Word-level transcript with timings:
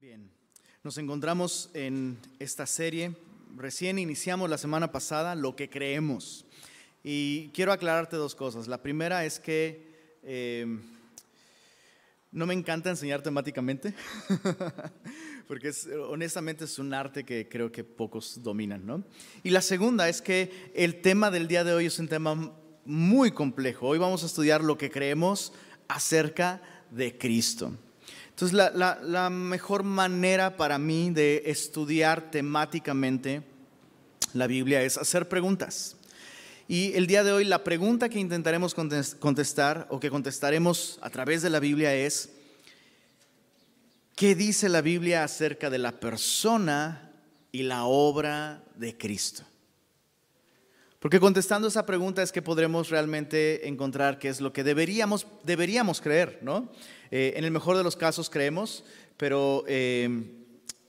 Bien, 0.00 0.30
nos 0.84 0.96
encontramos 0.98 1.70
en 1.74 2.18
esta 2.38 2.66
serie. 2.66 3.16
Recién 3.56 3.98
iniciamos 3.98 4.48
la 4.48 4.56
semana 4.56 4.92
pasada 4.92 5.34
lo 5.34 5.56
que 5.56 5.68
creemos. 5.68 6.44
Y 7.02 7.48
quiero 7.48 7.72
aclararte 7.72 8.14
dos 8.16 8.36
cosas. 8.36 8.68
La 8.68 8.80
primera 8.80 9.24
es 9.24 9.40
que 9.40 10.16
eh, 10.22 10.78
no 12.30 12.46
me 12.46 12.54
encanta 12.54 12.90
enseñar 12.90 13.22
temáticamente, 13.22 13.92
porque 15.48 15.72
honestamente 16.08 16.66
es 16.66 16.78
un 16.78 16.94
arte 16.94 17.24
que 17.24 17.48
creo 17.48 17.72
que 17.72 17.82
pocos 17.82 18.40
dominan. 18.40 18.86
¿no? 18.86 19.02
Y 19.42 19.50
la 19.50 19.62
segunda 19.62 20.08
es 20.08 20.22
que 20.22 20.70
el 20.76 21.00
tema 21.00 21.32
del 21.32 21.48
día 21.48 21.64
de 21.64 21.74
hoy 21.74 21.86
es 21.86 21.98
un 21.98 22.06
tema 22.06 22.52
muy 22.84 23.32
complejo. 23.32 23.88
Hoy 23.88 23.98
vamos 23.98 24.22
a 24.22 24.26
estudiar 24.26 24.62
lo 24.62 24.78
que 24.78 24.92
creemos 24.92 25.52
acerca 25.88 26.62
de 26.92 27.18
Cristo. 27.18 27.72
Entonces, 28.40 28.72
la, 29.02 29.30
mejor 29.30 29.82
manera 29.82 30.56
para 30.56 30.78
mí 30.78 31.10
de 31.10 31.42
estudiar 31.46 32.30
temáticamente 32.30 33.42
la 34.32 34.46
Biblia 34.46 34.80
es 34.80 34.96
hacer 34.96 35.28
preguntas. 35.28 35.96
Y 36.68 36.92
el 36.92 37.08
día 37.08 37.24
de 37.24 37.32
hoy 37.32 37.44
la 37.44 37.64
pregunta 37.64 38.08
que 38.08 38.20
intentaremos 38.20 38.76
contestar 38.76 39.88
o 39.90 39.98
que 39.98 40.08
contestaremos 40.08 41.00
a 41.02 41.10
través 41.10 41.42
de 41.42 41.50
la 41.50 41.58
Biblia 41.58 41.92
es, 41.92 42.30
¿qué 44.14 44.36
dice 44.36 44.68
la 44.68 44.82
Biblia 44.82 45.24
acerca 45.24 45.68
de 45.68 45.78
la 45.78 45.98
persona 45.98 47.10
y 47.50 47.64
la 47.64 47.86
obra 47.86 48.62
de 48.76 48.96
Cristo? 48.96 49.42
Porque 51.00 51.18
contestando 51.18 51.66
esa 51.66 51.84
pregunta 51.84 52.22
es 52.22 52.30
que 52.30 52.42
podremos 52.42 52.88
realmente 52.88 53.66
encontrar 53.66 54.20
qué 54.20 54.28
es 54.28 54.40
lo 54.40 54.52
que 54.52 54.62
deberíamos, 54.62 55.26
deberíamos 55.42 56.00
creer, 56.00 56.38
¿no? 56.42 56.70
Eh, 57.10 57.34
en 57.36 57.44
el 57.44 57.50
mejor 57.50 57.76
de 57.76 57.84
los 57.84 57.96
casos 57.96 58.28
creemos, 58.28 58.84
pero 59.16 59.64
eh, 59.66 60.08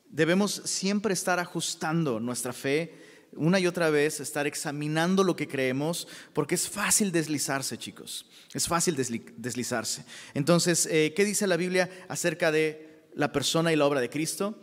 debemos 0.09 0.61
siempre 0.65 1.13
estar 1.13 1.39
ajustando 1.39 2.19
nuestra 2.19 2.53
fe 2.53 2.97
una 3.33 3.59
y 3.59 3.67
otra 3.67 3.91
vez, 3.91 4.19
estar 4.19 4.47
examinando 4.47 5.23
lo 5.23 5.35
que 5.35 5.47
creemos, 5.47 6.07
porque 6.33 6.55
es 6.55 6.67
fácil 6.67 7.11
deslizarse, 7.11 7.77
chicos. 7.77 8.25
Es 8.53 8.67
fácil 8.67 8.95
deslizarse. 8.95 10.03
Entonces, 10.33 10.87
eh, 10.87 11.13
¿qué 11.15 11.23
dice 11.23 11.45
la 11.45 11.55
Biblia 11.55 11.89
acerca 12.07 12.51
de 12.51 13.03
la 13.13 13.31
persona 13.31 13.71
y 13.71 13.75
la 13.75 13.85
obra 13.85 14.01
de 14.01 14.09
Cristo? 14.09 14.59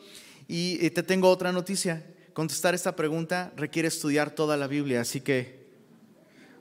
Y 0.48 0.91
te 0.91 1.05
tengo 1.05 1.31
otra 1.31 1.53
noticia. 1.53 2.05
Contestar 2.33 2.75
esta 2.75 2.97
pregunta 2.97 3.53
requiere 3.57 3.89
estudiar 3.89 4.33
toda 4.33 4.57
la 4.57 4.67
Biblia, 4.67 5.01
así 5.01 5.20
que 5.20 5.67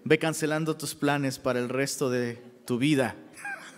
ve 0.04 0.20
cancelando 0.20 0.78
tus 0.78 0.94
planes 0.94 1.40
para 1.40 1.59
el 1.59 1.70
resto 1.70 2.09
de 2.09 2.40
tu 2.66 2.78
vida. 2.78 3.16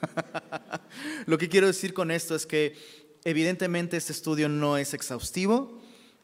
Lo 1.26 1.38
que 1.38 1.50
quiero 1.50 1.67
decir 1.67 1.94
con 1.94 2.12
esto 2.12 2.36
es 2.36 2.45
que 2.45 2.76
evidentemente 3.23 3.98
este 3.98 4.14
estudio 4.14 4.50
no 4.50 4.78
es 4.78 4.94
exhaustivo 4.94 5.80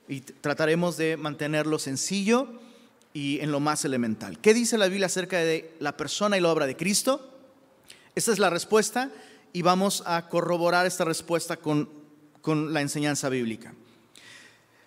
y 0.07 0.21
trataremos 0.21 0.97
de 0.97 1.17
mantenerlo 1.17 1.79
sencillo 1.79 2.59
y 3.13 3.39
en 3.41 3.51
lo 3.51 3.59
más 3.59 3.85
elemental. 3.85 4.39
¿Qué 4.39 4.53
dice 4.53 4.77
la 4.77 4.87
Biblia 4.87 5.07
acerca 5.07 5.37
de 5.37 5.73
la 5.79 5.97
persona 5.97 6.37
y 6.37 6.41
la 6.41 6.51
obra 6.51 6.65
de 6.65 6.75
Cristo? 6.75 7.29
Esta 8.15 8.31
es 8.31 8.39
la 8.39 8.49
respuesta 8.49 9.11
y 9.53 9.61
vamos 9.61 10.03
a 10.05 10.27
corroborar 10.29 10.85
esta 10.85 11.05
respuesta 11.05 11.57
con, 11.57 11.89
con 12.41 12.73
la 12.73 12.81
enseñanza 12.81 13.29
bíblica. 13.29 13.73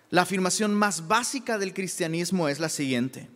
La 0.09 0.21
afirmación 0.21 0.73
más 0.73 1.07
básica 1.07 1.57
del 1.57 1.73
cristianismo 1.73 2.47
es 2.47 2.59
la 2.59 2.69
siguiente. 2.69 3.29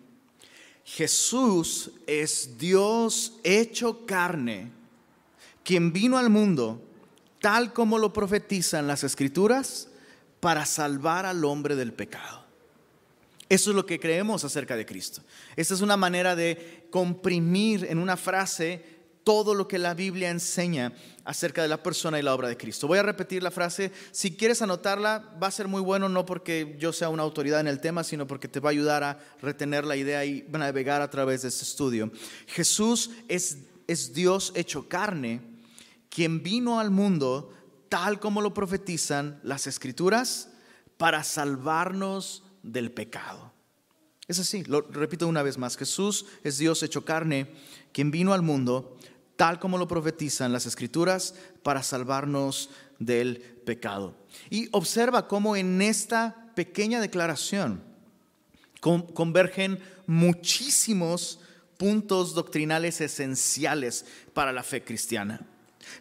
Jesús 0.85 1.91
es 2.07 2.57
Dios 2.57 3.33
hecho 3.44 4.05
carne 4.05 4.72
quien 5.63 5.93
vino 5.93 6.17
al 6.17 6.29
mundo, 6.29 6.81
tal 7.39 7.73
como 7.73 7.97
lo 7.97 8.13
profetizan 8.13 8.87
las 8.87 9.03
escrituras, 9.03 9.89
para 10.39 10.65
salvar 10.65 11.25
al 11.25 11.45
hombre 11.45 11.75
del 11.75 11.93
pecado. 11.93 12.43
Eso 13.47 13.71
es 13.71 13.75
lo 13.75 13.85
que 13.85 13.99
creemos 13.99 14.43
acerca 14.43 14.75
de 14.75 14.85
Cristo. 14.85 15.21
Esta 15.55 15.73
es 15.73 15.81
una 15.81 15.97
manera 15.97 16.35
de 16.35 16.87
comprimir 16.89 17.85
en 17.89 17.97
una 17.97 18.17
frase 18.17 19.01
todo 19.23 19.53
lo 19.53 19.67
que 19.67 19.77
la 19.77 19.94
Biblia 19.94 20.29
enseña 20.29 20.94
acerca 21.25 21.61
de 21.61 21.67
la 21.67 21.83
persona 21.83 22.17
y 22.17 22.23
la 22.23 22.33
obra 22.33 22.47
de 22.47 22.57
Cristo. 22.57 22.88
Voy 22.88 22.97
a 22.97 23.03
repetir 23.03 23.44
la 23.44 23.51
frase. 23.51 23.91
Si 24.11 24.35
quieres 24.35 24.61
anotarla, 24.61 25.35
va 25.41 25.47
a 25.47 25.51
ser 25.51 25.67
muy 25.67 25.81
bueno, 25.81 26.09
no 26.09 26.25
porque 26.25 26.75
yo 26.79 26.91
sea 26.94 27.09
una 27.09 27.23
autoridad 27.23 27.59
en 27.59 27.67
el 27.67 27.81
tema, 27.81 28.03
sino 28.03 28.25
porque 28.25 28.47
te 28.47 28.59
va 28.59 28.69
a 28.69 28.71
ayudar 28.71 29.03
a 29.03 29.19
retener 29.41 29.85
la 29.85 29.95
idea 29.95 30.25
y 30.25 30.45
navegar 30.50 31.01
a 31.01 31.09
través 31.09 31.44
de 31.44 31.50
este 31.50 31.63
estudio. 31.63 32.11
Jesús 32.47 33.11
es, 33.27 33.57
es 33.85 34.13
Dios 34.13 34.53
hecho 34.55 34.88
carne 34.88 35.50
quien 36.11 36.44
vino 36.44 36.79
al 36.79 36.91
mundo 36.91 37.51
tal 37.89 38.19
como 38.19 38.41
lo 38.41 38.53
profetizan 38.53 39.39
las 39.44 39.66
escrituras 39.66 40.49
para 40.97 41.23
salvarnos 41.23 42.44
del 42.61 42.91
pecado. 42.91 43.51
Es 44.27 44.38
así, 44.38 44.63
lo 44.66 44.81
repito 44.81 45.27
una 45.27 45.41
vez 45.41 45.57
más, 45.57 45.77
Jesús 45.77 46.25
es 46.44 46.57
Dios 46.57 46.83
hecho 46.83 47.03
carne, 47.03 47.51
quien 47.91 48.11
vino 48.11 48.33
al 48.33 48.44
mundo 48.44 48.97
tal 49.35 49.59
como 49.59 49.79
lo 49.79 49.88
profetizan 49.88 50.53
las 50.53 50.67
escrituras 50.67 51.33
para 51.63 51.81
salvarnos 51.81 52.69
del 53.00 53.41
pecado. 53.66 54.16
Y 54.50 54.69
observa 54.71 55.27
cómo 55.27 55.55
en 55.55 55.81
esta 55.81 56.51
pequeña 56.53 57.01
declaración 57.01 57.83
convergen 58.79 59.79
muchísimos 60.05 61.39
puntos 61.77 62.35
doctrinales 62.35 63.01
esenciales 63.01 64.05
para 64.33 64.51
la 64.51 64.61
fe 64.61 64.83
cristiana. 64.83 65.47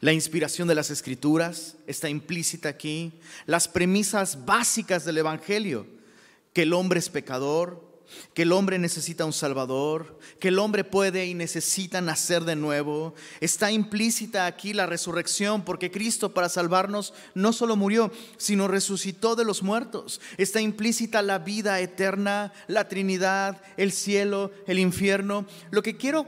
La 0.00 0.12
inspiración 0.12 0.68
de 0.68 0.74
las 0.74 0.90
escrituras 0.90 1.76
está 1.86 2.08
implícita 2.08 2.68
aquí. 2.68 3.12
Las 3.46 3.68
premisas 3.68 4.44
básicas 4.44 5.04
del 5.04 5.18
Evangelio, 5.18 5.86
que 6.52 6.62
el 6.62 6.72
hombre 6.72 7.00
es 7.00 7.08
pecador, 7.08 7.90
que 8.34 8.42
el 8.42 8.52
hombre 8.52 8.78
necesita 8.78 9.24
un 9.24 9.32
Salvador, 9.32 10.18
que 10.38 10.48
el 10.48 10.58
hombre 10.58 10.84
puede 10.84 11.26
y 11.26 11.34
necesita 11.34 12.00
nacer 12.00 12.44
de 12.44 12.56
nuevo. 12.56 13.14
Está 13.40 13.70
implícita 13.70 14.46
aquí 14.46 14.72
la 14.72 14.86
resurrección, 14.86 15.64
porque 15.64 15.90
Cristo 15.90 16.32
para 16.32 16.48
salvarnos 16.48 17.14
no 17.34 17.52
solo 17.52 17.76
murió, 17.76 18.10
sino 18.36 18.68
resucitó 18.68 19.36
de 19.36 19.44
los 19.44 19.62
muertos. 19.62 20.20
Está 20.38 20.60
implícita 20.60 21.22
la 21.22 21.38
vida 21.38 21.80
eterna, 21.80 22.52
la 22.66 22.88
Trinidad, 22.88 23.62
el 23.76 23.92
cielo, 23.92 24.50
el 24.66 24.78
infierno. 24.78 25.46
Lo 25.70 25.82
que 25.82 25.96
quiero 25.96 26.26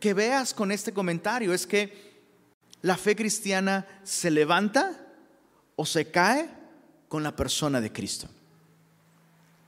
que 0.00 0.14
veas 0.14 0.54
con 0.54 0.72
este 0.72 0.92
comentario 0.92 1.52
es 1.52 1.66
que 1.66 2.05
¿La 2.82 2.96
fe 2.96 3.16
cristiana 3.16 3.86
se 4.02 4.30
levanta 4.30 5.06
o 5.76 5.84
se 5.86 6.10
cae 6.10 6.48
con 7.08 7.22
la 7.22 7.34
persona 7.34 7.80
de 7.80 7.92
Cristo? 7.92 8.28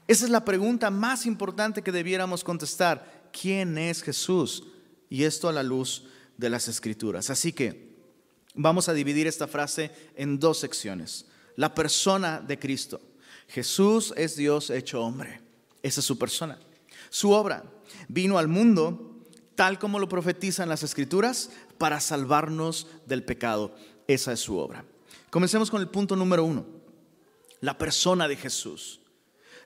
Esa 0.07 0.25
es 0.25 0.31
la 0.31 0.45
pregunta 0.45 0.91
más 0.91 1.27
importante 1.27 1.83
que 1.83 1.93
debiéramos 1.93 2.43
contestar. 2.43 3.29
¿Quién 3.31 3.77
es 3.77 4.03
Jesús? 4.03 4.65
Y 5.11 5.25
esto 5.25 5.49
a 5.49 5.53
la 5.53 5.63
luz 5.63 6.05
de 6.37 6.49
las 6.49 6.69
escrituras. 6.69 7.29
Así 7.29 7.53
que 7.53 7.95
vamos 8.55 8.89
a 8.89 8.95
dividir 8.95 9.27
esta 9.27 9.47
frase 9.47 9.91
en 10.17 10.39
dos 10.39 10.59
secciones. 10.59 11.27
La 11.57 11.75
persona 11.75 12.41
de 12.41 12.59
Cristo. 12.59 13.01
Jesús 13.49 14.15
es 14.17 14.37
Dios 14.37 14.71
hecho 14.71 15.03
hombre. 15.03 15.41
Esa 15.83 16.01
es 16.01 16.07
su 16.07 16.19
persona. 16.19 16.59
Su 17.11 17.33
obra 17.33 17.65
vino 18.09 18.39
al 18.39 18.49
mundo 18.49 19.08
tal 19.59 19.81
como 19.81 19.99
lo 19.99 20.09
profetizan 20.09 20.69
las 20.69 20.85
escrituras 20.85 21.51
para 21.79 21.99
salvarnos 21.99 22.87
del 23.07 23.25
pecado. 23.25 23.75
Esa 24.07 24.33
es 24.33 24.39
su 24.39 24.57
obra. 24.57 24.85
Comencemos 25.31 25.69
con 25.69 25.81
el 25.81 25.89
punto 25.89 26.15
número 26.15 26.45
uno, 26.45 26.65
la 27.61 27.77
persona 27.77 28.29
de 28.29 28.37
Jesús. 28.37 29.01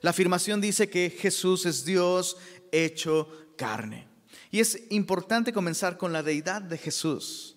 La 0.01 0.09
afirmación 0.09 0.61
dice 0.61 0.89
que 0.89 1.11
Jesús 1.11 1.67
es 1.67 1.85
Dios 1.85 2.37
hecho 2.71 3.29
carne. 3.55 4.07
Y 4.49 4.61
es 4.61 4.79
importante 4.89 5.53
comenzar 5.53 5.99
con 5.99 6.11
la 6.11 6.23
deidad 6.23 6.63
de 6.63 6.79
Jesús, 6.79 7.55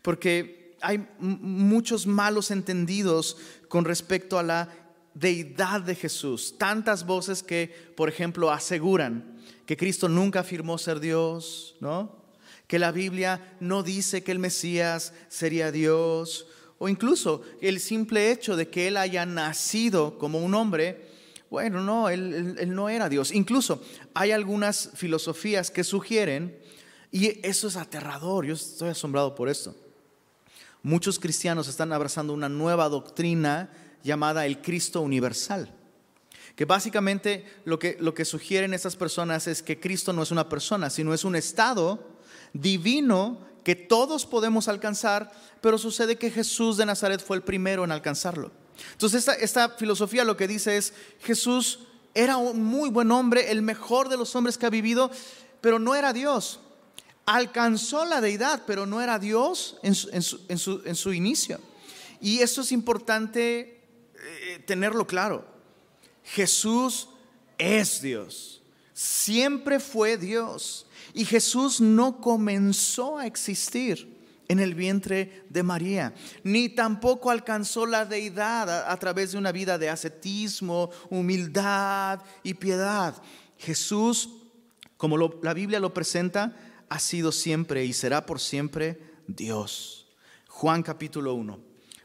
porque 0.00 0.78
hay 0.80 1.06
muchos 1.18 2.06
malos 2.06 2.50
entendidos 2.50 3.36
con 3.68 3.84
respecto 3.84 4.38
a 4.38 4.42
la 4.42 4.70
deidad 5.12 5.82
de 5.82 5.96
Jesús. 5.96 6.54
Tantas 6.56 7.04
voces 7.04 7.42
que, 7.42 7.92
por 7.94 8.08
ejemplo, 8.08 8.50
aseguran 8.50 9.33
que 9.66 9.76
Cristo 9.76 10.08
nunca 10.08 10.40
afirmó 10.40 10.78
ser 10.78 11.00
Dios, 11.00 11.76
¿no? 11.80 12.24
que 12.66 12.78
la 12.78 12.92
Biblia 12.92 13.56
no 13.60 13.82
dice 13.82 14.22
que 14.22 14.32
el 14.32 14.38
Mesías 14.38 15.12
sería 15.28 15.70
Dios, 15.70 16.46
o 16.78 16.88
incluso 16.88 17.42
el 17.60 17.78
simple 17.80 18.30
hecho 18.30 18.56
de 18.56 18.68
que 18.68 18.88
él 18.88 18.96
haya 18.96 19.26
nacido 19.26 20.18
como 20.18 20.38
un 20.38 20.54
hombre, 20.54 21.08
bueno, 21.50 21.80
no, 21.80 22.08
él, 22.08 22.74
no 22.74 22.88
era 22.88 23.08
Dios. 23.08 23.32
Incluso 23.32 23.82
hay 24.12 24.32
algunas 24.32 24.90
filosofías 24.94 25.70
que 25.70 25.84
sugieren, 25.84 26.58
y 27.12 27.38
eso 27.46 27.68
es 27.68 27.76
aterrador, 27.76 28.44
yo 28.44 28.54
estoy 28.54 28.90
asombrado 28.90 29.34
por 29.34 29.48
esto. 29.48 29.74
Muchos 30.82 31.18
cristianos 31.18 31.68
están 31.68 31.92
abrazando 31.92 32.32
una 32.32 32.48
nueva 32.48 32.88
doctrina 32.88 33.70
llamada 34.02 34.46
el 34.46 34.60
Cristo 34.60 35.00
universal 35.00 35.72
que 36.56 36.64
básicamente 36.64 37.44
lo 37.64 37.78
que, 37.78 37.96
lo 38.00 38.14
que 38.14 38.24
sugieren 38.24 38.74
estas 38.74 38.96
personas 38.96 39.46
es 39.46 39.62
que 39.62 39.80
Cristo 39.80 40.12
no 40.12 40.22
es 40.22 40.30
una 40.30 40.48
persona, 40.48 40.90
sino 40.90 41.12
es 41.12 41.24
un 41.24 41.36
estado 41.36 42.14
divino 42.52 43.40
que 43.64 43.74
todos 43.74 44.26
podemos 44.26 44.68
alcanzar, 44.68 45.32
pero 45.60 45.78
sucede 45.78 46.16
que 46.16 46.30
Jesús 46.30 46.76
de 46.76 46.86
Nazaret 46.86 47.24
fue 47.24 47.36
el 47.36 47.42
primero 47.42 47.82
en 47.82 47.90
alcanzarlo. 47.90 48.52
Entonces 48.92 49.20
esta, 49.20 49.34
esta 49.34 49.70
filosofía 49.70 50.24
lo 50.24 50.36
que 50.36 50.46
dice 50.46 50.76
es, 50.76 50.92
Jesús 51.20 51.80
era 52.14 52.36
un 52.36 52.62
muy 52.62 52.90
buen 52.90 53.10
hombre, 53.10 53.50
el 53.50 53.62
mejor 53.62 54.08
de 54.08 54.16
los 54.16 54.34
hombres 54.36 54.56
que 54.56 54.66
ha 54.66 54.70
vivido, 54.70 55.10
pero 55.60 55.78
no 55.78 55.94
era 55.94 56.12
Dios. 56.12 56.60
Alcanzó 57.26 58.04
la 58.04 58.20
deidad, 58.20 58.62
pero 58.66 58.86
no 58.86 59.00
era 59.00 59.18
Dios 59.18 59.78
en 59.82 59.94
su, 59.94 61.12
inicio. 61.12 61.58
Y 62.20 62.40
eso 62.40 62.60
es 62.60 62.70
importante 62.70 63.82
eh, 64.14 64.62
tenerlo 64.66 65.06
claro. 65.06 65.53
Jesús 66.24 67.08
es 67.58 68.00
Dios, 68.02 68.62
siempre 68.92 69.78
fue 69.78 70.16
Dios. 70.16 70.86
Y 71.12 71.24
Jesús 71.24 71.80
no 71.80 72.20
comenzó 72.20 73.18
a 73.18 73.26
existir 73.26 74.14
en 74.48 74.58
el 74.58 74.74
vientre 74.74 75.44
de 75.48 75.62
María, 75.62 76.14
ni 76.42 76.68
tampoco 76.68 77.30
alcanzó 77.30 77.86
la 77.86 78.04
deidad 78.04 78.90
a, 78.90 78.96
través 78.98 79.32
de 79.32 79.38
una 79.38 79.52
vida 79.52 79.78
de 79.78 79.88
ascetismo, 79.88 80.90
humildad 81.08 82.20
y 82.42 82.54
piedad. 82.54 83.22
Jesús, 83.58 84.28
como 84.96 85.16
la 85.16 85.54
Biblia 85.54 85.80
lo 85.80 85.94
presenta, 85.94 86.56
ha 86.88 86.98
sido 86.98 87.32
siempre 87.32 87.84
y 87.84 87.92
será 87.92 88.26
por 88.26 88.40
siempre 88.40 89.00
Dios. 89.26 90.08
Juan 90.48 90.82
capítulo 90.82 91.34
1, 91.34 91.58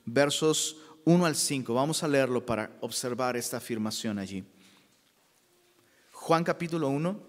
versos 0.05 0.77
1 1.05 1.25
al 1.25 1.35
5. 1.35 1.73
Vamos 1.73 2.03
a 2.03 2.07
leerlo 2.07 2.45
para 2.45 2.77
observar 2.81 3.37
esta 3.37 3.57
afirmación 3.57 4.19
allí. 4.19 4.43
Juan 6.11 6.43
capítulo 6.43 6.89
1, 6.89 7.19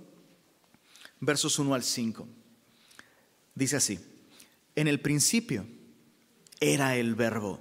versos 1.20 1.58
1 1.58 1.74
al 1.74 1.82
5. 1.82 2.28
Dice 3.54 3.76
así 3.76 3.98
en 4.74 4.88
el 4.88 5.00
principio 5.00 5.66
era 6.60 6.96
el 6.96 7.14
verbo 7.14 7.60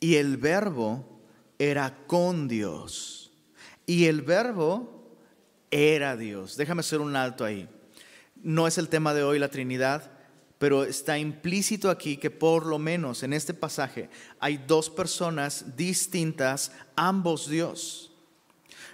y 0.00 0.16
el 0.16 0.36
verbo 0.36 1.20
era 1.58 2.06
con 2.06 2.48
Dios 2.48 3.32
y 3.86 4.06
el 4.06 4.22
verbo 4.22 5.16
era 5.70 6.16
Dios. 6.16 6.56
Déjame 6.56 6.80
hacer 6.80 7.00
un 7.00 7.16
alto 7.16 7.44
ahí. 7.44 7.68
No 8.36 8.66
es 8.66 8.78
el 8.78 8.88
tema 8.88 9.14
de 9.14 9.22
hoy 9.22 9.38
la 9.38 9.50
Trinidad, 9.50 10.15
pero 10.58 10.84
está 10.84 11.18
implícito 11.18 11.90
aquí 11.90 12.16
que 12.16 12.30
por 12.30 12.64
lo 12.64 12.78
menos 12.78 13.22
en 13.22 13.32
este 13.32 13.52
pasaje 13.52 14.08
hay 14.40 14.56
dos 14.56 14.88
personas 14.88 15.76
distintas, 15.76 16.72
ambos 16.94 17.48
Dios. 17.48 18.10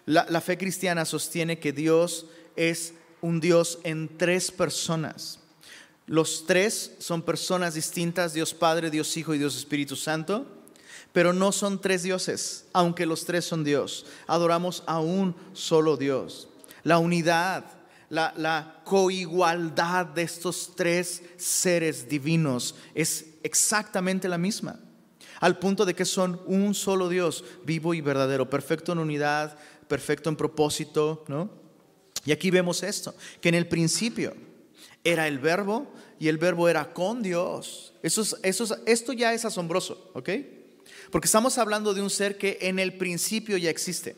La, 0.04 0.40
fe 0.40 0.58
cristiana 0.58 1.04
sostiene 1.04 1.60
que 1.60 1.72
Dios 1.72 2.26
es 2.56 2.94
un 3.20 3.38
Dios 3.38 3.78
en 3.84 4.18
tres 4.18 4.50
personas. 4.50 5.38
Los 6.06 6.44
tres 6.44 6.96
son 6.98 7.22
personas 7.22 7.74
distintas, 7.74 8.34
Dios 8.34 8.52
Padre, 8.52 8.90
Dios 8.90 9.16
Hijo 9.16 9.32
y 9.32 9.38
Dios 9.38 9.56
Espíritu 9.56 9.94
Santo, 9.94 10.46
pero 11.12 11.32
no 11.32 11.52
son 11.52 11.80
tres 11.80 12.02
dioses, 12.02 12.64
aunque 12.72 13.06
los 13.06 13.24
tres 13.24 13.44
son 13.44 13.62
Dios. 13.62 14.06
Adoramos 14.26 14.82
a 14.86 14.98
un 14.98 15.36
solo 15.52 15.96
Dios. 15.96 16.48
La 16.82 16.98
unidad, 16.98 17.64
la, 18.12 18.34
la 18.36 18.82
coigualdad 18.84 20.04
de 20.04 20.20
estos 20.20 20.76
tres 20.76 21.22
seres 21.38 22.10
divinos 22.10 22.74
es 22.94 23.24
exactamente 23.42 24.28
la 24.28 24.36
misma, 24.36 24.78
al 25.40 25.58
punto 25.58 25.86
de 25.86 25.94
que 25.94 26.04
son 26.04 26.38
un 26.44 26.74
solo 26.74 27.08
Dios, 27.08 27.42
vivo 27.64 27.94
y 27.94 28.02
verdadero, 28.02 28.50
perfecto 28.50 28.92
en 28.92 28.98
unidad, 28.98 29.56
perfecto 29.88 30.28
en 30.28 30.36
propósito, 30.36 31.24
¿no? 31.26 31.50
Y 32.26 32.32
aquí 32.32 32.50
vemos 32.50 32.82
esto, 32.82 33.14
que 33.40 33.48
en 33.48 33.54
el 33.54 33.66
principio, 33.66 34.34
era 35.04 35.26
el 35.26 35.38
verbo 35.38 35.90
y 36.20 36.28
el 36.28 36.36
verbo 36.36 36.68
era 36.68 36.92
con 36.92 37.22
Dios. 37.22 37.94
Eso, 38.02 38.24
eso 38.42 38.76
esto 38.84 39.14
ya 39.14 39.32
es 39.32 39.46
asombroso, 39.46 40.10
¿ok? 40.12 40.28
Porque 41.10 41.26
estamos 41.26 41.56
hablando 41.56 41.94
de 41.94 42.02
un 42.02 42.10
ser 42.10 42.36
que 42.36 42.58
en 42.60 42.78
el 42.78 42.92
principio 42.98 43.56
ya 43.56 43.70
existe. 43.70 44.16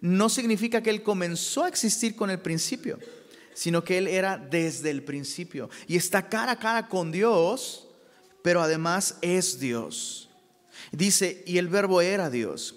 No 0.00 0.28
significa 0.28 0.82
que 0.82 0.90
Él 0.90 1.02
comenzó 1.02 1.64
a 1.64 1.68
existir 1.68 2.16
con 2.16 2.30
el 2.30 2.40
principio, 2.40 2.98
sino 3.54 3.84
que 3.84 3.98
Él 3.98 4.08
era 4.08 4.38
desde 4.38 4.90
el 4.90 5.02
principio. 5.02 5.68
Y 5.86 5.96
está 5.96 6.28
cara 6.28 6.52
a 6.52 6.58
cara 6.58 6.88
con 6.88 7.12
Dios, 7.12 7.88
pero 8.42 8.62
además 8.62 9.16
es 9.20 9.60
Dios. 9.60 10.30
Dice, 10.92 11.42
y 11.46 11.58
el 11.58 11.68
verbo 11.68 12.00
era 12.00 12.30
Dios. 12.30 12.76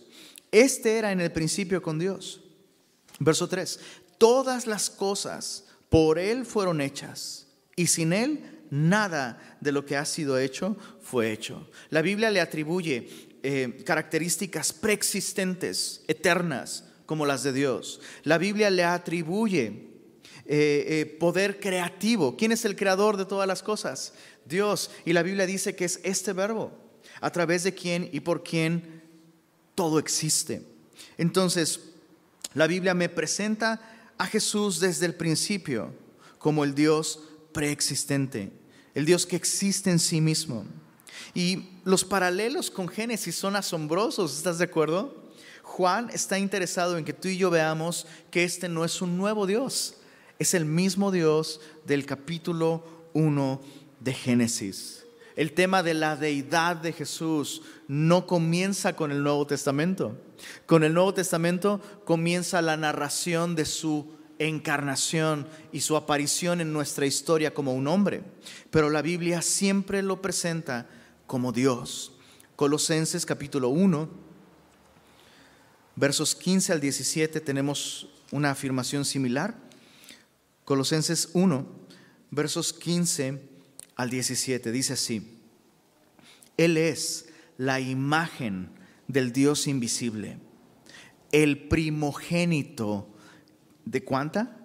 Este 0.51 0.97
era 0.97 1.11
en 1.11 1.21
el 1.21 1.31
principio 1.31 1.81
con 1.81 1.97
Dios. 1.97 2.41
Verso 3.19 3.47
3. 3.47 3.79
Todas 4.17 4.67
las 4.67 4.89
cosas 4.89 5.65
por 5.89 6.19
Él 6.19 6.45
fueron 6.45 6.81
hechas 6.81 7.47
y 7.75 7.87
sin 7.87 8.13
Él 8.13 8.65
nada 8.69 9.57
de 9.61 9.71
lo 9.71 9.85
que 9.85 9.97
ha 9.97 10.05
sido 10.05 10.37
hecho 10.37 10.75
fue 11.01 11.31
hecho. 11.31 11.69
La 11.89 12.01
Biblia 12.01 12.31
le 12.31 12.41
atribuye 12.41 13.07
eh, 13.43 13.83
características 13.85 14.73
preexistentes, 14.73 16.03
eternas, 16.07 16.85
como 17.05 17.25
las 17.25 17.43
de 17.43 17.53
Dios. 17.53 18.01
La 18.23 18.37
Biblia 18.37 18.69
le 18.69 18.83
atribuye 18.83 19.93
eh, 20.45 20.85
eh, 20.87 21.17
poder 21.19 21.59
creativo. 21.59 22.35
¿Quién 22.35 22.51
es 22.51 22.65
el 22.65 22.75
creador 22.75 23.17
de 23.17 23.25
todas 23.25 23.47
las 23.47 23.63
cosas? 23.63 24.13
Dios. 24.45 24.91
Y 25.05 25.13
la 25.13 25.23
Biblia 25.23 25.45
dice 25.45 25.75
que 25.75 25.85
es 25.85 25.99
este 26.03 26.33
verbo, 26.33 26.71
a 27.21 27.31
través 27.31 27.63
de 27.63 27.73
quien 27.73 28.09
y 28.11 28.19
por 28.19 28.43
quien 28.43 29.01
todo 29.75 29.99
existe. 29.99 30.63
Entonces, 31.17 31.79
la 32.53 32.67
Biblia 32.67 32.93
me 32.93 33.09
presenta 33.09 34.11
a 34.17 34.27
Jesús 34.27 34.79
desde 34.79 35.05
el 35.05 35.15
principio 35.15 35.93
como 36.37 36.63
el 36.63 36.75
Dios 36.75 37.21
preexistente, 37.53 38.51
el 38.93 39.05
Dios 39.05 39.25
que 39.25 39.35
existe 39.35 39.89
en 39.89 39.99
sí 39.99 40.19
mismo. 40.19 40.65
Y 41.33 41.69
los 41.85 42.03
paralelos 42.03 42.69
con 42.69 42.87
Génesis 42.87 43.35
son 43.35 43.55
asombrosos, 43.55 44.35
¿estás 44.35 44.57
de 44.57 44.65
acuerdo? 44.65 45.22
Juan 45.73 46.11
está 46.13 46.37
interesado 46.37 46.99
en 46.99 47.03
que 47.03 47.13
tú 47.13 47.29
y 47.29 47.37
yo 47.37 47.49
veamos 47.49 48.05
que 48.29 48.43
este 48.43 48.69
no 48.69 48.85
es 48.85 49.01
un 49.01 49.17
nuevo 49.17 49.47
Dios, 49.47 49.95
es 50.37 50.53
el 50.53 50.65
mismo 50.65 51.09
Dios 51.09 51.61
del 51.87 52.05
capítulo 52.05 52.83
1 53.13 53.59
de 53.99 54.13
Génesis. 54.13 55.03
El 55.35 55.53
tema 55.53 55.81
de 55.81 55.95
la 55.95 56.15
deidad 56.15 56.75
de 56.75 56.93
Jesús 56.93 57.63
no 57.87 58.27
comienza 58.27 58.95
con 58.95 59.11
el 59.11 59.23
Nuevo 59.23 59.47
Testamento. 59.47 60.15
Con 60.67 60.83
el 60.83 60.93
Nuevo 60.93 61.15
Testamento 61.15 61.81
comienza 62.05 62.61
la 62.61 62.77
narración 62.77 63.55
de 63.55 63.65
su 63.65 64.13
encarnación 64.37 65.47
y 65.71 65.81
su 65.81 65.97
aparición 65.97 66.61
en 66.61 66.71
nuestra 66.71 67.07
historia 67.07 67.55
como 67.55 67.73
un 67.73 67.87
hombre. 67.87 68.21
Pero 68.69 68.91
la 68.91 69.01
Biblia 69.01 69.41
siempre 69.41 70.03
lo 70.03 70.21
presenta 70.21 70.87
como 71.25 71.51
Dios. 71.51 72.11
Colosenses 72.55 73.25
capítulo 73.25 73.69
1, 73.69 74.32
versos 75.95 76.35
15 76.35 76.73
al 76.73 76.81
17 76.81 77.39
tenemos 77.41 78.07
una 78.31 78.51
afirmación 78.51 79.05
similar. 79.05 79.55
Colosenses 80.65 81.29
1, 81.33 81.67
versos 82.31 82.73
15 82.73 83.41
al 83.95 84.09
17 84.09 84.71
dice 84.71 84.93
así, 84.93 85.39
Él 86.57 86.77
es 86.77 87.27
la 87.57 87.79
imagen 87.79 88.69
del 89.07 89.31
Dios 89.31 89.67
invisible, 89.67 90.37
el 91.31 91.67
primogénito 91.67 93.07
de 93.85 94.03
cuánta? 94.03 94.57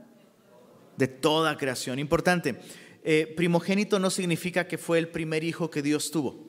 De 0.96 1.08
toda 1.08 1.56
creación. 1.56 1.98
Importante, 1.98 2.60
eh, 3.04 3.32
primogénito 3.36 3.98
no 3.98 4.10
significa 4.10 4.66
que 4.66 4.78
fue 4.78 4.98
el 4.98 5.08
primer 5.08 5.44
hijo 5.44 5.70
que 5.70 5.82
Dios 5.82 6.10
tuvo. 6.10 6.48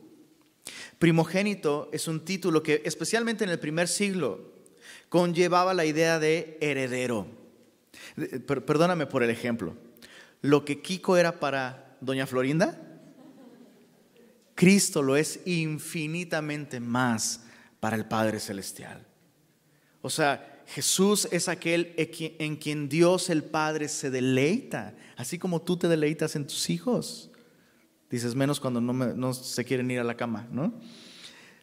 Primogénito 0.98 1.90
es 1.92 2.08
un 2.08 2.26
título 2.26 2.62
que 2.62 2.82
especialmente 2.86 3.44
en 3.44 3.50
el 3.50 3.60
primer 3.60 3.88
siglo 3.88 4.59
conllevaba 5.10 5.74
la 5.74 5.86
idea 5.86 6.20
de 6.20 6.58
heredero. 6.62 7.28
Perdóname 8.66 9.08
por 9.08 9.24
el 9.24 9.30
ejemplo. 9.30 9.76
Lo 10.42 10.64
que 10.64 10.82
Kiko 10.82 11.18
era 11.18 11.40
para 11.40 11.98
doña 12.00 12.26
Florinda, 12.26 12.80
Cristo 14.56 15.02
lo 15.02 15.16
es 15.16 15.42
infinitamente 15.46 16.80
más 16.80 17.42
para 17.80 17.96
el 17.96 18.06
Padre 18.06 18.40
Celestial. 18.40 19.06
O 20.02 20.10
sea, 20.10 20.64
Jesús 20.68 21.28
es 21.32 21.48
aquel 21.48 21.94
en 21.98 22.56
quien 22.58 22.90
Dios 22.90 23.30
el 23.30 23.44
Padre 23.44 23.88
se 23.88 24.10
deleita, 24.10 24.94
así 25.18 25.40
como 25.40 25.62
tú 25.62 25.78
te 25.78 25.88
deleitas 25.88 26.36
en 26.36 26.46
tus 26.46 26.70
hijos. 26.70 27.32
Dices 28.10 28.36
menos 28.36 28.60
cuando 28.60 28.82
no, 28.82 29.34
se 29.34 29.66
quieren 29.66 29.90
ir 29.92 30.00
a 30.00 30.04
la 30.04 30.18
cama, 30.18 30.48
¿no? 30.52 30.74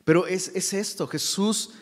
Pero 0.05 0.27
es, 0.27 0.53
es 0.55 0.73
esto, 0.73 1.07
Jesús, 1.07 1.73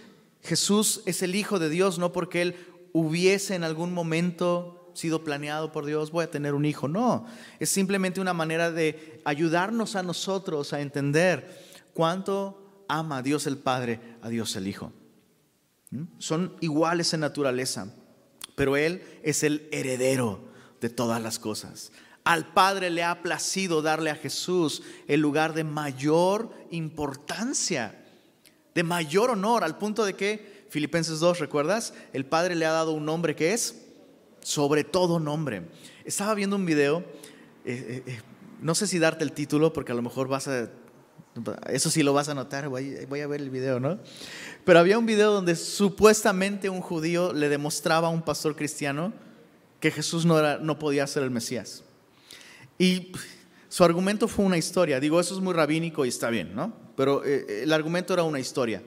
Jesús 0.45 1.03
es 1.07 1.23
el 1.23 1.35
Hijo 1.35 1.59
de 1.59 1.71
Dios, 1.71 1.99
no 1.99 2.13
porque 2.13 2.43
Él 2.43 2.57
hubiese 2.93 3.55
en 3.55 3.65
algún 3.65 3.93
momento 3.93 4.93
sido 4.95 5.25
planeado 5.25 5.73
por 5.73 5.87
Dios, 5.87 6.11
voy 6.11 6.25
a 6.25 6.31
tener 6.31 6.55
un 6.55 6.65
hijo. 6.65 6.87
No, 6.87 7.27
es 7.59 7.71
simplemente 7.71 8.21
una 8.21 8.33
manera 8.33 8.71
de 8.71 9.21
ayudarnos 9.25 9.97
a 9.97 10.03
nosotros 10.03 10.73
a 10.73 10.81
entender 10.81 11.65
cuánto 11.93 12.85
ama 12.89 13.23
Dios 13.23 13.47
el 13.47 13.59
Padre, 13.59 14.01
a 14.23 14.29
Dios 14.29 14.55
el 14.55 14.69
Hijo. 14.69 14.93
¿Mm? 15.91 16.05
Son 16.19 16.57
iguales 16.61 17.13
en 17.13 17.21
naturaleza, 17.21 17.93
pero 18.55 18.77
Él 18.77 19.03
es 19.23 19.43
el 19.43 19.69
heredero 19.73 20.41
de 20.81 20.91
todas 20.91 21.21
las 21.21 21.39
cosas. 21.39 21.91
Al 22.23 22.53
Padre 22.53 22.91
le 22.91 23.03
ha 23.03 23.23
placido 23.23 23.83
darle 23.83 24.11
a 24.11 24.17
Jesús 24.17 24.83
el 25.09 25.21
lugar 25.21 25.55
de 25.55 25.65
mayor 25.65 26.51
importancia 26.71 28.04
de 28.75 28.83
mayor 28.83 29.31
honor, 29.31 29.65
al 29.65 29.79
punto 29.79 30.05
de 30.05 30.15
que, 30.15 30.67
Filipenses 30.71 31.21
2, 31.21 31.39
¿recuerdas? 31.39 31.95
El 32.13 32.27
Padre 32.27 32.57
le 32.57 32.67
ha 32.67 32.73
dado 32.73 32.93
un 32.93 33.05
nombre 33.05 33.37
que 33.37 33.53
es 33.53 33.85
sobre 34.41 34.85
todo 34.85 35.19
nombre. 35.19 35.63
Estaba 36.05 36.35
viendo 36.35 36.57
un 36.57 36.67
video, 36.67 36.99
eh, 37.65 38.03
eh, 38.07 38.11
eh, 38.13 38.21
no 38.61 38.75
sé 38.75 38.87
si 38.87 38.99
darte 38.99 39.25
el 39.25 39.33
título, 39.33 39.73
porque 39.73 39.93
a 39.93 39.95
lo 39.95 40.03
mejor 40.03 40.29
vas 40.29 40.49
a, 40.49 40.71
eso 41.69 41.91
sí 41.91 42.03
lo 42.03 42.13
vas 42.13 42.29
a 42.29 42.35
notar, 42.35 42.69
voy, 42.69 43.07
voy 43.09 43.21
a 43.21 43.27
ver 43.27 43.41
el 43.41 43.51
video, 43.51 43.81
¿no? 43.81 43.99
Pero 44.65 44.79
había 44.79 44.99
un 44.99 45.07
video 45.07 45.33
donde 45.33 45.57
supuestamente 45.57 46.69
un 46.69 46.81
judío 46.81 47.33
le 47.33 47.49
demostraba 47.49 48.09
a 48.09 48.11
un 48.11 48.23
pastor 48.23 48.55
cristiano 48.55 49.13
que 49.81 49.91
Jesús 49.91 50.25
no, 50.27 50.39
era, 50.39 50.59
no 50.59 50.79
podía 50.79 51.07
ser 51.07 51.23
el 51.23 51.31
Mesías. 51.31 51.83
Y 52.79 53.13
su 53.69 53.85
argumento 53.85 54.29
fue 54.29 54.45
una 54.45 54.59
historia. 54.59 55.01
Digo, 55.01 55.21
eso 55.21 55.35
es 55.35 55.41
muy 55.41 55.55
rabínico 55.55 56.05
y 56.05 56.09
está 56.09 56.31
bien, 56.31 56.55
¿no? 56.55 56.84
Pero 56.97 57.25
el 57.25 57.73
argumento 57.73 58.15
era 58.15 58.23
una 58.23 58.41
historia. 58.41 58.83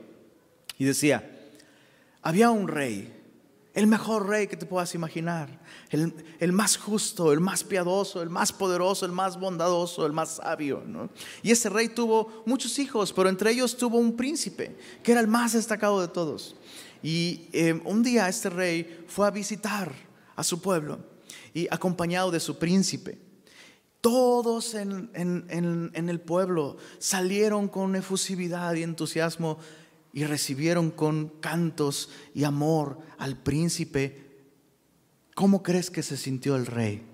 Y 0.78 0.86
decía, 0.86 1.30
había 2.22 2.52
un 2.52 2.68
rey 2.68 3.18
el 3.78 3.86
mejor 3.86 4.28
rey 4.28 4.48
que 4.48 4.58
te 4.58 4.66
puedas 4.66 4.96
imaginar, 4.96 5.60
el, 5.92 6.52
más 6.52 6.78
justo, 6.78 7.32
el 7.32 7.40
más 7.40 7.64
piadoso, 7.64 8.24
el 8.24 8.30
más 8.32 8.52
poderoso, 8.52 9.06
el 9.06 9.12
más 9.12 9.40
bondadoso, 9.40 10.04
el 10.08 10.14
más 10.14 10.38
sabio. 10.38 10.82
Y 11.44 11.52
ese 11.52 11.70
rey 11.70 11.88
tuvo 11.90 12.42
muchos 12.48 12.80
hijos, 12.80 13.14
pero 13.14 13.30
entre 13.30 13.52
ellos 13.52 13.78
tuvo 13.78 14.00
un 14.00 14.16
príncipe, 14.16 14.76
que 15.04 15.12
era 15.12 15.22
el 15.22 15.28
más 15.28 15.54
destacado 15.54 16.02
de 16.02 16.08
todos. 16.08 16.56
Y 17.04 17.50
eh, 17.54 17.80
un 17.86 18.02
día 18.02 18.28
este 18.28 18.50
rey 18.50 19.06
fue 19.08 19.28
a 19.28 19.30
visitar 19.30 19.92
a 20.36 20.44
su 20.44 20.60
pueblo 20.60 20.98
y 21.54 21.68
acompañado 21.70 22.32
de 22.32 22.40
su 22.40 22.58
príncipe. 22.58 23.20
Todos 24.08 24.74
en, 24.74 25.10
el 25.94 26.22
pueblo 26.22 26.78
salieron 26.98 27.68
con 27.68 27.94
efusividad 27.94 28.74
y 28.76 28.84
entusiasmo 28.84 29.58
y 30.14 30.24
recibieron 30.24 30.92
con 30.92 31.28
cantos 31.42 32.10
y 32.34 32.46
amor 32.46 33.00
al 33.18 33.36
príncipe, 33.36 34.46
¿cómo 35.36 35.62
crees 35.62 35.92
que 35.92 36.04
se 36.04 36.16
sintió 36.16 36.56
el 36.56 36.68
rey? 36.68 37.06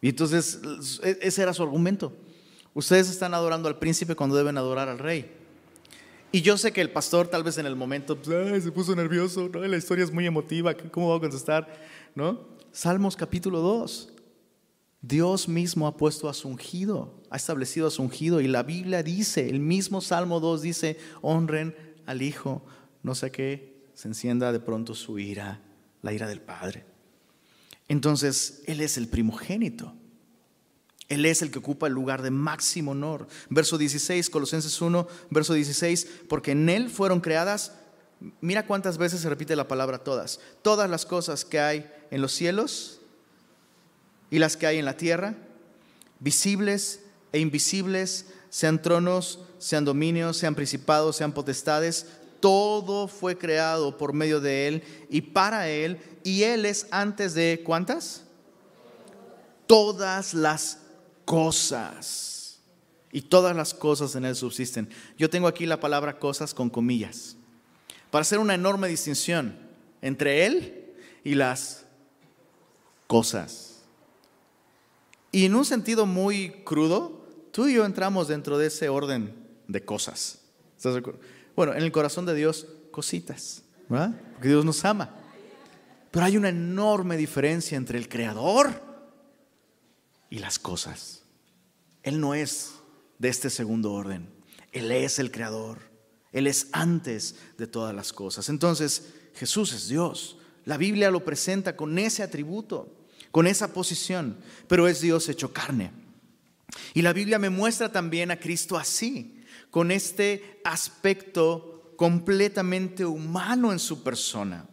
Y 0.00 0.08
entonces 0.08 0.58
e-, 1.04 1.18
ese 1.22 1.42
era 1.42 1.54
su 1.54 1.62
argumento. 1.62 2.12
Ustedes 2.74 3.08
están 3.10 3.34
adorando 3.34 3.68
al 3.68 3.78
príncipe 3.78 4.16
cuando 4.16 4.34
deben 4.34 4.58
adorar 4.58 4.88
al 4.88 4.98
rey. 4.98 5.30
Y 6.32 6.42
yo 6.42 6.58
sé 6.58 6.72
que 6.72 6.80
el 6.80 6.90
pastor 6.90 7.28
tal 7.28 7.44
vez 7.44 7.58
en 7.58 7.66
el 7.66 7.76
momento 7.76 8.20
pues, 8.20 8.64
se 8.64 8.72
puso 8.72 8.96
nervioso, 8.96 9.48
la 9.54 9.76
historia 9.76 10.02
es 10.02 10.12
muy 10.12 10.26
emotiva, 10.26 10.74
¿cómo 10.74 11.10
va 11.10 11.18
a 11.18 11.20
contestar? 11.20 11.72
¿No? 12.16 12.40
Salmos 12.72 13.14
capítulo 13.14 13.60
2. 13.60 14.14
Dios 15.00 15.48
mismo 15.48 15.86
ha 15.86 15.96
puesto 15.96 16.28
a 16.28 16.34
su 16.34 16.48
ungido, 16.48 17.22
ha 17.30 17.36
establecido 17.36 17.86
a 17.86 17.90
su 17.90 18.02
ungido 18.02 18.40
y 18.40 18.48
la 18.48 18.64
Biblia 18.64 19.02
dice, 19.02 19.48
el 19.48 19.60
mismo 19.60 20.00
Salmo 20.00 20.40
2 20.40 20.62
dice, 20.62 20.98
honren 21.22 21.76
al 22.06 22.22
Hijo, 22.22 22.64
no 23.02 23.14
sé 23.14 23.30
qué, 23.30 23.90
se 23.94 24.08
encienda 24.08 24.52
de 24.52 24.60
pronto 24.60 24.94
su 24.94 25.18
ira, 25.18 25.60
la 26.02 26.12
ira 26.12 26.26
del 26.26 26.40
Padre. 26.40 26.84
Entonces, 27.86 28.62
Él 28.66 28.80
es 28.80 28.96
el 28.98 29.08
primogénito. 29.08 29.94
Él 31.08 31.24
es 31.24 31.40
el 31.40 31.50
que 31.50 31.58
ocupa 31.58 31.86
el 31.86 31.94
lugar 31.94 32.20
de 32.20 32.30
máximo 32.30 32.90
honor. 32.90 33.28
Verso 33.48 33.78
16, 33.78 34.28
Colosenses 34.28 34.80
1, 34.80 35.06
verso 35.30 35.54
16, 35.54 36.06
porque 36.28 36.50
en 36.50 36.68
Él 36.68 36.90
fueron 36.90 37.20
creadas, 37.20 37.72
mira 38.40 38.66
cuántas 38.66 38.98
veces 38.98 39.20
se 39.20 39.28
repite 39.28 39.56
la 39.56 39.68
palabra 39.68 39.98
todas, 39.98 40.40
todas 40.62 40.90
las 40.90 41.06
cosas 41.06 41.44
que 41.44 41.60
hay 41.60 41.90
en 42.10 42.20
los 42.20 42.32
cielos 42.32 42.97
y 44.30 44.38
las 44.38 44.56
que 44.56 44.66
hay 44.66 44.78
en 44.78 44.84
la 44.84 44.96
tierra, 44.96 45.34
visibles 46.20 47.00
e 47.32 47.38
invisibles, 47.38 48.26
sean 48.50 48.80
tronos, 48.80 49.40
sean 49.58 49.84
dominios, 49.84 50.36
sean 50.36 50.54
principados, 50.54 51.16
sean 51.16 51.32
potestades, 51.32 52.06
todo 52.40 53.08
fue 53.08 53.36
creado 53.36 53.96
por 53.96 54.12
medio 54.12 54.40
de 54.40 54.68
Él 54.68 54.82
y 55.10 55.20
para 55.20 55.68
Él, 55.68 55.98
y 56.22 56.44
Él 56.44 56.66
es 56.66 56.86
antes 56.90 57.34
de 57.34 57.62
¿cuántas? 57.64 58.24
Todas 59.66 60.34
las 60.34 60.78
cosas. 61.24 62.58
Y 63.10 63.22
todas 63.22 63.56
las 63.56 63.72
cosas 63.74 64.14
en 64.14 64.24
Él 64.24 64.36
subsisten. 64.36 64.88
Yo 65.16 65.30
tengo 65.30 65.48
aquí 65.48 65.66
la 65.66 65.80
palabra 65.80 66.18
cosas 66.18 66.54
con 66.54 66.70
comillas, 66.70 67.36
para 68.10 68.22
hacer 68.22 68.38
una 68.38 68.54
enorme 68.54 68.88
distinción 68.88 69.58
entre 70.02 70.46
Él 70.46 70.94
y 71.24 71.34
las 71.34 71.84
cosas. 73.06 73.67
Y 75.30 75.44
en 75.44 75.54
un 75.54 75.64
sentido 75.64 76.06
muy 76.06 76.50
crudo, 76.64 77.26
tú 77.52 77.66
y 77.66 77.74
yo 77.74 77.84
entramos 77.84 78.28
dentro 78.28 78.58
de 78.58 78.68
ese 78.68 78.88
orden 78.88 79.34
de 79.66 79.84
cosas. 79.84 80.40
Bueno, 81.54 81.74
en 81.74 81.82
el 81.82 81.92
corazón 81.92 82.24
de 82.26 82.34
Dios, 82.34 82.66
cositas, 82.90 83.62
¿verdad? 83.88 84.14
Porque 84.34 84.48
Dios 84.48 84.64
nos 84.64 84.84
ama. 84.84 85.14
Pero 86.10 86.24
hay 86.24 86.36
una 86.36 86.48
enorme 86.48 87.16
diferencia 87.16 87.76
entre 87.76 87.98
el 87.98 88.08
creador 88.08 88.82
y 90.30 90.38
las 90.38 90.58
cosas. 90.58 91.22
Él 92.02 92.20
no 92.20 92.34
es 92.34 92.74
de 93.18 93.28
este 93.28 93.50
segundo 93.50 93.92
orden. 93.92 94.30
Él 94.72 94.90
es 94.90 95.18
el 95.18 95.30
creador. 95.30 95.78
Él 96.32 96.46
es 96.46 96.68
antes 96.72 97.36
de 97.58 97.66
todas 97.66 97.94
las 97.94 98.12
cosas. 98.12 98.48
Entonces, 98.48 99.12
Jesús 99.34 99.72
es 99.72 99.88
Dios. 99.88 100.38
La 100.64 100.76
Biblia 100.76 101.10
lo 101.10 101.24
presenta 101.24 101.76
con 101.76 101.98
ese 101.98 102.22
atributo 102.22 102.97
con 103.30 103.46
esa 103.46 103.72
posición, 103.72 104.36
pero 104.66 104.88
es 104.88 105.00
Dios 105.00 105.28
hecho 105.28 105.52
carne. 105.52 105.90
Y 106.94 107.02
la 107.02 107.12
Biblia 107.12 107.38
me 107.38 107.50
muestra 107.50 107.90
también 107.90 108.30
a 108.30 108.38
Cristo 108.38 108.76
así, 108.76 109.42
con 109.70 109.90
este 109.90 110.60
aspecto 110.64 111.92
completamente 111.96 113.04
humano 113.04 113.72
en 113.72 113.78
su 113.78 114.02
persona. 114.02 114.66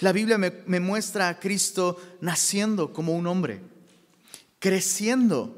La 0.00 0.12
Biblia 0.12 0.38
me, 0.38 0.80
muestra 0.80 1.28
a 1.28 1.40
Cristo 1.40 2.00
naciendo 2.20 2.92
como 2.92 3.16
un 3.16 3.26
hombre, 3.26 3.62
creciendo 4.58 5.56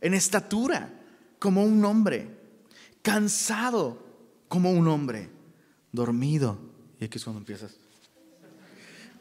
en 0.00 0.14
estatura 0.14 0.92
como 1.38 1.64
un 1.64 1.84
hombre, 1.84 2.28
cansado 3.02 4.04
como 4.48 4.72
un 4.72 4.88
hombre, 4.88 5.30
dormido. 5.92 6.58
Y 6.98 7.04
aquí 7.04 7.18
es 7.18 7.24
cuando 7.24 7.40
empiezas. 7.40 7.76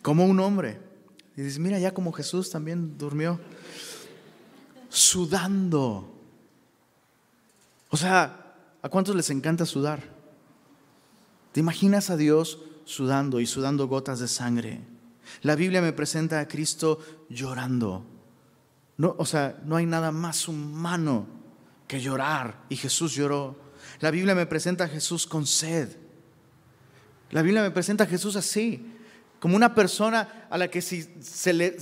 Como 0.01 0.25
un 0.25 0.39
hombre 0.39 0.88
y 1.39 1.41
dices, 1.41 1.59
mira, 1.59 1.79
ya 1.79 1.93
como 1.93 2.11
Jesús 2.11 2.49
también 2.49 2.97
durmió, 2.97 3.39
sudando. 4.89 6.13
O 7.89 7.95
sea, 7.95 8.55
¿a 8.81 8.89
cuántos 8.89 9.15
les 9.15 9.29
encanta 9.29 9.65
sudar? 9.65 10.03
¿Te 11.53 11.61
imaginas 11.61 12.09
a 12.09 12.17
Dios 12.17 12.59
sudando 12.83 13.39
y 13.39 13.45
sudando 13.45 13.87
gotas 13.87 14.19
de 14.19 14.27
sangre? 14.27 14.81
La 15.41 15.55
Biblia 15.55 15.81
me 15.81 15.93
presenta 15.93 16.41
a 16.41 16.47
Cristo 16.49 16.99
llorando. 17.29 18.03
No, 18.97 19.15
o 19.17 19.25
sea, 19.25 19.61
no 19.63 19.77
hay 19.77 19.85
nada 19.85 20.11
más 20.11 20.49
humano 20.49 21.25
que 21.87 22.01
llorar. 22.01 22.65
Y 22.67 22.75
Jesús 22.75 23.15
lloró. 23.15 23.55
La 24.01 24.11
Biblia 24.11 24.35
me 24.35 24.45
presenta 24.45 24.83
a 24.83 24.89
Jesús 24.89 25.25
con 25.25 25.47
sed. 25.47 25.95
La 27.31 27.41
Biblia 27.43 27.61
me 27.61 27.71
presenta 27.71 28.03
a 28.03 28.07
Jesús 28.07 28.35
así 28.35 28.88
como 29.39 29.55
una 29.55 29.73
persona 29.73 30.47
a 30.49 30.57
la 30.57 30.69
que 30.69 30.81
si 30.81 31.07
le, 31.53 31.77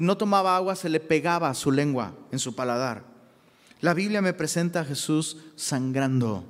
no 0.00 0.16
tomaba 0.16 0.56
agua 0.56 0.74
se 0.74 0.88
le 0.88 1.00
pegaba 1.00 1.54
su 1.54 1.70
lengua 1.70 2.16
en 2.30 2.38
su 2.38 2.54
paladar. 2.54 3.04
La 3.80 3.94
Biblia 3.94 4.22
me 4.22 4.32
presenta 4.32 4.80
a 4.80 4.84
Jesús 4.84 5.38
sangrando, 5.56 6.44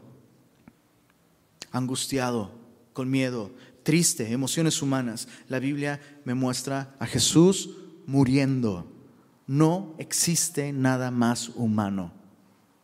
angustiado, 1.71 2.53
con 2.93 3.11
miedo, 3.11 3.51
triste, 3.83 4.31
emociones 4.33 4.81
humanas. 4.83 5.29
La 5.49 5.59
Biblia 5.59 6.01
me 6.25 6.35
muestra 6.35 6.95
a 6.99 7.07
Jesús 7.07 7.71
muriendo. 8.07 8.87
No 9.47 9.95
existe 9.99 10.73
nada 10.73 11.11
más 11.11 11.51
humano 11.51 12.13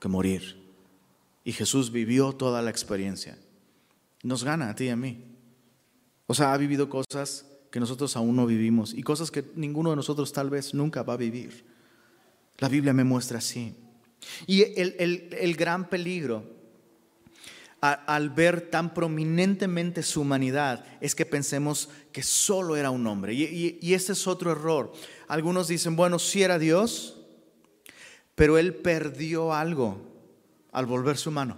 que 0.01 0.09
morir. 0.09 0.63
Y 1.45 1.53
Jesús 1.53 1.93
vivió 1.93 2.33
toda 2.33 2.63
la 2.63 2.71
experiencia. 2.71 3.39
Nos 4.23 4.45
gana 4.45 4.71
a 4.71 4.75
ti 4.75 4.85
y 4.85 4.89
a 4.91 4.97
mí. 4.97 5.25
O 6.29 6.35
sea, 6.35 6.53
ha 6.53 6.59
vivido 6.59 6.91
cosas 6.91 7.47
que 7.71 7.81
nosotros 7.81 8.15
aún 8.15 8.37
no 8.37 8.47
vivimos 8.47 8.93
y 8.93 9.03
cosas 9.03 9.31
que 9.31 9.45
ninguno 9.57 9.91
de 9.91 9.97
nosotros 9.97 10.31
tal 10.31 10.51
vez 10.51 10.75
nunca 10.75 11.03
va 11.03 11.15
a 11.15 11.17
vivir. 11.17 11.65
La 12.59 12.69
Biblia 12.69 12.93
me 12.93 13.03
muestra 13.03 13.39
así. 13.39 13.75
Y 14.47 14.63
el, 14.79 15.57
gran 15.57 15.89
peligro 15.89 16.45
al 17.81 18.29
ver 18.29 18.69
tan 18.71 18.93
prominentemente 18.93 20.03
su 20.03 20.21
humanidad 20.21 20.85
es 21.01 21.15
que 21.15 21.25
pensemos 21.25 21.89
que 22.13 22.23
solo 22.23 22.77
era 22.77 22.91
un 22.91 23.07
hombre. 23.07 23.33
Y, 23.33 23.79
y, 23.81 23.95
ese 23.95 24.13
es 24.13 24.27
otro 24.27 24.53
error. 24.53 24.93
Algunos 25.29 25.69
dicen, 25.69 25.97
bueno, 25.97 26.19
sí 26.19 26.43
era 26.43 26.59
Dios, 26.59 27.23
pero 28.35 28.59
él 28.59 28.75
perdió 28.75 29.55
algo 29.55 29.99
al 30.73 30.85
volverse 30.85 31.31
humano. 31.31 31.57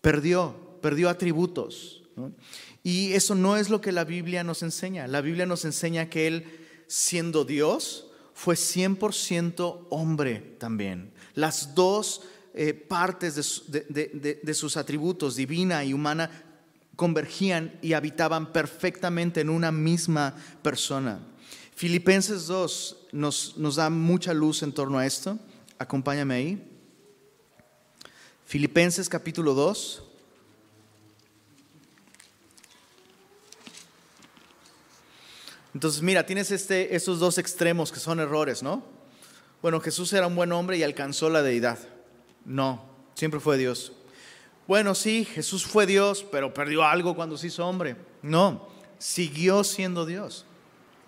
Perdió, 0.00 0.78
perdió 0.80 1.10
atributos. 1.10 2.02
Y 2.82 3.12
eso 3.12 3.34
no 3.34 3.56
es 3.56 3.70
lo 3.70 3.80
que 3.80 3.92
la 3.92 4.04
Biblia 4.04 4.42
nos 4.42 4.62
enseña. 4.62 5.06
La 5.06 5.20
Biblia 5.20 5.46
nos 5.46 5.64
enseña 5.64 6.10
que 6.10 6.26
Él, 6.26 6.44
siendo 6.88 7.44
Dios, 7.44 8.08
fue 8.34 8.56
100% 8.56 9.86
hombre 9.90 10.56
también. 10.58 11.12
Las 11.34 11.74
dos 11.74 12.22
eh, 12.54 12.74
partes 12.74 13.34
de, 13.68 14.54
sus 14.54 14.76
atributos, 14.76 15.36
divina 15.36 15.84
y 15.84 15.92
humana, 15.94 16.30
convergían 16.96 17.78
y 17.82 17.92
habitaban 17.92 18.52
perfectamente 18.52 19.40
en 19.40 19.48
una 19.48 19.70
misma 19.70 20.34
persona. 20.62 21.20
Filipenses 21.74 22.46
2 22.48 22.96
nos, 23.12 23.56
nos 23.56 23.76
da 23.76 23.90
mucha 23.90 24.34
luz 24.34 24.62
en 24.62 24.72
torno 24.72 24.98
a 24.98 25.06
esto. 25.06 25.38
Acompáñame 25.78 26.34
ahí. 26.34 26.68
Filipenses 28.44 29.08
capítulo 29.08 29.54
2. 29.54 30.11
Entonces, 35.74 36.02
mira, 36.02 36.26
tienes 36.26 36.50
este, 36.50 36.94
estos 36.94 37.18
dos 37.18 37.38
extremos 37.38 37.90
que 37.90 38.00
son 38.00 38.20
errores, 38.20 38.62
¿no? 38.62 38.84
Bueno, 39.62 39.80
Jesús 39.80 40.12
era 40.12 40.26
un 40.26 40.36
buen 40.36 40.52
hombre 40.52 40.76
y 40.76 40.82
alcanzó 40.82 41.30
la 41.30 41.42
deidad. 41.42 41.78
No, 42.44 42.84
siempre 43.14 43.40
fue 43.40 43.56
Dios. 43.56 43.92
Bueno, 44.66 44.94
sí, 44.94 45.24
Jesús 45.24 45.64
fue 45.64 45.86
Dios, 45.86 46.26
pero 46.30 46.52
perdió 46.52 46.84
algo 46.84 47.14
cuando 47.14 47.38
se 47.38 47.46
hizo 47.48 47.66
hombre. 47.66 47.96
No, 48.22 48.68
siguió 48.98 49.64
siendo 49.64 50.06
Dios, 50.06 50.44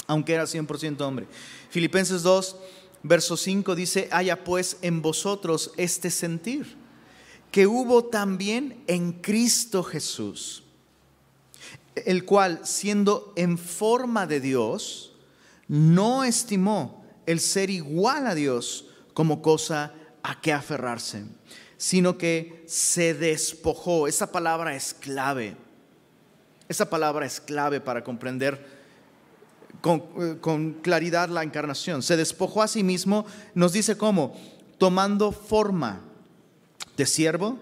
aunque 0.07 0.35
era 0.35 0.45
100% 0.45 1.01
hombre. 1.03 1.27
Filipenses 1.71 2.23
2, 2.23 2.57
verso 3.03 3.37
5 3.37 3.75
dice, 3.75 4.09
haya 4.11 4.45
pues 4.45 4.79
en 4.83 5.03
vosotros 5.03 5.73
este 5.77 6.11
sentir, 6.11 6.77
que 7.53 7.67
hubo 7.67 8.07
también 8.07 8.83
en 8.87 9.13
Cristo 9.13 9.83
Jesús 9.83 10.64
el 11.95 12.25
cual, 12.25 12.61
siendo 12.65 13.33
en 13.37 13.59
forma 13.59 14.27
de 14.27 14.41
Dios, 14.41 15.13
no 15.69 16.25
estimó 16.25 17.05
el 17.27 17.41
ser 17.41 17.71
igual 17.71 18.27
a 18.27 18.35
Dios 18.35 18.87
como 19.15 19.43
cosa 19.43 19.93
a 20.23 20.41
que 20.41 20.53
aferrarse, 20.53 21.25
sino 21.77 22.19
que 22.19 22.65
se 22.67 23.15
despojó. 23.15 24.09
Esa 24.09 24.33
palabra 24.33 24.75
es 24.75 24.95
clave. 24.95 25.57
Esa 26.69 26.89
palabra 26.89 27.27
es 27.27 27.41
clave 27.41 27.81
para 27.81 28.03
comprender 28.03 28.67
con, 29.81 30.05
eh, 30.19 30.37
con, 30.41 30.75
claridad 30.75 31.29
la 31.29 31.43
encarnación. 31.43 32.03
Se 32.03 32.17
despojó 32.17 32.63
a 32.63 32.69
sí 32.69 32.83
mismo, 32.83 33.27
nos 33.55 33.73
dice 33.73 33.97
cómo, 33.97 34.35
tomando 34.79 35.31
forma 35.31 36.01
de 36.97 37.07
siervo, 37.07 37.59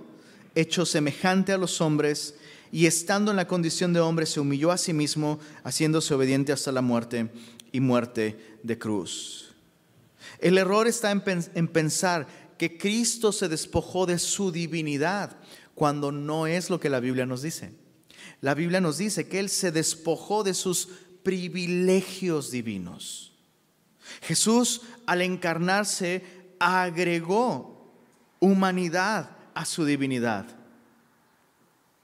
hecho 0.55 0.87
semejante 0.87 1.53
a 1.53 1.59
los 1.59 1.81
hombres, 1.81 2.37
y 2.73 2.87
estando 2.87 3.31
en 3.31 3.37
la 3.37 3.47
condición 3.47 3.93
de 3.93 4.00
hombre 4.00 4.25
se 4.25 4.41
humilló 4.41 4.73
a 4.73 4.79
sí 4.79 4.95
mismo, 4.95 5.38
haciéndose 5.62 6.14
obediente 6.14 6.52
hasta 6.52 6.73
la 6.73 6.81
muerte 6.81 7.31
y 7.71 7.81
muerte 7.81 8.59
de 8.62 8.79
cruz. 8.79 9.55
El 10.38 10.57
error 10.57 10.88
está 10.88 11.11
en, 11.11 11.69
pensar 11.69 12.26
que 12.57 12.79
Cristo 12.79 13.31
se 13.31 13.49
despojó 13.49 14.07
de 14.07 14.19
su 14.19 14.50
divinidad 14.50 15.37
cuando 15.75 16.11
no 16.12 16.47
es 16.47 16.71
lo 16.71 16.81
que 16.81 16.88
la 16.88 17.00
Biblia 17.00 17.26
nos 17.26 17.43
dice. 17.43 17.75
La 18.41 18.55
Biblia 18.55 18.81
nos 18.81 18.97
dice 18.97 19.29
que 19.29 19.38
Él 19.38 19.50
se 19.50 19.71
despojó 19.71 20.43
de 20.43 20.55
sus 20.55 20.88
privilegios 21.23 22.50
divinos. 22.50 23.35
Jesús 24.23 24.81
al 25.05 25.21
encarnarse 25.21 26.25
agregó 26.59 27.93
humanidad 28.41 29.37
a 29.55 29.67
su 29.67 29.85
divinidad 29.85 30.62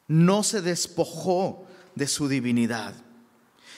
no 0.09 0.43
se 0.43 0.62
despojó 0.62 1.67
de 1.95 2.09
su 2.09 2.29
divinidad. 2.29 2.95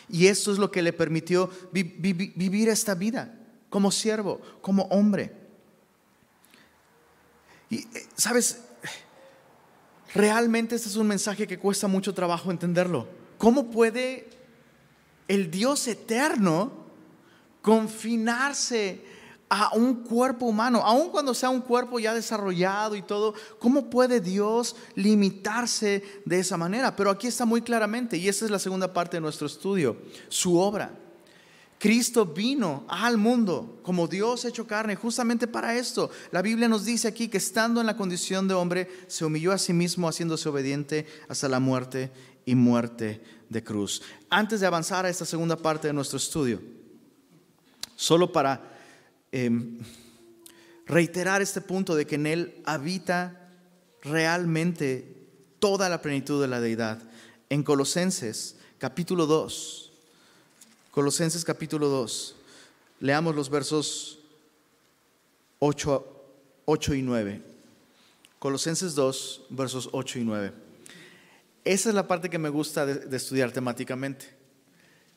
Y 0.09 0.27
esto 0.27 0.53
es 0.53 0.59
lo 0.59 0.71
que 0.71 0.83
le 0.83 0.93
permitió 0.93 1.51
vivir 1.73 2.69
esta 2.69 2.95
vida 2.95 3.37
como 3.69 3.91
siervo, 3.93 4.41
como 4.61 4.85
hombre. 4.85 5.33
Y, 7.69 7.79
eh, 7.79 8.07
¿sabes? 8.17 8.63
Realmente 10.15 10.75
este 10.75 10.89
es 10.89 10.97
un 10.97 11.07
mensaje 11.07 11.47
que 11.47 11.59
cuesta 11.59 11.87
mucho 11.87 12.13
trabajo 12.13 12.51
entenderlo. 12.51 13.09
¿Cómo 13.39 13.71
puede 13.71 14.29
el 15.29 15.51
Dios 15.51 15.87
eterno 15.87 16.73
confinarse 17.63 19.05
a 19.53 19.75
un 19.75 20.05
cuerpo 20.05 20.47
humano, 20.47 20.81
aun 20.85 21.11
cuando 21.11 21.35
sea 21.35 21.51
un 21.51 21.61
cuerpo 21.61 21.99
ya 21.99 22.15
desarrollado 22.15 22.95
y 22.95 23.03
todo, 23.03 23.35
¿cómo 23.59 23.91
puede 23.91 24.21
Dios 24.21 24.77
limitarse 24.95 26.05
de 26.25 26.39
esa 26.39 26.57
manera? 26.57 26.95
Pero 26.95 27.11
aquí 27.11 27.27
está 27.27 27.45
muy 27.45 27.61
claramente, 27.61 28.17
y 28.17 28.29
esa 28.29 28.45
es 28.45 28.51
la 28.53 28.61
segunda 28.61 28.93
parte 28.93 29.17
de 29.17 29.21
nuestro 29.21 29.49
estudio, 29.49 29.97
su 30.29 30.57
obra. 30.57 30.97
Cristo 31.81 32.27
vino 32.27 32.85
al 32.89 33.17
mundo 33.17 33.81
como 33.83 34.07
Dios 34.07 34.45
hecho 34.45 34.67
carne 34.67 34.95
justamente 34.95 35.49
para 35.49 35.75
esto. 35.75 36.11
La 36.31 36.43
Biblia 36.43 36.69
nos 36.69 36.85
dice 36.85 37.09
aquí 37.09 37.27
que 37.27 37.39
estando 37.39 37.81
en 37.81 37.87
la 37.87 37.97
condición 37.97 38.47
de 38.47 38.55
hombre, 38.55 38.89
se 39.09 39.25
humilló 39.25 39.51
a 39.51 39.59
sí 39.59 39.73
mismo 39.73 40.07
haciéndose 40.07 40.49
obediente 40.49 41.07
hasta 41.29 41.49
la 41.49 41.59
muerte 41.59 42.13
y 42.45 42.55
muerte 42.55 43.23
de 43.49 43.65
cruz. 43.65 44.03
Antes 44.29 44.61
de 44.61 44.67
avanzar 44.67 45.07
a 45.07 45.09
esta 45.09 45.25
segunda 45.25 45.57
parte 45.57 45.89
de 45.89 45.95
nuestro 45.95 46.19
estudio, 46.19 46.61
solo 47.97 48.31
para 48.31 48.79
Em, 49.33 49.79
reiterar 50.87 51.41
este 51.41 51.61
punto 51.61 51.95
de 51.95 52.05
que 52.05 52.17
en 52.17 52.27
Él 52.27 52.63
habita 52.65 53.49
realmente 54.03 55.07
toda 55.61 55.89
la 55.89 56.03
plenitud 56.03 56.41
de 56.41 56.49
la 56.49 56.61
deidad. 56.61 57.01
En 57.49 57.63
Colosenses 57.63 58.57
capítulo 58.79 59.27
2, 59.27 59.93
Colosenses 60.91 61.45
capítulo 61.45 61.89
2, 61.89 62.35
leamos 62.99 63.37
los 63.37 63.51
versos 63.51 64.19
8, 65.61 66.23
8 66.65 66.95
y 66.95 67.03
9. 67.03 67.43
Colosenses 68.41 68.95
2, 68.95 69.43
versos 69.51 69.91
8 69.93 70.19
y 70.19 70.25
9. 70.25 70.53
Esa 71.65 71.89
es 71.91 71.95
la 71.95 72.09
parte 72.09 72.31
que 72.31 72.39
me 72.39 72.49
gusta 72.49 72.85
de, 72.87 72.95
de 72.95 73.17
estudiar 73.17 73.53
temáticamente, 73.53 74.35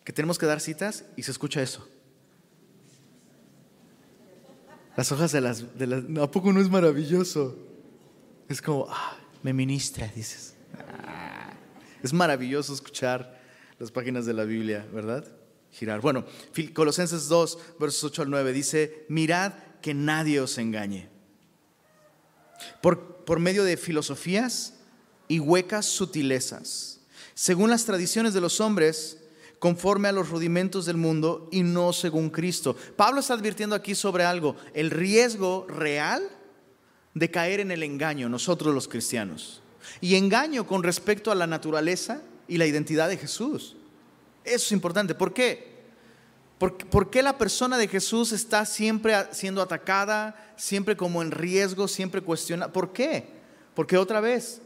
que 0.04 0.13
tenemos 0.13 0.38
que 0.38 0.45
dar 0.45 0.60
citas 0.60 1.06
y 1.15 1.23
se 1.23 1.32
escucha 1.32 1.63
eso. 1.63 1.88
Las 4.95 5.12
hojas 5.12 5.32
de 5.32 5.41
las, 5.41 5.77
de 5.77 5.88
las... 5.88 6.03
¿A 6.21 6.29
poco 6.29 6.53
no 6.53 6.62
es 6.62 6.69
maravilloso? 6.69 7.58
Es 8.47 8.62
como, 8.62 8.88
ah, 8.89 9.17
me 9.41 9.53
ministra, 9.53 10.12
dices. 10.15 10.56
Es 12.03 12.13
maravilloso 12.13 12.73
escuchar 12.73 13.41
las 13.79 13.89
páginas 13.89 14.25
de 14.25 14.34
la 14.34 14.43
Biblia, 14.43 14.86
¿verdad? 14.93 15.25
Girar. 15.71 16.01
Bueno, 16.01 16.25
Colosenses 16.73 17.27
2, 17.27 17.60
versos 17.79 18.03
8 18.03 18.21
al 18.23 18.29
9 18.29 18.53
dice, 18.53 19.06
mirad 19.10 19.53
que 19.82 19.93
nadie 19.93 20.39
os 20.39 20.58
engañe. 20.58 21.10
Por, 22.82 23.25
por 23.25 23.39
medio 23.39 23.63
de 23.63 23.77
filosofías 23.77 24.75
y 25.27 25.39
huecas 25.39 25.86
sutilezas, 25.86 26.99
según 27.34 27.71
las 27.71 27.86
tradiciones 27.86 28.34
de 28.34 28.41
los 28.41 28.62
hombres, 28.62 29.22
conforme 29.63 30.10
a 30.10 30.12
los 30.12 30.28
rudimentos 30.28 30.86
del 30.86 30.97
mundo 30.97 31.47
y 31.49 31.63
no 31.63 31.93
según 31.93 32.30
Cristo. 32.30 32.76
Pablo 32.97 33.21
está 33.21 33.34
advirtiendo 33.34 33.78
aquí 33.78 33.95
sobre 33.95 34.26
algo, 34.26 34.58
el 34.73 34.91
riesgo 34.91 35.65
real 35.69 36.21
de 37.13 37.32
caer 37.32 37.62
en 37.62 37.71
el 37.71 37.82
engaño, 37.82 38.28
nosotros 38.28 38.76
los 38.76 38.89
cristianos. 38.89 39.62
Y 40.02 40.15
engaño 40.15 40.67
con 40.67 40.84
respecto 40.84 41.32
a 41.32 41.36
la 41.36 41.47
naturaleza 41.47 42.23
y 42.45 42.58
la 42.58 42.65
identidad 42.65 43.08
de 43.08 43.15
Jesús. 43.15 43.78
Eso 44.43 44.65
es 44.65 44.71
importante. 44.73 45.15
¿Por 45.15 45.34
qué? 45.34 45.86
¿Por, 46.58 47.10
qué 47.10 47.23
la 47.23 47.38
persona 47.38 47.78
de 47.78 47.88
Jesús 47.88 48.34
está 48.34 48.65
siempre 48.65 49.15
siendo 49.32 49.62
atacada, 49.62 50.54
siempre 50.58 50.97
como 50.97 51.21
en 51.21 51.32
riesgo, 51.32 51.88
siempre 51.88 52.19
cuestionada? 52.19 52.73
¿Por 52.73 52.91
qué? 52.91 53.30
Porque 53.76 53.97
otra 53.97 54.19
vez, 54.19 54.62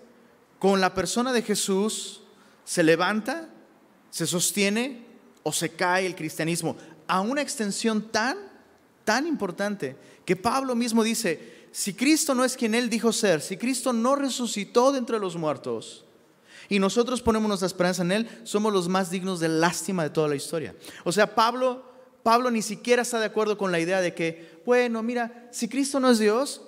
con 0.58 0.82
la 0.82 0.96
persona 0.96 1.34
de 1.34 1.44
Jesús 1.44 2.24
se 2.66 2.82
levanta 2.82 3.50
se 4.10 4.28
sostiene 4.28 5.06
o 5.44 5.52
se 5.52 5.70
cae 5.70 6.06
el 6.06 6.16
cristianismo 6.16 6.76
a 7.08 7.22
una 7.22 7.42
extensión 7.42 8.12
tan, 8.12 8.38
tan 9.04 9.28
importante 9.28 9.96
que 10.26 10.36
Pablo 10.36 10.76
mismo 10.76 11.04
dice, 11.04 11.68
si 11.72 11.94
Cristo 11.94 12.36
no 12.36 12.44
es 12.44 12.58
quien 12.58 12.76
él 12.76 12.90
dijo 12.90 13.14
ser, 13.14 13.42
si 13.42 13.58
Cristo 13.58 13.94
no 13.94 14.16
resucitó 14.16 14.92
de 14.92 15.00
entre 15.00 15.20
los 15.20 15.36
muertos 15.36 16.06
y 16.70 16.80
nosotros 16.80 17.22
ponemos 17.22 17.48
nuestra 17.48 17.68
esperanza 17.68 18.02
en 18.02 18.12
él, 18.12 18.30
somos 18.44 18.74
los 18.74 18.90
más 18.90 19.10
dignos 19.10 19.40
de 19.40 19.48
lástima 19.48 20.04
de 20.04 20.10
toda 20.10 20.28
la 20.28 20.36
historia. 20.36 20.76
O 21.06 21.12
sea, 21.12 21.34
Pablo, 21.34 21.86
Pablo 22.24 22.52
ni 22.52 22.62
siquiera 22.62 23.04
está 23.04 23.20
de 23.20 23.26
acuerdo 23.26 23.58
con 23.58 23.72
la 23.72 23.80
idea 23.80 24.02
de 24.02 24.14
que, 24.14 24.62
bueno, 24.66 25.02
mira, 25.02 25.48
si 25.52 25.70
Cristo 25.70 26.00
no 26.00 26.10
es 26.10 26.20
Dios, 26.20 26.62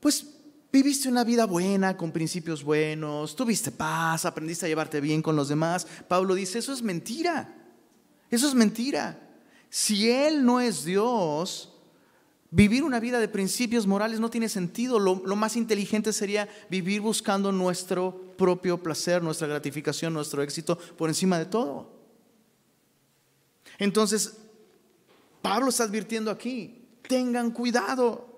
pues 0.00 0.26
Viviste 0.72 1.08
una 1.08 1.24
vida 1.24 1.46
buena, 1.46 1.96
con 1.96 2.12
principios 2.12 2.62
buenos, 2.62 3.34
tuviste 3.34 3.70
paz, 3.70 4.24
aprendiste 4.24 4.66
a 4.66 4.68
llevarte 4.68 5.00
bien 5.00 5.22
con 5.22 5.36
los 5.36 5.48
demás. 5.48 5.86
Pablo 6.08 6.34
dice, 6.34 6.58
eso 6.58 6.72
es 6.72 6.82
mentira. 6.82 7.54
Eso 8.30 8.48
es 8.48 8.54
mentira. 8.54 9.20
Si 9.70 10.10
Él 10.10 10.44
no 10.44 10.60
es 10.60 10.84
Dios, 10.84 11.72
vivir 12.50 12.84
una 12.84 13.00
vida 13.00 13.20
de 13.20 13.28
principios 13.28 13.86
morales 13.86 14.20
no 14.20 14.30
tiene 14.30 14.48
sentido. 14.48 14.98
Lo, 14.98 15.14
más 15.36 15.56
inteligente 15.56 16.12
sería 16.12 16.48
vivir 16.68 17.00
buscando 17.00 17.52
nuestro 17.52 18.34
propio 18.36 18.82
placer, 18.82 19.22
nuestra 19.22 19.46
gratificación, 19.46 20.12
nuestro 20.12 20.42
éxito 20.42 20.76
por 20.96 21.08
encima 21.08 21.38
de 21.38 21.46
todo. 21.46 21.90
Entonces, 23.78 24.36
Pablo 25.42 25.68
está 25.68 25.84
advirtiendo 25.84 26.30
aquí, 26.30 26.86
tengan 27.08 27.50
cuidado 27.50 28.35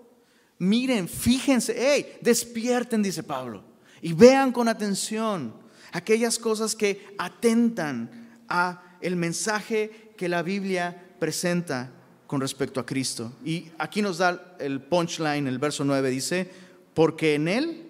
Miren, 0.59 1.09
fíjense, 1.09 1.75
hey, 1.77 2.19
despierten, 2.21 3.03
dice 3.03 3.23
Pablo, 3.23 3.63
y 4.03 4.13
vean 4.13 4.53
con 4.53 4.69
atención 4.69 5.55
aquellas 5.93 6.39
cosas 6.39 6.75
que 6.75 7.15
atentan 7.19 8.41
a 8.49 8.83
el 9.01 9.17
mensaje 9.17 10.13
que 10.17 10.29
la 10.29 10.43
Biblia 10.43 11.15
presenta 11.19 11.93
con 12.27 12.41
respecto 12.41 12.81
a 12.81 12.87
Cristo. 12.87 13.33
Y 13.45 13.71
aquí 13.79 14.03
nos 14.03 14.19
da 14.19 14.57
el 14.59 14.83
punchline, 14.83 15.47
el 15.47 15.59
verso 15.59 15.85
9 15.85 16.11
dice, 16.11 16.51
porque 16.95 17.35
en 17.35 17.49
Él 17.49 17.89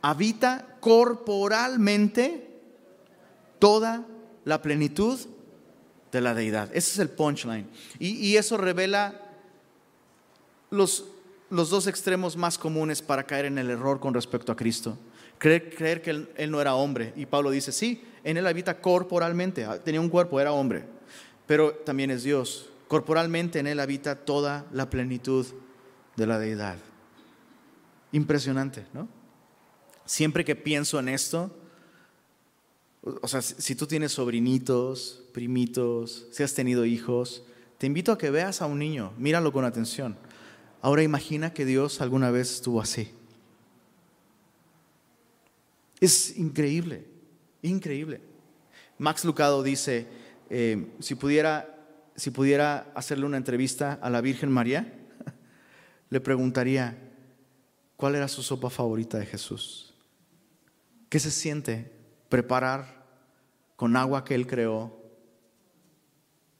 habita 0.00 0.78
corporalmente 0.80 2.48
toda 3.58 4.06
la 4.44 4.62
plenitud 4.62 5.18
de 6.12 6.20
la 6.20 6.34
deidad. 6.34 6.70
Ese 6.72 6.92
es 6.92 6.98
el 6.98 7.10
punchline. 7.10 7.68
Y, 7.98 8.36
eso 8.36 8.56
revela 8.56 9.20
los, 10.70 11.04
los, 11.50 11.70
dos 11.70 11.86
extremos 11.86 12.36
más 12.36 12.58
comunes 12.58 13.02
para 13.02 13.24
caer 13.24 13.46
en 13.46 13.58
el 13.58 13.70
error 13.70 14.00
con 14.00 14.14
respecto 14.14 14.52
a 14.52 14.56
Cristo. 14.56 14.98
Creer, 15.38 15.74
creer 15.74 16.02
que 16.02 16.10
él, 16.10 16.30
él, 16.36 16.50
no 16.50 16.60
era 16.60 16.74
hombre. 16.74 17.12
Y 17.16 17.26
Pablo 17.26 17.50
dice, 17.50 17.72
sí, 17.72 18.02
en 18.24 18.36
él 18.36 18.46
habita 18.46 18.80
corporalmente. 18.80 19.64
Ah, 19.64 19.82
tenía 19.82 20.00
un 20.00 20.08
cuerpo, 20.08 20.40
era 20.40 20.52
hombre. 20.52 20.84
Pero 21.46 21.72
también 21.72 22.10
es 22.10 22.22
Dios. 22.22 22.70
Corporalmente 22.88 23.58
en 23.58 23.66
él 23.66 23.80
habita 23.80 24.16
toda 24.16 24.66
la 24.72 24.88
plenitud 24.90 25.46
de 26.16 26.26
la 26.26 26.38
deidad. 26.38 26.78
Impresionante, 28.12 28.86
¿no? 28.92 29.08
Siempre 30.04 30.44
que 30.44 30.54
pienso 30.54 30.98
en 30.98 31.08
esto, 31.08 31.50
o 33.02 33.28
sea, 33.28 33.42
si 33.42 33.74
tú 33.74 33.86
tienes 33.86 34.12
sobrinitos, 34.12 35.22
primitos, 35.32 36.26
si 36.30 36.42
has 36.42 36.54
tenido 36.54 36.84
hijos, 36.84 37.44
te 37.78 37.86
invito 37.86 38.12
a 38.12 38.18
que 38.18 38.30
veas 38.30 38.62
a 38.62 38.66
un 38.66 38.78
niño, 38.78 39.12
míralo 39.18 39.52
con 39.52 39.64
atención. 39.64 40.16
Ahora 40.86 41.02
imagina 41.02 41.52
que 41.52 41.64
Dios 41.64 42.00
alguna 42.00 42.30
vez 42.30 42.48
estuvo 42.48 42.80
así. 42.80 43.10
Es 45.98 46.36
increíble, 46.36 47.04
increíble. 47.60 48.20
Max 48.96 49.24
Lucado 49.24 49.64
dice, 49.64 50.06
eh, 50.48 50.86
si, 51.00 51.16
pudiera, 51.16 51.76
si 52.14 52.30
pudiera 52.30 52.92
hacerle 52.94 53.26
una 53.26 53.36
entrevista 53.36 53.94
a 53.94 54.08
la 54.10 54.20
Virgen 54.20 54.48
María, 54.52 54.94
le 56.10 56.20
preguntaría, 56.20 56.96
¿cuál 57.96 58.14
era 58.14 58.28
su 58.28 58.44
sopa 58.44 58.70
favorita 58.70 59.18
de 59.18 59.26
Jesús? 59.26 59.92
¿Qué 61.08 61.18
se 61.18 61.32
siente 61.32 61.90
preparar 62.28 63.04
con 63.74 63.96
agua 63.96 64.24
que 64.24 64.36
Él 64.36 64.46
creó, 64.46 64.96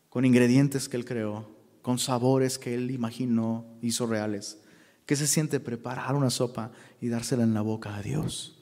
con 0.09 0.25
ingredientes 0.25 0.89
que 0.89 0.97
Él 0.97 1.05
creó, 1.05 1.56
con 1.87 2.01
sabores 2.01 2.59
que 2.59 2.75
Él 2.75 2.91
imaginó, 2.91 3.65
hizo 3.81 4.09
reales. 4.09 4.59
¿Qué 5.07 5.15
se 5.15 5.29
siente 5.29 5.61
preparar 5.61 6.17
una 6.17 6.31
sopa 6.31 6.73
y 7.01 7.07
dársela 7.07 7.45
en 7.45 7.55
la 7.55 7.61
boca 7.61 7.95
a 7.95 8.03
Dios? 8.03 8.59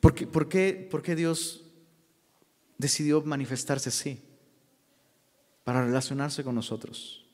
¿Por 0.00 0.14
qué, 0.14 0.24
por 0.24 0.48
qué, 0.48 0.86
por 0.88 1.02
qué 1.02 1.16
Dios 1.16 1.64
decidió 2.78 3.22
manifestarse 3.22 3.88
así? 3.88 4.22
Para 5.64 5.84
relacionarse 5.84 6.44
con 6.44 6.54
nosotros. 6.54 7.26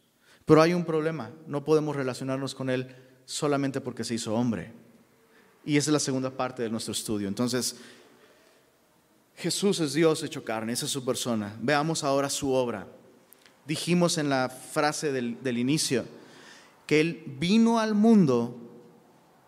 Pero 0.47 0.63
hay 0.63 0.73
un 0.73 0.87
problema, 0.87 1.31
no 1.47 1.67
podemos 1.67 1.97
relacionarnos 1.97 2.55
con 2.55 2.71
Él 2.71 2.97
solamente 3.27 3.83
porque 3.83 4.05
se 4.05 4.15
hizo 4.15 4.35
hombre. 4.35 4.73
Y 5.67 5.77
esa 5.77 5.91
es 5.91 5.93
la 5.93 6.01
segunda 6.01 6.31
parte 6.31 6.63
de 6.63 6.71
nuestro 6.71 6.93
estudio. 6.93 7.29
Entonces, 7.29 7.77
Jesús 9.37 9.81
es 9.81 9.93
Dios 9.93 10.23
hecho 10.23 10.43
carne, 10.43 10.73
esa 10.73 10.87
es 10.87 10.93
su 10.93 11.05
persona. 11.05 11.55
Veamos 11.61 12.05
ahora 12.05 12.31
su 12.31 12.53
obra. 12.55 12.95
Dijimos 13.69 14.19
en 14.19 14.29
la 14.29 14.49
frase 14.49 15.13
del, 15.13 15.41
del 15.43 15.59
inicio 15.59 16.05
que 16.87 17.01
Él 17.01 17.23
vino 17.39 17.79
al 17.79 17.95
mundo 17.95 18.59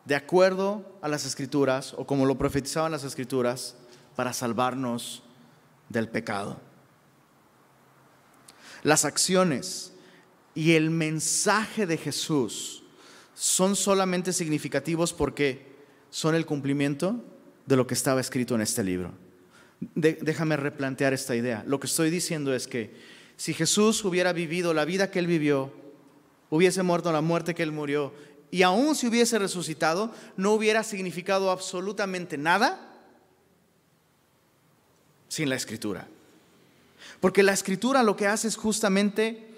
de 0.05 0.15
acuerdo 0.15 0.99
a 1.03 1.09
las 1.09 1.27
escrituras 1.27 1.95
o 1.97 2.07
como 2.07 2.27
lo 2.27 2.39
profetizaban 2.39 2.93
las 2.93 3.03
escrituras 3.03 3.75
para 4.15 4.33
salvarnos 4.33 5.25
del 5.89 6.09
pecado. 6.09 6.61
Las 8.85 9.05
acciones 9.05 9.93
y 10.55 10.73
el 10.73 10.91
mensaje 10.91 11.87
de 11.87 11.97
Jesús 11.97 12.85
son 13.35 13.75
solamente 13.75 14.33
significativos 14.33 15.13
porque 15.13 15.75
son 16.11 16.37
el 16.37 16.47
cumplimiento 16.47 17.25
de 17.67 17.77
lo 17.77 17.89
que 17.89 17.95
estaba 17.95 18.21
escrito 18.21 18.55
en 18.55 18.61
este 18.61 18.85
libro 18.85 19.13
déjame 19.81 20.57
replantear 20.57 21.13
esta 21.13 21.35
idea. 21.35 21.65
Lo 21.67 21.81
que 21.81 21.87
estoy 21.87 22.11
diciendo 22.11 22.55
es 22.55 22.67
que 22.67 22.95
si 23.41 23.55
Jesús 23.55 24.05
hubiera 24.05 24.35
vivido 24.35 24.75
la 24.75 24.85
vida 24.85 25.11
que 25.11 25.19
él 25.19 25.27
vivió, 25.27 25.73
hubiese 26.51 26.83
muerto 26.83 27.11
la 27.11 27.23
muerte 27.23 27.55
que 27.55 27.63
él 27.63 27.73
murió, 27.73 28.13
y 28.51 28.61
aún 28.61 28.95
si 28.95 29.07
hubiese 29.07 29.39
resucitado, 29.39 30.13
no 30.37 30.53
hubiera 30.53 30.85
significado 30.85 31.51
absolutamente 31.51 32.37
nada 32.37 33.01
sin 35.29 35.49
la 35.49 35.55
escritura. 35.55 36.07
Porque 37.21 37.43
la 37.43 37.55
escritura 37.55 38.03
lo 38.03 38.15
que 38.15 38.27
hace 38.27 38.47
es 38.47 38.57
justamente 38.57 39.49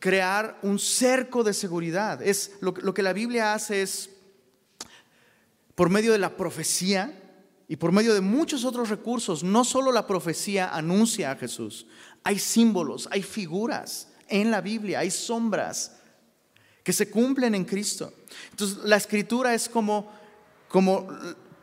crear 0.00 0.58
un 0.60 0.78
cerco 0.78 1.42
de 1.42 1.54
seguridad. 1.54 2.20
Es 2.20 2.52
lo, 2.60 2.74
lo 2.82 2.92
que 2.92 3.02
la 3.02 3.14
Biblia 3.14 3.54
hace 3.54 3.80
es, 3.80 4.10
por 5.74 5.88
medio 5.88 6.12
de 6.12 6.18
la 6.18 6.36
profecía, 6.36 7.22
y 7.68 7.76
por 7.76 7.92
medio 7.92 8.14
de 8.14 8.20
muchos 8.20 8.64
otros 8.64 8.90
recursos, 8.90 9.42
no 9.42 9.64
solo 9.64 9.90
la 9.90 10.06
profecía 10.06 10.74
anuncia 10.74 11.30
a 11.30 11.36
Jesús, 11.36 11.86
hay 12.24 12.38
símbolos, 12.38 13.08
hay 13.12 13.22
figuras 13.22 14.08
en 14.28 14.50
la 14.50 14.60
Biblia, 14.60 15.00
hay 15.00 15.10
sombras 15.10 15.92
que 16.82 16.92
se 16.92 17.10
cumplen 17.10 17.54
en 17.54 17.64
Cristo. 17.64 18.12
Entonces 18.50 18.78
la 18.84 18.96
escritura 18.96 19.54
es 19.54 19.68
como, 19.68 20.10
como, 20.68 21.06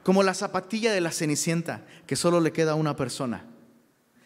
como 0.03 0.23
la 0.23 0.33
zapatilla 0.33 0.93
de 0.93 1.01
la 1.01 1.11
cenicienta, 1.11 1.85
que 2.05 2.15
solo 2.15 2.39
le 2.39 2.53
queda 2.53 2.71
a 2.71 2.75
una 2.75 2.95
persona. 2.95 3.45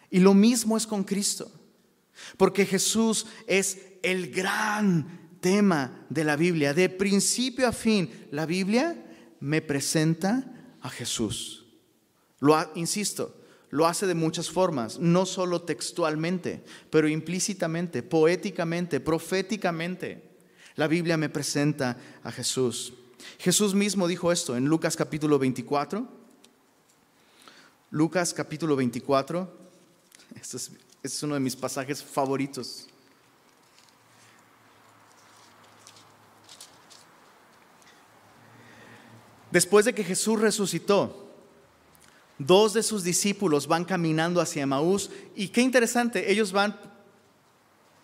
Y 0.09 0.19
lo 0.19 0.33
mismo 0.33 0.77
es 0.77 0.85
con 0.85 1.03
Cristo, 1.03 1.51
porque 2.37 2.65
Jesús 2.65 3.25
es 3.47 3.79
el 4.03 4.31
gran 4.31 5.37
tema 5.39 6.05
de 6.09 6.23
la 6.23 6.35
Biblia. 6.35 6.73
De 6.73 6.89
principio 6.89 7.67
a 7.67 7.71
fin, 7.71 8.27
la 8.31 8.45
Biblia 8.45 8.95
me 9.39 9.61
presenta 9.61 10.77
a 10.81 10.89
Jesús. 10.89 11.65
Lo 12.39 12.57
insisto, 12.75 13.41
lo 13.71 13.87
hace 13.87 14.07
de 14.07 14.15
muchas 14.15 14.49
formas, 14.49 14.99
no 14.99 15.25
solo 15.25 15.61
textualmente, 15.61 16.63
pero 16.89 17.07
implícitamente, 17.07 18.03
poéticamente, 18.03 18.99
proféticamente. 18.99 20.23
La 20.75 20.87
Biblia 20.87 21.17
me 21.17 21.29
presenta 21.29 21.97
a 22.23 22.31
Jesús. 22.31 22.93
Jesús 23.39 23.73
mismo 23.73 24.07
dijo 24.07 24.31
esto 24.31 24.55
en 24.55 24.65
Lucas 24.65 24.95
capítulo 24.95 25.39
24. 25.39 26.07
Lucas 27.91 28.33
capítulo 28.33 28.75
24. 28.75 29.65
Este 30.35 30.57
es, 30.57 30.71
este 31.03 31.17
es 31.17 31.23
uno 31.23 31.33
de 31.33 31.39
mis 31.39 31.55
pasajes 31.55 32.03
favoritos. 32.03 32.87
Después 39.51 39.85
de 39.85 39.95
que 39.95 40.03
Jesús 40.03 40.39
resucitó, 40.39 41.24
dos 42.37 42.73
de 42.73 42.83
sus 42.83 43.03
discípulos 43.03 43.67
van 43.67 43.85
caminando 43.85 44.41
hacia 44.41 44.65
Maús 44.65 45.09
y 45.35 45.49
qué 45.49 45.61
interesante, 45.61 46.31
ellos 46.31 46.51
van 46.51 46.77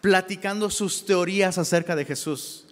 platicando 0.01 0.69
sus 0.69 1.05
teorías 1.05 1.57
acerca 1.57 1.95
de 1.95 2.05
Jesús. 2.05 2.65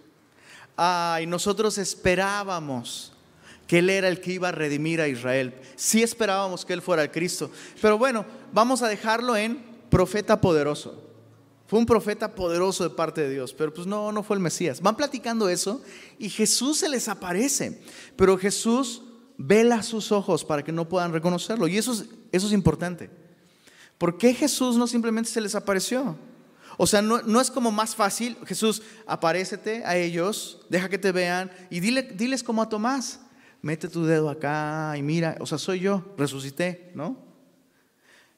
Ay, 0.76 1.28
nosotros 1.28 1.78
esperábamos 1.78 3.14
que 3.68 3.80
Él 3.80 3.90
era 3.90 4.08
el 4.08 4.20
que 4.20 4.34
iba 4.34 4.50
a 4.50 4.52
redimir 4.52 5.00
a 5.00 5.08
Israel. 5.08 5.54
Sí 5.76 6.02
esperábamos 6.02 6.66
que 6.66 6.74
Él 6.74 6.82
fuera 6.82 7.04
el 7.04 7.12
Cristo. 7.12 7.52
Pero 7.82 7.98
bueno, 7.98 8.26
vamos 8.52 8.82
a 8.82 8.88
dejarlo 8.88 9.38
en 9.38 9.62
profeta 9.92 10.42
poderoso. 10.42 11.04
Fue 11.68 11.78
un 11.78 11.86
profeta 11.86 12.34
poderoso 12.34 12.84
de 12.84 12.90
parte 12.90 13.22
de 13.22 13.30
Dios, 13.30 13.54
pero 13.54 13.72
pues 13.72 13.86
no, 13.86 14.12
no 14.12 14.24
fue 14.24 14.38
el 14.38 14.42
Mesías. 14.42 14.82
Van 14.82 14.98
platicando 14.98 15.50
eso 15.50 15.84
y 16.18 16.30
Jesús 16.30 16.80
se 16.80 16.90
les 16.90 17.08
aparece. 17.08 17.80
Pero 18.16 18.40
Jesús 18.40 19.04
vela 19.40 19.82
sus 19.82 20.12
ojos 20.12 20.44
para 20.44 20.64
que 20.64 20.74
no 20.74 20.88
puedan 20.88 21.14
reconocerlo. 21.14 21.68
Y 21.68 21.78
eso 21.78 21.94
es, 21.94 22.06
eso 22.32 22.48
es 22.48 22.54
importante. 22.54 23.10
¿Por 23.98 24.18
qué 24.18 24.34
Jesús 24.34 24.76
no 24.78 24.86
simplemente 24.86 25.32
se 25.32 25.42
les 25.42 25.56
apareció? 25.56 26.18
O 26.78 26.86
sea, 26.86 27.02
no, 27.02 27.22
no, 27.22 27.42
es 27.42 27.50
como 27.50 27.72
más 27.72 27.96
fácil, 27.96 28.38
Jesús, 28.46 28.82
aparécete 29.08 29.84
a 29.86 29.98
ellos, 29.98 30.66
deja 30.70 30.88
que 30.88 30.98
te 30.98 31.12
vean 31.12 31.52
y 31.70 31.80
dile, 31.80 32.04
diles 32.04 32.44
como 32.44 32.62
a 32.62 32.70
Tomás, 32.70 33.20
mete 33.62 33.90
tu 33.90 34.06
dedo 34.06 34.30
acá 34.30 34.94
y 34.98 35.02
mira, 35.02 35.36
o 35.40 35.46
sea, 35.46 35.58
soy 35.58 35.80
yo, 35.80 36.06
resucité, 36.18 36.92
¿no? 36.96 37.18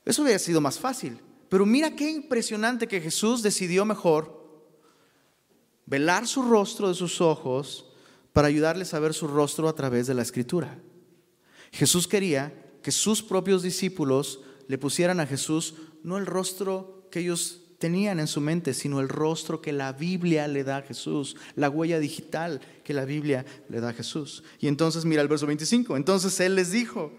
Eso 0.05 0.23
hubiera 0.23 0.39
sido 0.39 0.61
más 0.61 0.79
fácil. 0.79 1.19
Pero 1.49 1.65
mira 1.65 1.95
qué 1.95 2.09
impresionante 2.09 2.87
que 2.87 3.01
Jesús 3.01 3.43
decidió 3.43 3.85
mejor 3.85 4.41
velar 5.85 6.25
su 6.25 6.43
rostro 6.43 6.87
de 6.87 6.95
sus 6.95 7.21
ojos 7.21 7.85
para 8.33 8.47
ayudarles 8.47 8.93
a 8.93 8.99
ver 8.99 9.13
su 9.13 9.27
rostro 9.27 9.67
a 9.67 9.75
través 9.75 10.07
de 10.07 10.13
la 10.13 10.21
escritura. 10.21 10.79
Jesús 11.71 12.07
quería 12.07 12.53
que 12.81 12.91
sus 12.91 13.21
propios 13.21 13.63
discípulos 13.63 14.41
le 14.67 14.77
pusieran 14.77 15.19
a 15.19 15.27
Jesús 15.27 15.75
no 16.03 16.17
el 16.17 16.25
rostro 16.25 17.07
que 17.11 17.19
ellos 17.19 17.61
tenían 17.77 18.19
en 18.19 18.27
su 18.27 18.41
mente, 18.41 18.73
sino 18.73 18.99
el 18.99 19.09
rostro 19.09 19.61
que 19.61 19.73
la 19.73 19.91
Biblia 19.91 20.47
le 20.47 20.63
da 20.63 20.77
a 20.77 20.81
Jesús, 20.83 21.35
la 21.55 21.69
huella 21.69 21.99
digital 21.99 22.61
que 22.83 22.93
la 22.93 23.05
Biblia 23.05 23.45
le 23.69 23.81
da 23.81 23.89
a 23.89 23.93
Jesús. 23.93 24.43
Y 24.59 24.67
entonces 24.67 25.03
mira 25.03 25.21
el 25.21 25.27
verso 25.27 25.47
25, 25.47 25.97
entonces 25.97 26.39
Él 26.39 26.55
les 26.55 26.71
dijo, 26.71 27.11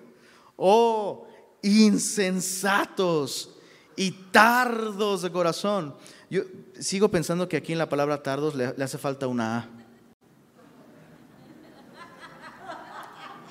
oh 0.57 1.27
insensatos 1.63 3.57
y 3.97 4.11
tardos 4.31 5.23
de 5.23 5.33
corazón. 5.33 5.95
Yo 6.31 6.43
sigo 6.79 7.11
pensando 7.11 7.49
que 7.49 7.57
aquí 7.57 7.73
en 7.73 7.79
la 7.79 7.89
palabra 7.89 8.23
tardos 8.23 8.55
le, 8.55 8.67
hace 8.67 8.99
falta 8.99 9.27
una 9.27 9.59
A. 9.59 9.69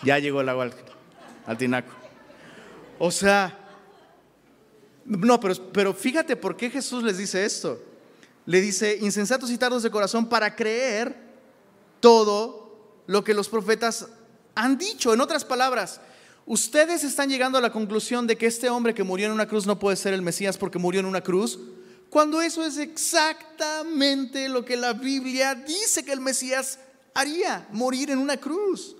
Ya 0.03 0.17
llegó 0.17 0.41
el 0.41 0.49
agua 0.49 0.63
al 0.63 0.73
tinaco. 1.57 1.93
O 2.99 3.11
sea, 3.11 3.57
no, 5.05 5.39
pero, 5.39 5.71
pero 5.71 5.93
fíjate 5.93 6.35
por 6.35 6.55
qué 6.55 6.69
Jesús 6.69 7.03
les 7.03 7.17
dice 7.17 7.45
esto. 7.45 7.81
Le 8.45 8.61
dice, 8.61 8.97
insensatos 9.01 9.51
y 9.51 9.57
tardos 9.57 9.83
de 9.83 9.91
corazón 9.91 10.27
para 10.27 10.55
creer 10.55 11.15
todo 11.99 13.03
lo 13.07 13.23
que 13.23 13.33
los 13.33 13.49
profetas 13.49 14.07
han 14.55 14.77
dicho. 14.77 15.13
En 15.13 15.21
otras 15.21 15.45
palabras, 15.45 16.01
ustedes 16.45 17.03
están 17.03 17.29
llegando 17.29 17.57
a 17.57 17.61
la 17.61 17.71
conclusión 17.71 18.27
de 18.27 18.37
que 18.37 18.47
este 18.47 18.69
hombre 18.69 18.93
que 18.93 19.03
murió 19.03 19.27
en 19.27 19.33
una 19.33 19.47
cruz 19.47 19.65
no 19.65 19.79
puede 19.79 19.97
ser 19.97 20.13
el 20.13 20.21
Mesías 20.21 20.57
porque 20.57 20.79
murió 20.79 20.99
en 20.99 21.05
una 21.05 21.21
cruz, 21.21 21.59
cuando 22.09 22.41
eso 22.41 22.65
es 22.65 22.77
exactamente 22.77 24.49
lo 24.49 24.65
que 24.65 24.75
la 24.75 24.93
Biblia 24.93 25.55
dice 25.55 26.03
que 26.03 26.11
el 26.11 26.19
Mesías 26.19 26.79
haría, 27.13 27.67
morir 27.71 28.11
en 28.11 28.19
una 28.19 28.37
cruz. 28.37 28.97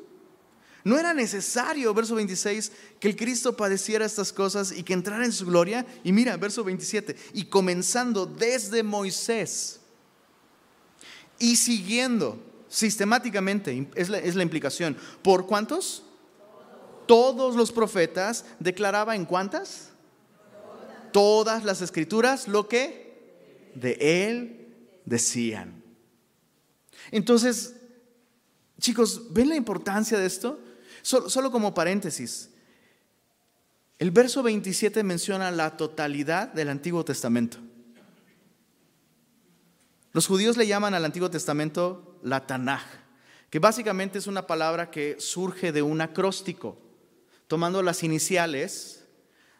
No 0.83 0.97
era 0.97 1.13
necesario, 1.13 1.93
verso 1.93 2.15
26, 2.15 2.71
que 2.99 3.09
el 3.09 3.15
Cristo 3.15 3.55
padeciera 3.55 4.05
estas 4.05 4.33
cosas 4.33 4.71
y 4.71 4.83
que 4.83 4.93
entrara 4.93 5.25
en 5.25 5.31
su 5.31 5.45
gloria. 5.45 5.85
Y 6.03 6.11
mira, 6.11 6.37
verso 6.37 6.63
27, 6.63 7.15
y 7.33 7.45
comenzando 7.45 8.25
desde 8.25 8.81
Moisés 8.81 9.79
y 11.37 11.55
siguiendo 11.55 12.39
sistemáticamente, 12.67 13.89
es 13.95 14.09
la, 14.09 14.43
implicación, 14.43 14.95
¿por 15.21 15.45
cuántos? 15.45 16.03
Todos 17.05 17.55
los 17.55 17.71
profetas 17.71 18.45
declaraba 18.59 19.15
en 19.15 19.25
cuántas? 19.25 19.89
Todas 21.11 21.65
las 21.65 21.81
escrituras 21.81 22.47
lo 22.47 22.67
que 22.69 23.71
de 23.75 23.97
él 23.99 24.73
decían. 25.05 25.83
Entonces, 27.11 27.75
chicos, 28.79 29.33
¿ven 29.33 29.49
la 29.49 29.55
importancia 29.55 30.17
de 30.17 30.25
esto? 30.25 30.59
Solo, 31.01 31.51
como 31.51 31.73
paréntesis, 31.73 32.49
el 33.97 34.11
verso 34.11 34.43
27 34.43 35.03
menciona 35.03 35.51
la 35.51 35.77
totalidad 35.77 36.47
del 36.49 36.69
Antiguo 36.69 37.03
Testamento. 37.05 37.57
Los 40.13 40.27
judíos 40.27 40.57
le 40.57 40.67
llaman 40.67 40.93
al 40.93 41.05
Antiguo 41.05 41.31
Testamento 41.31 42.19
la 42.23 42.45
Tanaj, 42.45 42.83
que 43.49 43.59
básicamente 43.59 44.19
es 44.19 44.27
una 44.27 44.47
palabra 44.47 44.91
que 44.91 45.17
surge 45.19 45.71
de 45.71 45.81
un 45.81 46.01
acróstico, 46.01 46.77
tomando 47.47 47.81
las 47.81 48.03
iniciales 48.03 49.05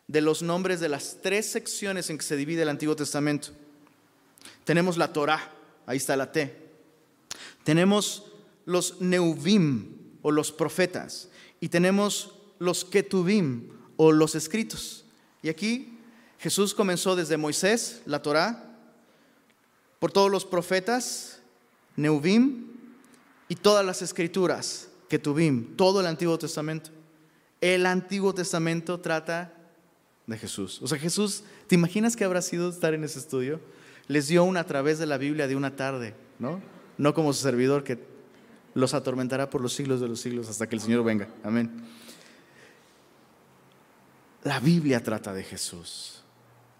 de 0.07 0.21
los 0.21 0.41
nombres 0.41 0.79
de 0.79 0.89
las 0.89 1.17
tres 1.21 1.49
secciones 1.49 2.09
en 2.09 2.17
que 2.17 2.25
se 2.25 2.35
divide 2.35 2.63
el 2.63 2.69
Antiguo 2.69 2.95
Testamento. 2.95 3.49
Tenemos 4.63 4.97
la 4.97 5.13
Torah, 5.13 5.51
ahí 5.85 5.97
está 5.97 6.15
la 6.15 6.31
T. 6.31 6.55
Tenemos 7.63 8.25
los 8.65 9.01
Neuvim 9.01 10.17
o 10.21 10.31
los 10.31 10.51
profetas 10.51 11.29
y 11.61 11.69
tenemos 11.69 12.33
los 12.59 12.83
ketubim 12.83 13.69
o 13.95 14.11
los 14.11 14.35
escritos. 14.35 15.05
Y 15.41 15.47
aquí 15.47 15.97
Jesús 16.39 16.73
comenzó 16.73 17.15
desde 17.15 17.37
Moisés, 17.37 18.01
la 18.05 18.21
Torá, 18.21 18.77
por 19.99 20.11
todos 20.11 20.29
los 20.29 20.43
profetas, 20.43 21.39
Neuvim 21.95 22.67
y 23.47 23.55
todas 23.55 23.85
las 23.85 24.01
escrituras, 24.01 24.89
ketubim, 25.07 25.77
todo 25.77 26.01
el 26.01 26.07
Antiguo 26.07 26.37
Testamento. 26.37 26.89
El 27.61 27.85
Antiguo 27.85 28.33
Testamento 28.33 28.99
trata 28.99 29.53
de 30.25 30.37
Jesús. 30.37 30.81
O 30.81 30.87
sea, 30.87 30.97
Jesús, 30.97 31.43
¿te 31.67 31.75
imaginas 31.75 32.15
que 32.15 32.23
habrá 32.23 32.41
sido 32.41 32.69
estar 32.69 32.95
en 32.95 33.03
ese 33.03 33.19
estudio? 33.19 33.61
Les 34.07 34.27
dio 34.27 34.43
una 34.43 34.61
a 34.61 34.65
través 34.65 34.97
de 34.97 35.05
la 35.05 35.19
Biblia 35.19 35.47
de 35.47 35.55
una 35.55 35.75
tarde, 35.75 36.15
¿no? 36.39 36.59
No 36.97 37.13
como 37.13 37.33
su 37.33 37.43
servidor 37.43 37.83
que 37.83 38.10
los 38.73 38.93
atormentará 38.93 39.49
por 39.49 39.61
los 39.61 39.73
siglos 39.73 39.99
de 39.99 40.07
los 40.07 40.19
siglos 40.21 40.49
hasta 40.49 40.67
que 40.67 40.75
el 40.75 40.81
Señor 40.81 41.03
venga. 41.03 41.27
Amén. 41.43 41.71
La 44.43 44.59
Biblia 44.59 45.03
trata 45.03 45.33
de 45.33 45.43
Jesús. 45.43 46.23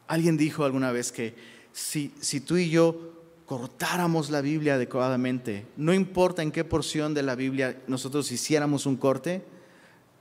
Alguien 0.08 0.38
dijo 0.38 0.66
alguna 0.66 0.92
vez 0.92 1.12
que 1.12 1.36
si, 1.72 2.14
si 2.20 2.42
tú 2.42 2.58
y 2.58 2.70
yo 2.70 3.14
cortáramos 3.46 4.30
la 4.30 4.42
Biblia 4.42 4.76
adecuadamente, 4.76 5.68
no 5.78 5.94
importa 5.94 6.42
en 6.42 6.52
qué 6.52 6.64
porción 6.64 7.14
de 7.14 7.24
la 7.24 7.36
Biblia 7.36 7.82
nosotros 7.88 8.32
hiciéramos 8.32 8.86
un 8.86 8.98
corte, 8.98 9.44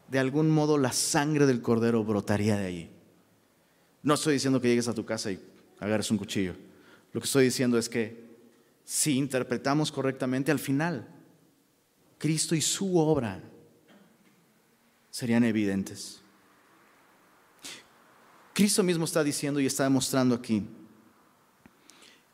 de 0.08 0.18
algún 0.18 0.50
modo 0.50 0.76
la 0.76 0.92
sangre 0.92 1.46
del 1.46 1.62
cordero 1.62 2.04
brotaría 2.04 2.56
de 2.56 2.66
allí. 2.66 2.90
No 4.02 4.14
estoy 4.14 4.34
diciendo 4.34 4.60
que 4.60 4.68
llegues 4.68 4.88
a 4.88 4.94
tu 4.94 5.04
casa 5.04 5.30
y 5.30 5.40
agarres 5.78 6.10
un 6.10 6.18
cuchillo. 6.18 6.54
Lo 7.12 7.20
que 7.20 7.26
estoy 7.26 7.44
diciendo 7.44 7.78
es 7.78 7.88
que 7.88 8.24
si 8.84 9.16
interpretamos 9.16 9.92
correctamente, 9.92 10.50
al 10.50 10.58
final 10.58 11.06
Cristo 12.20 12.54
y 12.54 12.60
su 12.60 12.98
obra 12.98 13.40
serían 15.10 15.42
evidentes. 15.42 16.20
Cristo 18.52 18.82
mismo 18.82 19.06
está 19.06 19.24
diciendo 19.24 19.58
y 19.58 19.64
está 19.64 19.84
demostrando 19.84 20.34
aquí 20.34 20.66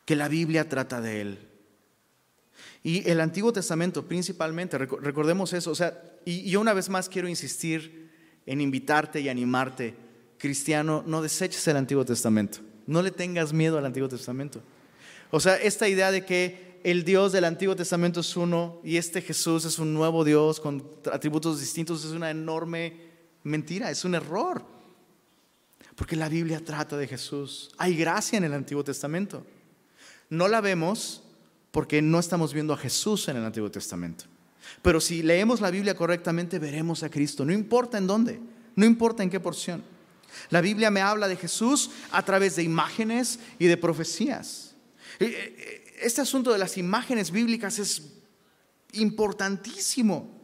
que 0.03 0.17
la 0.17 0.27
Biblia 0.27 0.67
trata 0.67 0.99
de 0.99 1.21
Él. 1.21 1.39
Y 2.83 3.09
el 3.09 3.21
Antiguo 3.21 3.53
Testamento 3.53 4.05
principalmente, 4.05 4.77
recordemos 4.77 5.53
eso, 5.53 5.71
o 5.71 5.75
sea, 5.75 6.03
y 6.25 6.49
yo 6.49 6.59
una 6.59 6.73
vez 6.73 6.89
más 6.89 7.07
quiero 7.07 7.29
insistir 7.29 8.11
en 8.45 8.59
invitarte 8.59 9.21
y 9.21 9.29
animarte, 9.29 9.95
cristiano, 10.37 11.01
no 11.07 11.21
deseches 11.21 11.65
el 11.69 11.77
Antiguo 11.77 12.03
Testamento, 12.03 12.59
no 12.87 13.01
le 13.01 13.11
tengas 13.11 13.53
miedo 13.53 13.77
al 13.77 13.85
Antiguo 13.85 14.09
Testamento. 14.09 14.61
O 15.31 15.39
sea, 15.39 15.55
esta 15.55 15.87
idea 15.87 16.11
de 16.11 16.25
que 16.25 16.66
el 16.91 17.03
Dios 17.03 17.33
del 17.33 17.43
Antiguo 17.43 17.75
Testamento 17.75 18.21
es 18.21 18.37
uno 18.37 18.79
y 18.81 18.95
este 18.95 19.21
Jesús 19.21 19.65
es 19.65 19.77
un 19.77 19.93
nuevo 19.93 20.23
Dios 20.23 20.61
con 20.61 20.89
atributos 21.11 21.59
distintos, 21.59 22.05
es 22.05 22.11
una 22.11 22.31
enorme 22.31 22.93
mentira, 23.43 23.91
es 23.91 24.05
un 24.05 24.15
error. 24.15 24.63
Porque 25.97 26.15
la 26.15 26.29
Biblia 26.29 26.63
trata 26.63 26.95
de 26.95 27.05
Jesús. 27.05 27.71
Hay 27.77 27.97
gracia 27.97 28.37
en 28.37 28.45
el 28.45 28.53
Antiguo 28.53 28.85
Testamento. 28.85 29.45
No 30.29 30.47
la 30.47 30.61
vemos 30.61 31.23
porque 31.71 32.01
no 32.01 32.19
estamos 32.19 32.53
viendo 32.53 32.73
a 32.73 32.77
Jesús 32.77 33.27
en 33.27 33.35
el 33.35 33.43
Antiguo 33.43 33.69
Testamento. 33.69 34.23
Pero 34.81 35.01
si 35.01 35.23
leemos 35.23 35.59
la 35.59 35.71
Biblia 35.71 35.93
correctamente, 35.93 36.57
veremos 36.57 37.03
a 37.03 37.09
Cristo. 37.09 37.43
No 37.43 37.51
importa 37.51 37.97
en 37.97 38.07
dónde, 38.07 38.39
no 38.77 38.85
importa 38.85 39.23
en 39.23 39.29
qué 39.29 39.41
porción. 39.41 39.83
La 40.51 40.61
Biblia 40.61 40.89
me 40.89 41.01
habla 41.01 41.27
de 41.27 41.35
Jesús 41.35 41.89
a 42.11 42.23
través 42.23 42.55
de 42.55 42.63
imágenes 42.63 43.41
y 43.59 43.65
de 43.65 43.75
profecías. 43.75 44.73
Este 45.97 46.21
asunto 46.21 46.53
de 46.53 46.59
las 46.59 46.77
imágenes 46.77 47.31
bíblicas 47.31 47.79
es 47.79 48.03
importantísimo. 48.93 50.37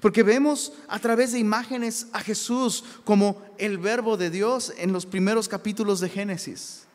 Porque 0.00 0.22
vemos 0.22 0.72
a 0.88 0.98
través 0.98 1.32
de 1.32 1.38
imágenes 1.38 2.06
a 2.12 2.20
Jesús 2.20 2.84
como 3.04 3.42
el 3.58 3.78
verbo 3.78 4.16
de 4.16 4.30
Dios 4.30 4.72
en 4.78 4.92
los 4.92 5.04
primeros 5.04 5.48
capítulos 5.48 6.00
de 6.00 6.08
Génesis. 6.08 6.86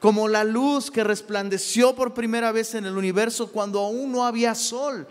Como 0.00 0.28
la 0.28 0.44
luz 0.44 0.90
que 0.90 1.04
resplandeció 1.04 1.94
por 1.94 2.12
primera 2.12 2.52
vez 2.52 2.74
en 2.74 2.84
el 2.86 2.96
universo 2.98 3.50
cuando 3.50 3.80
aún 3.80 4.12
no 4.12 4.26
había 4.26 4.54
sol. 4.54 5.06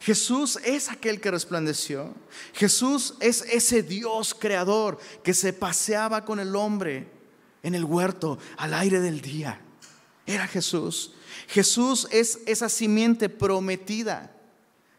Jesús 0.00 0.58
es 0.64 0.90
aquel 0.90 1.20
que 1.20 1.30
resplandeció. 1.30 2.14
Jesús 2.52 3.14
es 3.20 3.42
ese 3.50 3.82
Dios 3.82 4.34
creador 4.34 4.98
que 5.24 5.34
se 5.34 5.52
paseaba 5.52 6.24
con 6.24 6.38
el 6.38 6.54
hombre 6.54 7.10
en 7.62 7.74
el 7.74 7.84
huerto 7.84 8.38
al 8.58 8.74
aire 8.74 9.00
del 9.00 9.20
día. 9.20 9.60
Era 10.26 10.46
Jesús. 10.46 11.12
Jesús 11.48 12.06
es 12.10 12.40
esa 12.46 12.68
simiente 12.68 13.28
prometida, 13.28 14.32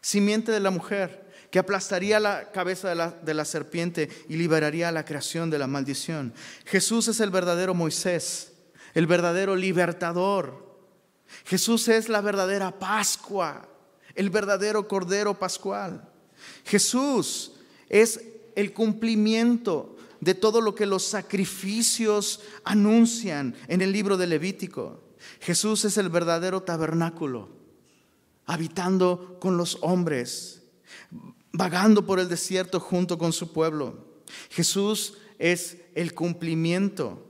simiente 0.00 0.52
de 0.52 0.60
la 0.60 0.70
mujer, 0.70 1.24
que 1.50 1.58
aplastaría 1.58 2.20
la 2.20 2.50
cabeza 2.50 2.88
de 2.88 2.94
la, 2.94 3.10
de 3.10 3.34
la 3.34 3.44
serpiente 3.44 4.08
y 4.28 4.36
liberaría 4.36 4.88
a 4.88 4.92
la 4.92 5.04
creación 5.04 5.50
de 5.50 5.58
la 5.58 5.66
maldición. 5.66 6.34
Jesús 6.64 7.08
es 7.08 7.20
el 7.20 7.30
verdadero 7.30 7.74
Moisés, 7.74 8.52
el 8.92 9.06
verdadero 9.06 9.56
libertador. 9.56 10.64
Jesús 11.44 11.88
es 11.88 12.08
la 12.08 12.20
verdadera 12.20 12.78
Pascua, 12.78 13.68
el 14.14 14.30
verdadero 14.30 14.86
Cordero 14.88 15.38
Pascual. 15.38 16.08
Jesús 16.64 17.52
es 17.88 18.20
el 18.56 18.72
cumplimiento 18.72 19.96
de 20.20 20.34
todo 20.34 20.60
lo 20.60 20.74
que 20.74 20.86
los 20.86 21.04
sacrificios 21.04 22.40
anuncian 22.64 23.54
en 23.68 23.82
el 23.82 23.92
libro 23.92 24.16
de 24.16 24.26
Levítico. 24.26 25.03
Jesús 25.40 25.84
es 25.84 25.96
el 25.98 26.08
verdadero 26.08 26.62
tabernáculo, 26.62 27.48
habitando 28.46 29.38
con 29.40 29.56
los 29.56 29.78
hombres, 29.80 30.62
vagando 31.52 32.06
por 32.06 32.20
el 32.20 32.28
desierto 32.28 32.80
junto 32.80 33.18
con 33.18 33.32
su 33.32 33.52
pueblo. 33.52 34.22
Jesús 34.50 35.18
es 35.38 35.78
el 35.94 36.14
cumplimiento 36.14 37.24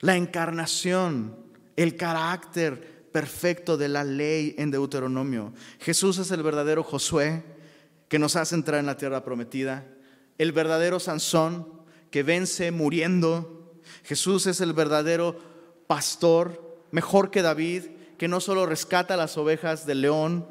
la 0.00 0.16
encarnación, 0.16 1.36
el 1.76 1.96
carácter 1.96 3.08
perfecto 3.12 3.76
de 3.76 3.88
la 3.88 4.04
ley 4.04 4.54
en 4.58 4.70
Deuteronomio. 4.70 5.52
Jesús 5.80 6.18
es 6.18 6.30
el 6.30 6.42
verdadero 6.42 6.82
Josué 6.82 7.44
que 8.08 8.18
nos 8.18 8.36
hace 8.36 8.54
entrar 8.54 8.80
en 8.80 8.86
la 8.86 8.96
tierra 8.96 9.24
prometida, 9.24 9.86
el 10.38 10.52
verdadero 10.52 11.00
Sansón 11.00 11.66
que 12.10 12.22
vence 12.22 12.70
muriendo. 12.70 13.80
Jesús 14.04 14.46
es 14.46 14.60
el 14.60 14.72
verdadero 14.72 15.38
pastor, 15.86 16.65
mejor 16.96 17.30
que 17.30 17.42
David, 17.42 17.82
que 18.16 18.26
no 18.26 18.40
solo 18.40 18.64
rescata 18.64 19.18
las 19.18 19.36
ovejas 19.36 19.84
del 19.84 20.00
león 20.00 20.46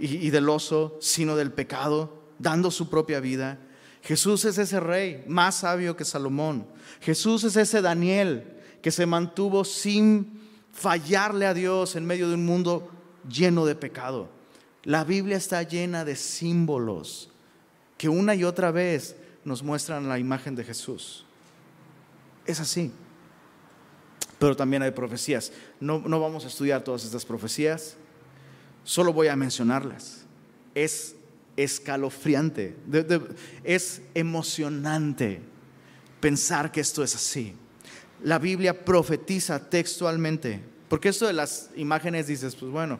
y, 0.00 0.30
del 0.30 0.48
oso, 0.48 0.96
sino 1.02 1.36
del 1.36 1.52
pecado, 1.52 2.22
dando 2.38 2.70
su 2.70 2.88
propia 2.88 3.20
vida. 3.20 3.58
Jesús 4.02 4.46
es 4.46 4.56
ese 4.56 4.80
rey 4.80 5.22
más 5.26 5.56
sabio 5.56 5.98
que 5.98 6.06
Salomón. 6.06 6.66
Jesús 7.02 7.44
es 7.44 7.56
ese 7.56 7.82
Daniel 7.82 8.58
que 8.80 8.90
se 8.90 9.04
mantuvo 9.04 9.66
sin 9.66 10.40
fallarle 10.72 11.44
a 11.44 11.52
Dios 11.52 11.94
en 11.94 12.06
medio 12.06 12.26
de 12.30 12.36
un 12.36 12.46
mundo 12.46 12.88
lleno 13.28 13.66
de 13.66 13.74
pecado. 13.74 14.30
La 14.82 15.04
Biblia 15.04 15.36
está 15.36 15.62
llena 15.62 16.06
de 16.06 16.16
símbolos 16.16 17.28
que 17.98 18.08
una 18.08 18.34
y 18.34 18.44
otra 18.44 18.70
vez 18.70 19.14
nos 19.44 19.62
muestran 19.62 20.08
la 20.08 20.18
imagen 20.18 20.56
de 20.56 20.64
Jesús. 20.64 21.26
Es 22.46 22.60
así. 22.60 22.90
Pero 24.42 24.56
también 24.56 24.82
hay 24.82 24.90
profecías. 24.90 25.52
No, 25.78 26.00
no 26.00 26.18
vamos 26.18 26.44
a 26.44 26.48
estudiar 26.48 26.82
todas 26.82 27.04
estas 27.04 27.24
profecías, 27.24 27.94
solo 28.82 29.12
voy 29.12 29.28
a 29.28 29.36
mencionarlas. 29.36 30.24
Es 30.74 31.14
escalofriante, 31.56 32.74
es 33.62 34.02
emocionante 34.14 35.40
pensar 36.18 36.72
que 36.72 36.80
esto 36.80 37.04
es 37.04 37.14
así. 37.14 37.54
La 38.24 38.40
Biblia 38.40 38.84
profetiza 38.84 39.70
textualmente, 39.70 40.60
porque 40.88 41.10
esto 41.10 41.28
de 41.28 41.34
las 41.34 41.70
imágenes 41.76 42.26
dices, 42.26 42.56
pues 42.56 42.72
bueno, 42.72 42.98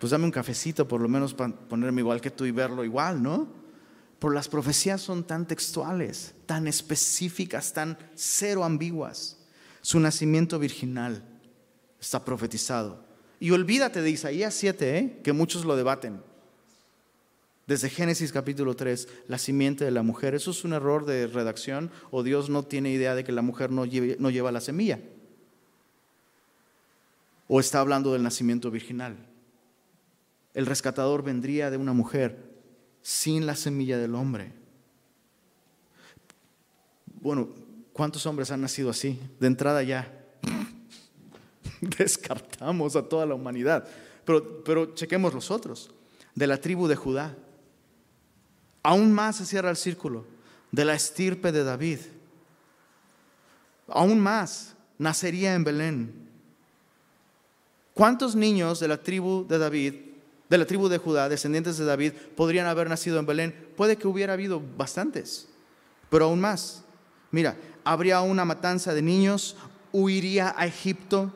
pues 0.00 0.10
dame 0.10 0.24
un 0.24 0.32
cafecito 0.32 0.88
por 0.88 1.00
lo 1.00 1.08
menos 1.08 1.32
para 1.32 1.54
ponerme 1.54 2.00
igual 2.00 2.20
que 2.20 2.32
tú 2.32 2.44
y 2.44 2.50
verlo 2.50 2.82
igual, 2.82 3.22
¿no? 3.22 3.46
Pero 4.18 4.32
las 4.32 4.48
profecías 4.48 5.00
son 5.00 5.22
tan 5.22 5.46
textuales, 5.46 6.34
tan 6.44 6.66
específicas, 6.66 7.72
tan 7.72 7.96
cero 8.16 8.64
ambiguas. 8.64 9.38
Su 9.84 10.00
nacimiento 10.00 10.58
virginal 10.58 11.22
está 12.00 12.24
profetizado. 12.24 13.04
Y 13.38 13.50
olvídate 13.50 14.00
de 14.00 14.08
Isaías 14.08 14.54
7, 14.54 14.98
¿eh? 14.98 15.20
que 15.22 15.34
muchos 15.34 15.66
lo 15.66 15.76
debaten. 15.76 16.22
Desde 17.66 17.90
Génesis 17.90 18.32
capítulo 18.32 18.76
3, 18.76 19.06
la 19.28 19.36
simiente 19.36 19.84
de 19.84 19.90
la 19.90 20.02
mujer, 20.02 20.34
¿eso 20.34 20.52
es 20.52 20.64
un 20.64 20.72
error 20.72 21.04
de 21.04 21.26
redacción 21.26 21.90
o 22.10 22.22
Dios 22.22 22.48
no 22.48 22.62
tiene 22.62 22.92
idea 22.92 23.14
de 23.14 23.24
que 23.24 23.32
la 23.32 23.42
mujer 23.42 23.70
no, 23.70 23.84
no 23.84 24.30
lleva 24.30 24.52
la 24.52 24.62
semilla? 24.62 25.00
¿O 27.46 27.60
está 27.60 27.80
hablando 27.80 28.14
del 28.14 28.22
nacimiento 28.22 28.70
virginal? 28.70 29.18
El 30.54 30.64
rescatador 30.64 31.22
vendría 31.22 31.70
de 31.70 31.76
una 31.76 31.92
mujer 31.92 32.54
sin 33.02 33.44
la 33.44 33.54
semilla 33.54 33.98
del 33.98 34.14
hombre. 34.14 34.50
Bueno, 37.20 37.63
¿cuántos 37.94 38.26
hombres 38.26 38.50
han 38.50 38.60
nacido 38.60 38.90
así? 38.90 39.18
De 39.40 39.46
entrada 39.46 39.82
ya 39.82 40.12
descartamos 41.80 42.94
a 42.94 43.02
toda 43.02 43.24
la 43.24 43.34
humanidad. 43.34 43.88
Pero, 44.26 44.62
pero 44.62 44.94
chequemos 44.94 45.32
los 45.32 45.50
otros. 45.50 45.90
De 46.34 46.46
la 46.46 46.60
tribu 46.60 46.86
de 46.86 46.96
Judá, 46.96 47.34
Aún 48.84 49.12
más 49.12 49.36
se 49.36 49.46
cierra 49.46 49.70
el 49.70 49.76
círculo 49.76 50.26
de 50.70 50.84
la 50.84 50.94
estirpe 50.94 51.50
de 51.52 51.64
David. 51.64 52.00
Aún 53.88 54.20
más 54.20 54.74
nacería 54.98 55.54
en 55.54 55.64
Belén. 55.64 56.28
¿Cuántos 57.94 58.36
niños 58.36 58.80
de 58.80 58.88
la 58.88 59.02
tribu 59.02 59.46
de 59.48 59.56
David, 59.56 59.94
de 60.50 60.58
la 60.58 60.66
tribu 60.66 60.88
de 60.88 60.98
Judá, 60.98 61.30
descendientes 61.30 61.78
de 61.78 61.86
David, 61.86 62.12
podrían 62.36 62.66
haber 62.66 62.90
nacido 62.90 63.18
en 63.18 63.24
Belén? 63.24 63.68
Puede 63.74 63.96
que 63.96 64.06
hubiera 64.06 64.34
habido 64.34 64.60
bastantes, 64.76 65.48
pero 66.10 66.26
aún 66.26 66.40
más. 66.40 66.84
Mira, 67.30 67.56
habría 67.84 68.20
una 68.20 68.44
matanza 68.44 68.94
de 68.94 69.02
niños, 69.02 69.56
huiría 69.92 70.54
a 70.56 70.66
Egipto, 70.66 71.32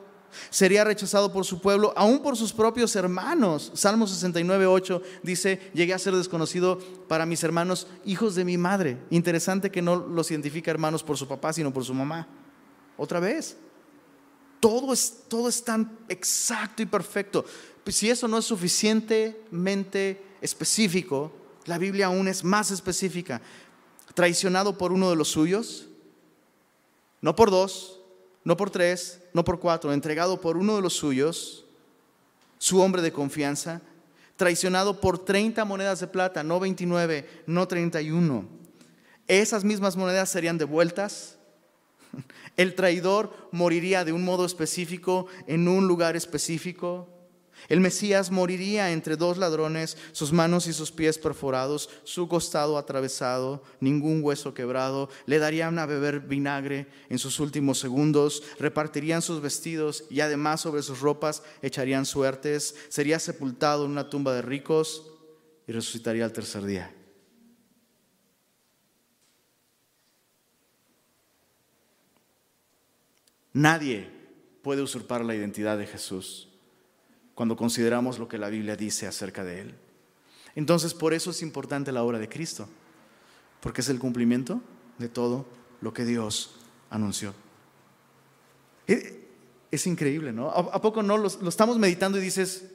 Sería 0.49 0.83
rechazado 0.83 1.31
por 1.31 1.45
su 1.45 1.59
pueblo, 1.59 1.93
aún 1.95 2.21
por 2.21 2.37
sus 2.37 2.53
propios 2.53 2.95
hermanos. 2.95 3.71
Salmo 3.73 4.07
69, 4.07 4.65
8 4.65 5.01
dice, 5.23 5.71
llegué 5.73 5.93
a 5.93 5.99
ser 5.99 6.15
desconocido 6.15 6.79
para 7.07 7.25
mis 7.25 7.43
hermanos, 7.43 7.87
hijos 8.05 8.35
de 8.35 8.45
mi 8.45 8.57
madre. 8.57 8.97
Interesante 9.09 9.71
que 9.71 9.81
no 9.81 9.95
los 9.95 10.31
identifica 10.31 10.71
hermanos 10.71 11.03
por 11.03 11.17
su 11.17 11.27
papá, 11.27 11.53
sino 11.53 11.73
por 11.73 11.83
su 11.83 11.93
mamá. 11.93 12.27
Otra 12.97 13.19
vez. 13.19 13.57
Todo 14.59 14.91
es, 14.91 15.23
todo 15.29 15.47
es 15.47 15.63
tan 15.63 15.97
exacto 16.09 16.81
y 16.83 16.85
perfecto. 16.85 17.45
Pues 17.83 17.95
si 17.95 18.09
eso 18.09 18.27
no 18.27 18.37
es 18.37 18.45
suficientemente 18.45 20.21
específico, 20.41 21.31
la 21.65 21.77
Biblia 21.77 22.07
aún 22.07 22.27
es 22.27 22.43
más 22.43 22.69
específica. 22.71 23.41
Traicionado 24.13 24.77
por 24.77 24.91
uno 24.91 25.09
de 25.09 25.15
los 25.15 25.29
suyos, 25.29 25.88
no 27.21 27.35
por 27.35 27.51
dos, 27.51 27.99
no 28.43 28.57
por 28.57 28.69
tres, 28.69 29.21
no 29.33 29.43
por 29.43 29.59
cuatro, 29.59 29.93
entregado 29.93 30.39
por 30.39 30.57
uno 30.57 30.75
de 30.75 30.81
los 30.81 30.93
suyos, 30.93 31.65
su 32.57 32.81
hombre 32.81 33.01
de 33.01 33.11
confianza, 33.11 33.81
traicionado 34.35 35.01
por 35.01 35.19
30 35.19 35.65
monedas 35.65 35.99
de 35.99 36.07
plata, 36.07 36.43
no 36.43 36.59
29, 36.59 37.43
no 37.45 37.67
31. 37.67 38.47
Esas 39.27 39.63
mismas 39.63 39.97
monedas 39.97 40.29
serían 40.29 40.57
devueltas. 40.57 41.37
El 42.57 42.73
traidor 42.73 43.49
moriría 43.51 44.05
de 44.05 44.13
un 44.13 44.23
modo 44.23 44.45
específico, 44.45 45.27
en 45.45 45.67
un 45.67 45.87
lugar 45.87 46.15
específico. 46.15 47.07
El 47.67 47.81
Mesías 47.81 48.31
moriría 48.31 48.91
entre 48.91 49.17
dos 49.17 49.37
ladrones, 49.37 49.97
sus 50.11 50.31
manos 50.31 50.67
y 50.67 50.73
sus 50.73 50.91
pies 50.91 51.17
perforados, 51.17 51.89
su 52.03 52.27
costado 52.27 52.77
atravesado, 52.77 53.61
ningún 53.79 54.23
hueso 54.23 54.53
quebrado. 54.53 55.09
Le 55.25 55.39
darían 55.39 55.77
a 55.77 55.85
beber 55.85 56.21
vinagre 56.21 56.87
en 57.09 57.19
sus 57.19 57.39
últimos 57.39 57.79
segundos, 57.79 58.43
repartirían 58.59 59.21
sus 59.21 59.41
vestidos 59.41 60.05
y 60.09 60.21
además 60.21 60.61
sobre 60.61 60.81
sus 60.81 61.01
ropas 61.01 61.43
echarían 61.61 62.05
suertes. 62.05 62.75
Sería 62.89 63.19
sepultado 63.19 63.85
en 63.85 63.91
una 63.91 64.09
tumba 64.09 64.33
de 64.33 64.41
ricos 64.41 65.03
y 65.67 65.71
resucitaría 65.71 66.25
al 66.25 66.33
tercer 66.33 66.63
día. 66.63 66.95
Nadie 73.53 74.09
puede 74.61 74.81
usurpar 74.81 75.25
la 75.25 75.35
identidad 75.35 75.77
de 75.77 75.87
Jesús 75.87 76.48
cuando 77.39 77.55
consideramos 77.55 78.19
lo 78.19 78.27
que 78.27 78.37
la 78.37 78.49
Biblia 78.49 78.75
dice 78.75 79.07
acerca 79.07 79.45
de 79.45 79.61
Él. 79.61 79.75
Entonces, 80.55 80.93
por 80.93 81.13
eso 81.13 81.31
es 81.31 81.41
importante 81.41 81.89
la 81.93 82.03
obra 82.03 82.19
de 82.19 82.27
Cristo, 82.27 82.67
porque 83.61 83.79
es 83.79 83.87
el 83.87 83.97
cumplimiento 83.97 84.59
de 84.97 85.07
todo 85.07 85.45
lo 85.79 85.93
que 85.93 86.03
Dios 86.03 86.55
anunció. 86.89 87.33
E, 88.89 89.25
es, 89.71 89.87
increíble, 89.87 90.33
¿no? 90.33 90.49
¿A, 90.49 90.81
poco 90.81 91.01
no 91.01 91.17
lo, 91.17 91.27
estamos 91.27 91.79
meditando 91.79 92.17
y 92.17 92.21
dices, 92.21 92.65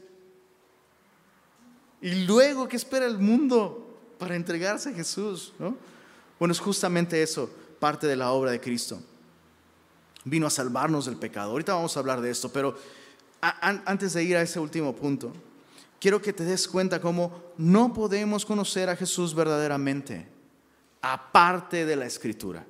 y 2.01 2.25
luego, 2.25 2.67
¿qué 2.67 2.77
espera 2.77 3.05
el 3.05 3.19
mundo 3.19 3.99
para 4.19 4.35
entregarse 4.35 4.89
a 4.89 4.95
Jesús? 4.95 5.53
Bueno, 6.39 6.53
es 6.53 6.59
justamente 6.59 7.23
eso, 7.23 7.51
parte 7.79 8.07
de 8.07 8.17
la 8.17 8.33
obra 8.33 8.53
de 8.53 8.63
Cristo. 8.63 8.99
Vino 10.25 10.47
a 10.47 10.51
salvarnos 10.51 11.05
del 11.05 11.17
pecado. 11.17 11.51
Ahorita 11.51 11.75
vamos 11.75 11.95
a 11.99 12.01
hablar 12.01 12.23
de 12.23 12.31
esto, 12.31 12.51
pero 12.51 12.75
antes 13.85 14.15
de 14.15 14.25
ir 14.25 14.37
a 14.37 14.43
ese 14.43 14.59
último 14.59 14.95
punto, 14.95 15.33
quiero 16.01 16.21
que 16.21 16.33
te 16.33 16.45
des 16.45 16.67
cuenta 16.67 17.01
cómo 17.01 17.53
no 17.59 17.93
podemos 17.93 18.45
conocer 18.45 18.89
a 18.89 18.97
Jesús 18.97 19.35
verdaderamente 19.35 20.27
aparte 21.03 21.85
de 21.85 21.97
la 21.97 22.07
escritura. 22.07 22.65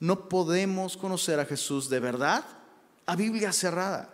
No 0.00 0.28
podemos 0.28 0.96
conocer 0.96 1.40
a 1.40 1.44
Jesús 1.44 1.90
de 1.90 2.00
verdad 2.00 2.44
a 3.06 3.16
Biblia 3.16 3.52
cerrada, 3.52 4.10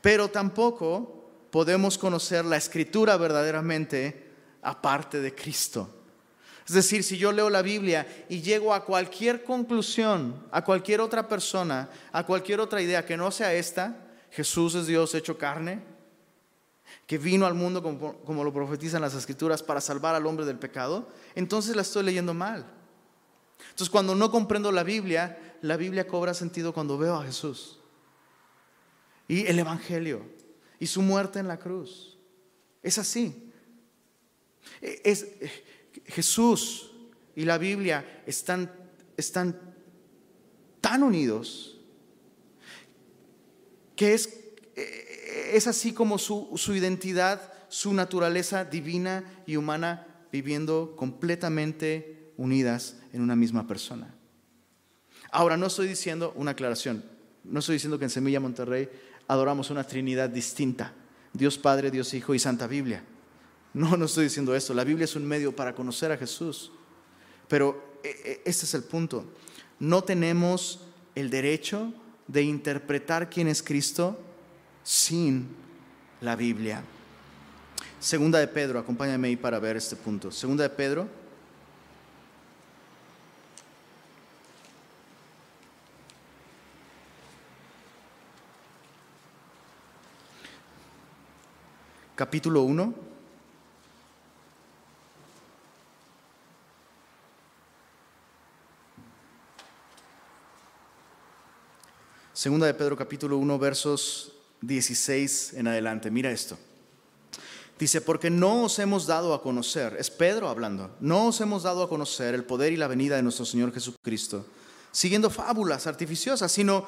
pero 0.00 0.28
tampoco 0.28 1.30
podemos 1.50 1.98
conocer 1.98 2.44
la 2.44 2.56
escritura 2.56 3.16
verdaderamente 3.16 4.32
aparte 4.62 5.20
de 5.20 5.34
Cristo. 5.34 5.94
Es 6.66 6.74
decir, 6.74 7.02
si 7.02 7.16
yo 7.16 7.32
leo 7.32 7.48
la 7.48 7.62
Biblia 7.62 8.26
y 8.28 8.42
llego 8.42 8.74
a 8.74 8.84
cualquier 8.84 9.42
conclusión, 9.42 10.46
a 10.50 10.62
cualquier 10.62 11.00
otra 11.00 11.26
persona, 11.26 11.88
a 12.12 12.26
cualquier 12.26 12.60
otra 12.60 12.82
idea 12.82 13.06
que 13.06 13.16
no 13.16 13.30
sea 13.30 13.54
esta, 13.54 14.07
Jesús 14.30 14.74
es 14.74 14.86
Dios 14.86 15.14
hecho 15.14 15.38
carne, 15.38 15.82
que 17.06 17.18
vino 17.18 17.46
al 17.46 17.54
mundo 17.54 17.82
como, 17.82 18.44
lo 18.44 18.52
profetizan 18.52 19.02
las 19.02 19.14
escrituras 19.14 19.62
para 19.62 19.80
salvar 19.80 20.14
al 20.14 20.26
hombre 20.26 20.44
del 20.44 20.58
pecado, 20.58 21.08
entonces 21.34 21.74
la 21.74 21.82
estoy 21.82 22.04
leyendo 22.04 22.34
mal. 22.34 22.66
Entonces 23.70 23.90
cuando 23.90 24.14
no 24.14 24.30
comprendo 24.30 24.70
la 24.72 24.84
Biblia, 24.84 25.56
la 25.62 25.76
Biblia 25.76 26.06
cobra 26.06 26.34
sentido 26.34 26.72
cuando 26.72 26.98
veo 26.98 27.16
a 27.16 27.24
Jesús. 27.24 27.78
Y 29.26 29.46
el 29.46 29.58
Evangelio 29.58 30.22
y 30.78 30.86
su 30.86 31.02
muerte 31.02 31.38
en 31.38 31.48
la 31.48 31.58
cruz. 31.58 32.16
Es 32.82 32.98
así. 32.98 33.52
E, 34.80 35.00
es, 35.04 35.26
Jesús 36.06 36.92
y 37.34 37.44
la 37.44 37.58
Biblia 37.58 38.22
están, 38.26 38.70
están 39.16 39.58
tan 40.80 41.02
unidos 41.02 41.77
que 43.98 44.14
es, 44.14 44.28
eh, 44.76 45.50
es 45.54 45.66
así 45.66 45.92
como 45.92 46.18
su, 46.18 46.52
su 46.54 46.72
identidad, 46.72 47.52
su 47.68 47.92
naturaleza 47.92 48.64
divina 48.64 49.24
y 49.44 49.56
humana 49.56 50.06
viviendo 50.30 50.94
completamente 50.96 52.32
unidas 52.36 52.96
en 53.12 53.22
una 53.22 53.34
misma 53.34 53.66
persona. 53.66 54.14
Ahora, 55.32 55.56
no 55.56 55.66
estoy 55.66 55.88
diciendo 55.88 56.32
una 56.36 56.52
aclaración, 56.52 57.04
no 57.42 57.58
estoy 57.58 57.74
diciendo 57.74 57.98
que 57.98 58.04
en 58.04 58.10
Semilla 58.10 58.38
Monterrey 58.38 58.88
adoramos 59.26 59.68
una 59.70 59.82
Trinidad 59.82 60.30
distinta, 60.30 60.94
Dios 61.32 61.58
Padre, 61.58 61.90
Dios 61.90 62.14
Hijo 62.14 62.34
y 62.34 62.38
Santa 62.38 62.68
Biblia. 62.68 63.02
No, 63.74 63.96
no 63.96 64.04
estoy 64.04 64.24
diciendo 64.24 64.54
esto, 64.54 64.74
la 64.74 64.84
Biblia 64.84 65.06
es 65.06 65.16
un 65.16 65.26
medio 65.26 65.56
para 65.56 65.74
conocer 65.74 66.12
a 66.12 66.16
Jesús, 66.16 66.70
pero 67.48 67.98
este 68.44 68.64
es 68.64 68.74
el 68.74 68.84
punto, 68.84 69.24
no 69.80 70.04
tenemos 70.04 70.86
el 71.16 71.30
derecho 71.30 71.92
de 72.28 72.42
interpretar 72.42 73.28
quién 73.28 73.48
es 73.48 73.62
Cristo 73.62 74.18
sin 74.84 75.48
la 76.20 76.36
Biblia. 76.36 76.82
Segunda 77.98 78.38
de 78.38 78.46
Pedro, 78.46 78.78
acompáñame 78.78 79.28
ahí 79.28 79.36
para 79.36 79.58
ver 79.58 79.76
este 79.76 79.96
punto. 79.96 80.30
Segunda 80.30 80.62
de 80.62 80.70
Pedro. 80.70 81.08
Capítulo 92.14 92.62
1. 92.62 93.07
Segunda 102.38 102.68
de 102.68 102.74
Pedro 102.74 102.96
capítulo 102.96 103.36
1 103.36 103.58
versos 103.58 104.30
16 104.60 105.54
en 105.54 105.66
adelante. 105.66 106.08
Mira 106.08 106.30
esto. 106.30 106.56
Dice, 107.76 108.00
porque 108.00 108.30
no 108.30 108.62
os 108.62 108.78
hemos 108.78 109.08
dado 109.08 109.34
a 109.34 109.42
conocer, 109.42 109.96
es 109.98 110.08
Pedro 110.08 110.48
hablando, 110.48 110.88
no 111.00 111.26
os 111.26 111.40
hemos 111.40 111.64
dado 111.64 111.82
a 111.82 111.88
conocer 111.88 112.36
el 112.36 112.44
poder 112.44 112.72
y 112.72 112.76
la 112.76 112.86
venida 112.86 113.16
de 113.16 113.24
nuestro 113.24 113.44
Señor 113.44 113.74
Jesucristo, 113.74 114.46
siguiendo 114.92 115.30
fábulas 115.30 115.88
artificiosas, 115.88 116.52
sino 116.52 116.86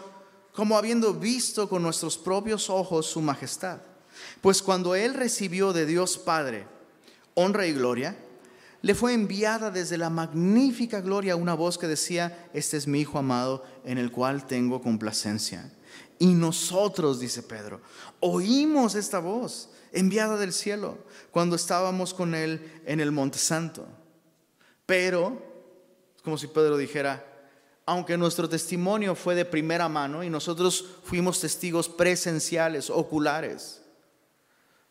como 0.55 0.79
habiendo 0.79 1.15
visto 1.15 1.69
con 1.69 1.83
nuestros 1.83 2.17
propios 2.17 2.71
ojos 2.71 3.07
su 3.07 3.21
majestad. 3.21 3.81
Pues 4.41 4.63
cuando 4.63 4.95
Él 4.95 5.15
recibió 5.15 5.73
de 5.73 5.85
Dios 5.85 6.17
Padre 6.17 6.69
honra 7.35 7.67
y 7.67 7.73
gloria, 7.73 8.17
le 8.83 8.95
fue 8.95 9.13
enviada 9.13 9.71
desde 9.71 9.99
la 9.99 10.11
magnífica 10.11 11.01
gloria 11.01 11.37
una 11.37 11.55
voz 11.55 11.77
que 11.77 11.87
decía, 11.87 12.49
este 12.55 12.77
es 12.77 12.87
mi 12.87 13.01
Hijo 13.01 13.19
amado 13.19 13.65
en 13.85 13.99
el 13.99 14.11
cual 14.11 14.47
tengo 14.47 14.81
complacencia. 14.81 15.71
Y 16.19 16.35
nosotros, 16.35 17.21
dice 17.21 17.43
Pedro, 17.43 17.81
oímos 18.21 18.95
esta 18.95 19.19
voz 19.19 19.71
enviada 19.93 20.37
del 20.37 20.53
cielo, 20.53 20.99
cuando 21.31 21.57
estábamos 21.57 22.15
con 22.15 22.35
Él 22.35 22.81
en 22.87 23.01
el 23.01 23.13
Monte 23.13 23.39
Santo. 23.39 23.87
Pero, 24.87 25.43
como 26.23 26.39
si 26.39 26.47
Pedro 26.47 26.77
dijera, 26.77 27.27
aunque 27.87 28.17
nuestro 28.17 28.49
testimonio 28.49 29.15
fue 29.15 29.35
de 29.35 29.45
primera 29.45 29.89
mano 29.89 30.23
y 30.23 30.31
nosotros 30.31 31.01
fuimos 31.05 31.41
testigos 31.41 31.89
presenciales, 31.89 32.89
oculares, 32.89 33.83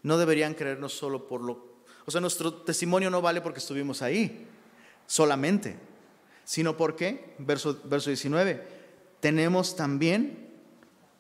no 0.02 0.18
deberían 0.18 0.54
creernos 0.54 0.94
solo 0.94 1.28
por 1.28 1.42
lo... 1.42 1.69
O 2.10 2.12
sea, 2.12 2.22
nuestro 2.22 2.52
testimonio 2.52 3.12
no 3.12 3.22
vale 3.22 3.40
porque 3.40 3.60
estuvimos 3.60 4.02
ahí, 4.02 4.48
solamente, 5.06 5.78
sino 6.44 6.76
porque, 6.76 7.36
verso, 7.38 7.80
verso 7.84 8.10
19, 8.10 8.68
tenemos 9.20 9.76
también 9.76 10.50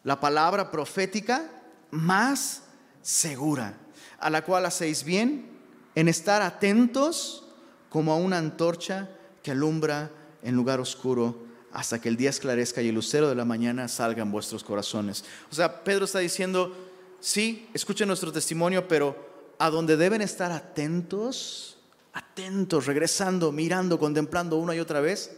la 0.03 0.19
palabra 0.19 0.71
profética 0.71 1.47
más 1.91 2.63
segura, 3.03 3.77
a 4.17 4.31
la 4.31 4.43
cual 4.43 4.65
hacéis 4.65 5.03
bien 5.03 5.51
en 5.93 6.07
estar 6.07 6.41
atentos 6.41 7.47
como 7.91 8.11
a 8.11 8.15
una 8.15 8.39
antorcha 8.39 9.11
que 9.43 9.51
alumbra 9.51 10.09
en 10.41 10.55
lugar 10.55 10.79
oscuro 10.79 11.45
hasta 11.71 12.01
que 12.01 12.09
el 12.09 12.17
día 12.17 12.31
esclarezca 12.31 12.81
y 12.81 12.87
el 12.87 12.95
lucero 12.95 13.29
de 13.29 13.35
la 13.35 13.45
mañana 13.45 13.87
salga 13.87 14.23
en 14.23 14.31
vuestros 14.31 14.63
corazones. 14.63 15.23
O 15.51 15.55
sea, 15.55 15.83
Pedro 15.83 16.05
está 16.05 16.17
diciendo, 16.17 16.75
sí, 17.19 17.69
escuchen 17.75 18.07
nuestro 18.07 18.31
testimonio, 18.31 18.87
pero 18.87 19.28
a 19.59 19.69
donde 19.69 19.95
deben 19.95 20.21
estar 20.21 20.51
atentos, 20.51 21.77
atentos, 22.13 22.87
regresando, 22.87 23.51
mirando, 23.51 23.99
contemplando 23.99 24.57
una 24.57 24.75
y 24.75 24.79
otra 24.79 24.99
vez, 25.01 25.37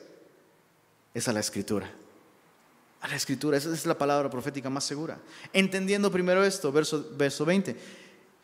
es 1.13 1.27
a 1.27 1.33
la 1.33 1.41
escritura 1.41 1.91
a 3.01 3.07
la 3.07 3.15
escritura. 3.15 3.57
Esa 3.57 3.73
es 3.73 3.85
la 3.85 3.97
palabra 3.97 4.29
profética 4.29 4.69
más 4.69 4.83
segura. 4.83 5.19
Entendiendo 5.53 6.11
primero 6.11 6.43
esto, 6.43 6.71
verso, 6.71 7.05
verso 7.17 7.45
20, 7.45 7.75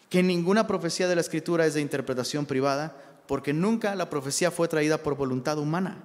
que 0.10 0.24
ninguna 0.24 0.68
profecía 0.68 1.08
de 1.08 1.16
la 1.16 1.22
escritura 1.22 1.66
es 1.66 1.76
de 1.76 1.82
interpretación 1.82 2.46
privada, 2.46 2.96
porque 3.28 3.54
nunca 3.54 3.96
la 3.96 4.10
profecía 4.10 4.52
fue 4.52 4.68
traída 4.68 4.98
por 5.04 5.16
voluntad 5.16 5.58
humana, 5.60 5.98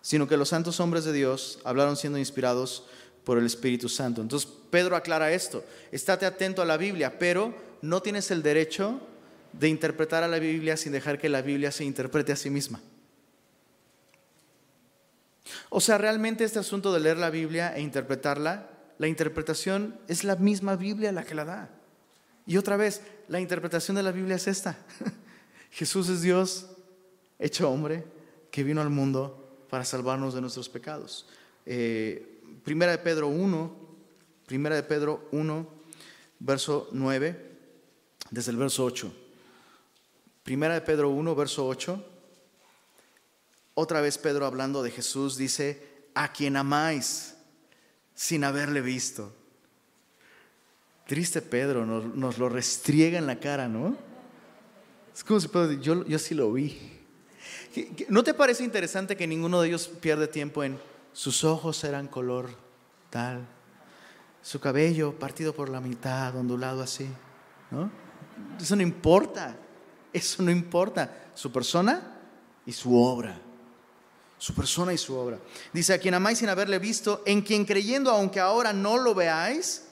sino 0.00 0.26
que 0.26 0.36
los 0.36 0.48
santos 0.48 0.80
hombres 0.80 1.04
de 1.04 1.12
Dios 1.12 1.60
hablaron 1.64 1.96
siendo 1.96 2.18
inspirados 2.18 2.84
por 3.24 3.38
el 3.38 3.46
Espíritu 3.46 3.88
Santo. 3.88 4.20
Entonces 4.20 4.48
Pedro 4.70 4.96
aclara 4.96 5.32
esto, 5.32 5.64
estate 5.90 6.26
atento 6.26 6.62
a 6.62 6.66
la 6.66 6.76
Biblia, 6.76 7.18
pero 7.18 7.54
no 7.82 8.02
tienes 8.02 8.30
el 8.30 8.42
derecho 8.42 9.00
de 9.52 9.68
interpretar 9.68 10.22
a 10.22 10.28
la 10.28 10.38
Biblia 10.38 10.76
sin 10.76 10.92
dejar 10.92 11.18
que 11.18 11.28
la 11.28 11.42
Biblia 11.42 11.70
se 11.70 11.84
interprete 11.84 12.32
a 12.32 12.36
sí 12.36 12.50
misma. 12.50 12.80
O 15.68 15.80
sea, 15.80 15.98
realmente 15.98 16.44
este 16.44 16.58
asunto 16.58 16.92
de 16.92 17.00
leer 17.00 17.18
la 17.18 17.30
Biblia 17.30 17.76
e 17.76 17.80
interpretarla, 17.80 18.70
la 18.98 19.08
interpretación 19.08 19.98
es 20.08 20.24
la 20.24 20.36
misma 20.36 20.76
Biblia 20.76 21.12
la 21.12 21.24
que 21.24 21.34
la 21.34 21.44
da. 21.44 21.70
Y 22.46 22.56
otra 22.56 22.76
vez, 22.76 23.02
la 23.28 23.40
interpretación 23.40 23.96
de 23.96 24.02
la 24.02 24.12
Biblia 24.12 24.36
es 24.36 24.46
esta. 24.46 24.76
Jesús 25.70 26.08
es 26.08 26.22
Dios 26.22 26.66
hecho 27.38 27.70
hombre 27.70 28.04
que 28.50 28.62
vino 28.62 28.80
al 28.80 28.90
mundo 28.90 29.66
para 29.68 29.84
salvarnos 29.84 30.34
de 30.34 30.40
nuestros 30.40 30.68
pecados. 30.68 31.26
Eh, 31.66 32.33
primera 32.64 32.92
de 32.92 32.98
Pedro 32.98 33.28
1, 33.28 33.76
primera 34.46 34.74
de 34.74 34.82
Pedro 34.82 35.28
1, 35.32 35.68
verso 36.40 36.88
9, 36.92 37.52
desde 38.30 38.50
el 38.50 38.56
verso 38.56 38.84
8. 38.84 39.12
Primera 40.42 40.74
de 40.74 40.80
Pedro 40.80 41.10
1, 41.10 41.34
verso 41.34 41.66
8. 41.66 42.04
Otra 43.74 44.00
vez 44.00 44.18
Pedro 44.18 44.46
hablando 44.46 44.82
de 44.82 44.90
Jesús 44.90 45.36
dice, 45.36 45.94
a 46.14 46.32
quien 46.32 46.56
amáis 46.56 47.34
sin 48.14 48.44
haberle 48.44 48.80
visto. 48.80 49.32
Triste 51.06 51.42
Pedro, 51.42 51.84
nos, 51.84 52.38
lo 52.38 52.48
restriega 52.48 53.18
en 53.18 53.26
la 53.26 53.40
cara, 53.40 53.68
¿no? 53.68 53.96
Es 55.14 55.22
como 55.22 55.38
si 55.38 55.48
Pedro, 55.48 55.72
yo, 55.72 56.04
yo 56.06 56.18
sí 56.18 56.34
lo 56.34 56.52
vi. 56.52 56.78
¿No 58.08 58.22
te 58.24 58.32
parece 58.32 58.64
interesante 58.64 59.16
que 59.16 59.26
ninguno 59.26 59.60
de 59.60 59.68
ellos 59.68 59.88
pierde 60.00 60.28
tiempo 60.28 60.64
en 60.64 60.78
sus 61.14 61.44
ojos 61.44 61.82
eran 61.84 62.08
color 62.08 62.50
tal, 63.08 63.46
su 64.42 64.60
cabello 64.60 65.18
partido 65.18 65.54
por 65.54 65.70
la 65.70 65.80
mitad, 65.80 66.36
ondulado 66.36 66.82
así? 66.82 67.08
¿no? 67.70 67.90
Eso 68.60 68.76
no 68.76 68.82
importa, 68.82 69.56
eso 70.12 70.42
no 70.42 70.50
importa. 70.50 71.30
Su 71.34 71.50
persona 71.50 72.18
y 72.66 72.72
su 72.72 72.94
obra 72.94 73.40
su 74.44 74.52
persona 74.54 74.92
y 74.92 74.98
su 74.98 75.14
obra. 75.14 75.38
Dice, 75.72 75.94
a 75.94 75.98
quien 75.98 76.12
amáis 76.12 76.38
sin 76.38 76.50
haberle 76.50 76.78
visto, 76.78 77.22
en 77.24 77.40
quien 77.40 77.64
creyendo, 77.64 78.10
aunque 78.10 78.40
ahora 78.40 78.74
no 78.74 78.98
lo 78.98 79.14
veáis, 79.14 79.83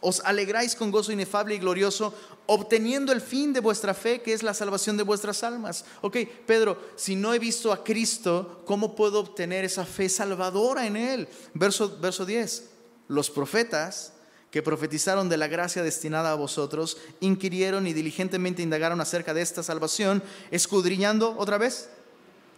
os 0.00 0.20
alegráis 0.20 0.74
con 0.74 0.90
gozo 0.90 1.12
inefable 1.12 1.54
y 1.54 1.58
glorioso, 1.58 2.14
obteniendo 2.46 3.12
el 3.12 3.20
fin 3.20 3.52
de 3.52 3.60
vuestra 3.60 3.94
fe, 3.94 4.22
que 4.22 4.32
es 4.32 4.42
la 4.42 4.54
salvación 4.54 4.96
de 4.96 5.02
vuestras 5.02 5.42
almas. 5.44 5.84
Ok, 6.00 6.16
Pedro, 6.46 6.78
si 6.96 7.16
no 7.16 7.32
he 7.34 7.38
visto 7.38 7.72
a 7.72 7.84
Cristo, 7.84 8.62
¿cómo 8.66 8.94
puedo 8.94 9.20
obtener 9.20 9.64
esa 9.64 9.84
fe 9.84 10.08
salvadora 10.08 10.86
en 10.86 10.96
Él? 10.96 11.28
Verso, 11.54 11.98
verso 12.00 12.24
10, 12.24 12.70
los 13.08 13.30
profetas 13.30 14.14
que 14.50 14.62
profetizaron 14.62 15.28
de 15.28 15.36
la 15.36 15.46
gracia 15.46 15.82
destinada 15.82 16.32
a 16.32 16.34
vosotros, 16.34 16.96
inquirieron 17.20 17.86
y 17.86 17.92
diligentemente 17.92 18.62
indagaron 18.62 19.00
acerca 19.00 19.32
de 19.32 19.42
esta 19.42 19.62
salvación, 19.62 20.24
escudriñando 20.50 21.36
otra 21.38 21.56
vez, 21.56 21.88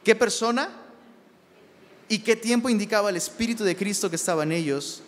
¿qué 0.03 0.15
persona? 0.15 0.83
y 2.13 2.19
qué 2.19 2.37
tiempo 2.37 2.69
indicaba 2.69 3.09
el 3.09 3.17
Espíritu 3.17 3.65
de 3.65 3.75
Cristo 3.75 4.11
que 4.11 4.17
estaba 4.17 4.43
en 4.43 4.53
ellos, 4.53 5.03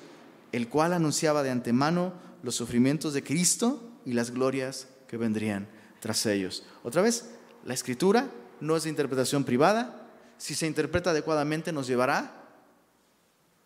el 0.52 0.70
cual 0.70 0.94
anunciaba 0.94 1.42
de 1.42 1.50
antemano 1.50 2.14
los 2.44 2.54
sufrimientos 2.54 3.14
de 3.14 3.24
Cristo 3.24 3.82
y 4.04 4.12
las 4.12 4.30
glorias 4.30 4.86
que 5.08 5.16
vendrían 5.16 5.66
tras 5.98 6.26
ellos. 6.26 6.62
Otra 6.82 7.00
vez, 7.00 7.30
la 7.64 7.72
escritura 7.72 8.30
no 8.60 8.76
es 8.76 8.84
de 8.84 8.90
interpretación 8.90 9.44
privada, 9.44 10.10
si 10.36 10.54
se 10.54 10.66
interpreta 10.66 11.10
adecuadamente 11.10 11.72
nos 11.72 11.86
llevará 11.86 12.44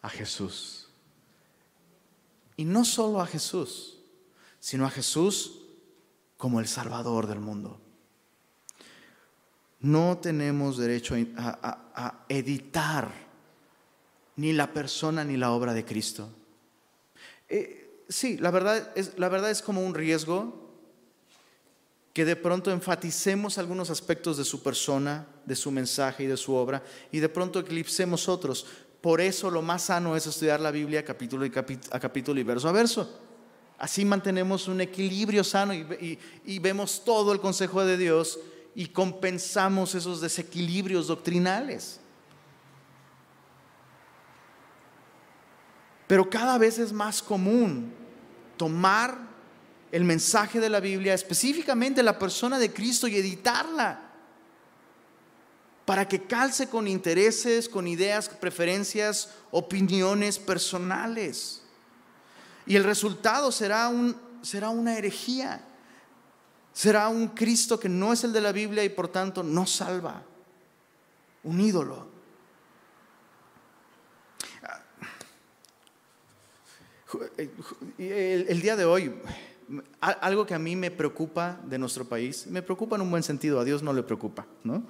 a 0.00 0.08
Jesús. 0.08 0.88
Y 2.56 2.64
no 2.64 2.84
solo 2.84 3.20
a 3.20 3.26
Jesús, 3.26 3.98
sino 4.60 4.86
a 4.86 4.90
Jesús 4.90 5.58
como 6.36 6.60
el 6.60 6.68
Salvador 6.68 7.26
del 7.26 7.40
mundo. 7.40 7.80
No 9.80 10.18
tenemos 10.18 10.76
derecho 10.76 11.16
a, 11.36 12.24
editar 12.28 13.10
ni 14.36 14.52
la 14.52 14.72
persona 14.72 15.24
ni 15.24 15.36
la 15.36 15.50
obra 15.50 15.74
de 15.74 15.84
Cristo. 15.84 16.30
Eh, 17.48 17.87
sí, 18.08 18.38
la 18.38 18.50
verdad, 18.50 18.90
es, 18.94 19.18
la 19.18 19.28
verdad 19.28 19.50
es 19.50 19.62
como 19.62 19.84
un 19.84 19.94
riesgo 19.94 20.68
que 22.12 22.24
de 22.24 22.34
pronto 22.36 22.72
enfaticemos 22.72 23.58
algunos 23.58 23.90
aspectos 23.90 24.36
de 24.36 24.44
su 24.44 24.62
persona, 24.62 25.26
de 25.44 25.54
su 25.54 25.70
mensaje 25.70 26.24
y 26.24 26.26
de 26.26 26.36
su 26.36 26.52
obra, 26.54 26.82
y 27.12 27.20
de 27.20 27.28
pronto 27.28 27.60
eclipsemos 27.60 28.28
otros. 28.28 28.66
Por 29.00 29.20
eso 29.20 29.50
lo 29.50 29.62
más 29.62 29.82
sano 29.82 30.16
es 30.16 30.26
estudiar 30.26 30.58
la 30.58 30.72
Biblia 30.72 31.04
capítulo 31.04 31.46
a 31.46 32.00
capítulo 32.00 32.40
y 32.40 32.42
verso 32.42 32.68
a 32.68 32.72
verso. 32.72 33.20
Así 33.78 34.04
mantenemos 34.04 34.66
un 34.66 34.80
equilibrio 34.80 35.44
sano 35.44 35.72
y, 35.72 36.58
vemos 36.58 37.04
todo 37.04 37.32
el 37.32 37.38
consejo 37.38 37.84
de 37.84 37.96
Dios 37.96 38.40
y 38.74 38.88
compensamos 38.88 39.94
esos 39.94 40.20
desequilibrios 40.20 41.06
doctrinales. 41.06 42.00
Pero 46.08 46.28
cada 46.28 46.58
vez 46.58 46.80
es 46.80 46.92
más 46.92 47.22
común 47.22 47.97
tomar 48.58 49.16
el 49.90 50.04
mensaje 50.04 50.60
de 50.60 50.68
la 50.68 50.80
Biblia, 50.80 51.14
específicamente 51.14 52.02
la 52.02 52.18
persona 52.18 52.58
de 52.58 52.72
Cristo, 52.72 53.08
y 53.08 53.16
editarla 53.16 54.02
para 55.86 56.06
que 56.06 56.24
calce 56.24 56.68
con 56.68 56.86
intereses, 56.86 57.66
con 57.66 57.88
ideas, 57.88 58.28
preferencias, 58.28 59.30
opiniones 59.50 60.38
personales. 60.38 61.62
Y 62.66 62.76
el 62.76 62.84
resultado 62.84 63.50
será, 63.50 63.88
un, 63.88 64.14
será 64.42 64.68
una 64.68 64.98
herejía. 64.98 65.64
Será 66.74 67.08
un 67.08 67.28
Cristo 67.28 67.80
que 67.80 67.88
no 67.88 68.12
es 68.12 68.22
el 68.22 68.34
de 68.34 68.42
la 68.42 68.52
Biblia 68.52 68.84
y 68.84 68.90
por 68.90 69.08
tanto 69.08 69.42
no 69.42 69.66
salva. 69.66 70.22
Un 71.42 71.58
ídolo. 71.62 72.17
El, 77.36 78.46
el 78.48 78.60
día 78.60 78.76
de 78.76 78.84
hoy, 78.84 79.14
algo 80.00 80.46
que 80.46 80.54
a 80.54 80.58
mí 80.58 80.76
me 80.76 80.90
preocupa 80.90 81.60
de 81.64 81.78
nuestro 81.78 82.04
país, 82.04 82.46
me 82.46 82.62
preocupa 82.62 82.96
en 82.96 83.02
un 83.02 83.10
buen 83.10 83.22
sentido, 83.22 83.60
a 83.60 83.64
Dios 83.64 83.82
no 83.82 83.92
le 83.92 84.02
preocupa, 84.02 84.46
¿no? 84.64 84.82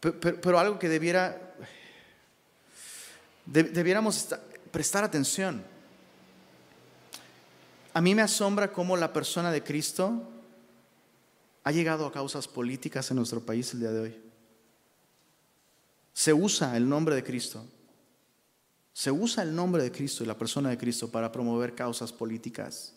Pero, 0.00 0.58
algo 0.58 0.78
que 0.78 0.88
debiera, 0.88 1.54
debiéramos 3.44 4.34
prestar 4.70 5.04
atención. 5.04 5.62
A 7.92 8.00
mí 8.00 8.14
me 8.14 8.22
asombra 8.22 8.72
cómo 8.72 8.96
la 8.96 9.12
persona 9.12 9.52
de 9.52 9.62
Cristo 9.62 10.22
ha 11.64 11.72
llegado 11.72 12.06
a 12.06 12.12
causas 12.12 12.48
políticas 12.48 13.10
en 13.10 13.18
nuestro 13.18 13.40
país 13.40 13.74
el 13.74 13.80
día 13.80 13.90
de 13.90 14.00
hoy. 14.00 14.20
Se 16.14 16.32
usa 16.32 16.76
el 16.76 16.88
nombre 16.88 17.14
de 17.14 17.22
Cristo. 17.22 17.66
Se 19.00 19.10
usa 19.10 19.42
el 19.42 19.54
nombre 19.54 19.82
de 19.82 19.90
Cristo 19.90 20.22
y 20.22 20.26
la 20.26 20.36
persona 20.36 20.68
de 20.68 20.76
Cristo 20.76 21.10
para 21.10 21.32
promover 21.32 21.74
causas 21.74 22.12
políticas. 22.12 22.92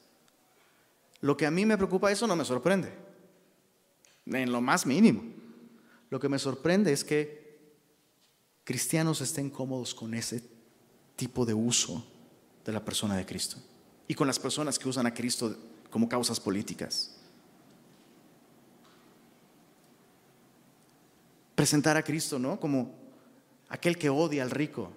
Lo 1.21 1.37
que 1.37 1.45
a 1.45 1.49
mí 1.49 1.65
me 1.65 1.77
preocupa, 1.77 2.11
eso 2.11 2.27
no 2.27 2.35
me 2.35 2.43
sorprende, 2.43 2.93
en 4.25 4.51
lo 4.51 4.59
más 4.59 4.85
mínimo. 4.85 5.23
Lo 6.09 6.19
que 6.19 6.27
me 6.27 6.39
sorprende 6.39 6.91
es 6.91 7.05
que 7.05 7.57
cristianos 8.65 9.21
estén 9.21 9.49
cómodos 9.49 9.95
con 9.95 10.13
ese 10.13 10.43
tipo 11.15 11.45
de 11.45 11.53
uso 11.53 12.05
de 12.65 12.73
la 12.73 12.83
persona 12.83 13.15
de 13.15 13.25
Cristo 13.25 13.55
y 14.05 14.13
con 14.13 14.27
las 14.27 14.39
personas 14.39 14.77
que 14.77 14.89
usan 14.89 15.05
a 15.05 15.13
Cristo 15.13 15.55
como 15.89 16.09
causas 16.09 16.37
políticas. 16.37 17.15
Presentar 21.55 21.95
a 21.95 22.03
Cristo, 22.03 22.37
¿no? 22.37 22.59
Como 22.59 22.93
aquel 23.69 23.97
que 23.97 24.09
odia 24.09 24.43
al 24.43 24.51
rico, 24.51 24.91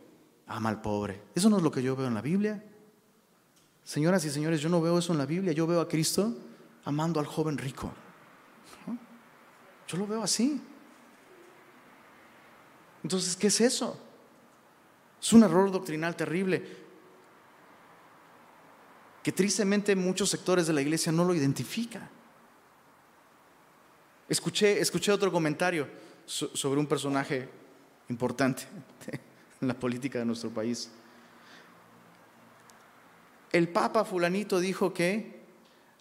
ama 0.46 0.68
al 0.68 0.80
pobre. 0.80 1.22
Eso 1.34 1.50
no 1.50 1.58
es 1.58 1.62
lo 1.62 1.70
que 1.70 1.82
yo 1.82 1.96
veo 1.96 2.06
en 2.06 2.14
la 2.14 2.22
Biblia. 2.22 2.62
Señoras 3.84 4.24
y 4.24 4.30
señores, 4.30 4.60
yo 4.60 4.68
no 4.68 4.80
veo 4.80 4.98
eso 4.98 5.12
en 5.12 5.18
la 5.18 5.26
Biblia. 5.26 5.52
Yo 5.52 5.66
veo 5.66 5.80
a 5.80 5.88
Cristo 5.88 6.34
amando 6.84 7.20
al 7.20 7.26
joven 7.26 7.58
rico. 7.58 7.92
Yo 9.88 9.98
lo 9.98 10.06
veo 10.06 10.22
así. 10.22 10.60
Entonces, 13.02 13.36
¿qué 13.36 13.48
es 13.48 13.60
eso? 13.60 14.00
Es 15.20 15.32
un 15.32 15.44
error 15.44 15.70
doctrinal 15.70 16.16
terrible 16.16 16.86
que 19.22 19.32
tristemente 19.32 19.94
muchos 19.96 20.30
sectores 20.30 20.66
de 20.66 20.72
la 20.72 20.82
iglesia 20.82 21.10
no 21.10 21.24
lo 21.24 21.34
identifican. 21.34 22.08
Escuché, 24.28 24.80
escuché 24.80 25.12
otro 25.12 25.30
comentario 25.30 25.88
sobre 26.26 26.80
un 26.80 26.86
personaje 26.86 27.48
importante 28.08 28.66
en 29.60 29.68
la 29.68 29.74
política 29.74 30.18
de 30.18 30.24
nuestro 30.24 30.50
país. 30.50 30.90
El 33.52 33.68
Papa 33.68 34.04
fulanito 34.04 34.60
dijo 34.60 34.92
que 34.92 35.40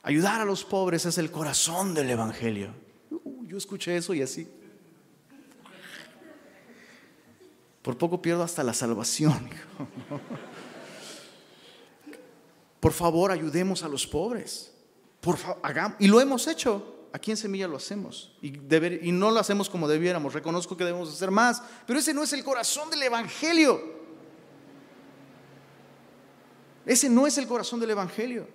ayudar 0.04 0.42
a 0.42 0.46
los 0.46 0.66
pobres 0.66 1.06
es 1.06 1.18
el 1.18 1.32
corazón 1.32 1.94
del 1.94 2.10
Evangelio. 2.10 2.74
Uh, 3.12 3.46
yo 3.46 3.58
escuché 3.58 3.96
eso 3.96 4.14
y 4.14 4.22
así. 4.22 4.48
Por 7.82 7.98
poco 7.98 8.22
pierdo 8.22 8.44
hasta 8.44 8.64
la 8.64 8.74
salvación. 8.74 9.50
Por 12.80 12.94
favor, 12.94 13.32
ayudemos 13.32 13.84
a 13.84 13.88
los 13.88 14.06
pobres. 14.06 14.74
Por 15.22 15.38
hagamos. 15.64 15.98
Y 16.00 16.08
lo 16.08 16.20
hemos 16.20 16.48
hecho. 16.48 16.95
Aquí 17.16 17.32
en 17.32 17.38
Semilla 17.38 17.66
lo 17.66 17.78
hacemos. 17.78 18.34
Y, 18.42 18.48
y 19.08 19.12
no 19.14 19.32
lo 19.32 19.40
hacemos 19.40 19.70
como 19.70 19.88
debiéramos. 19.88 20.34
Reconozco 20.34 20.76
que 20.76 20.84
debemos 20.84 21.08
hacer 21.08 21.32
más. 21.32 21.64
Pero 21.88 21.98
ese 21.98 22.14
no 22.14 22.24
es 22.24 22.34
el 22.34 22.44
corazón 22.44 22.90
del 22.90 23.04
Evangelio. 23.04 23.82
Ese 26.86 27.10
no 27.10 27.26
es 27.26 27.38
el 27.38 27.48
corazón 27.48 27.80
del 27.80 27.92
Evangelio. 27.92 28.50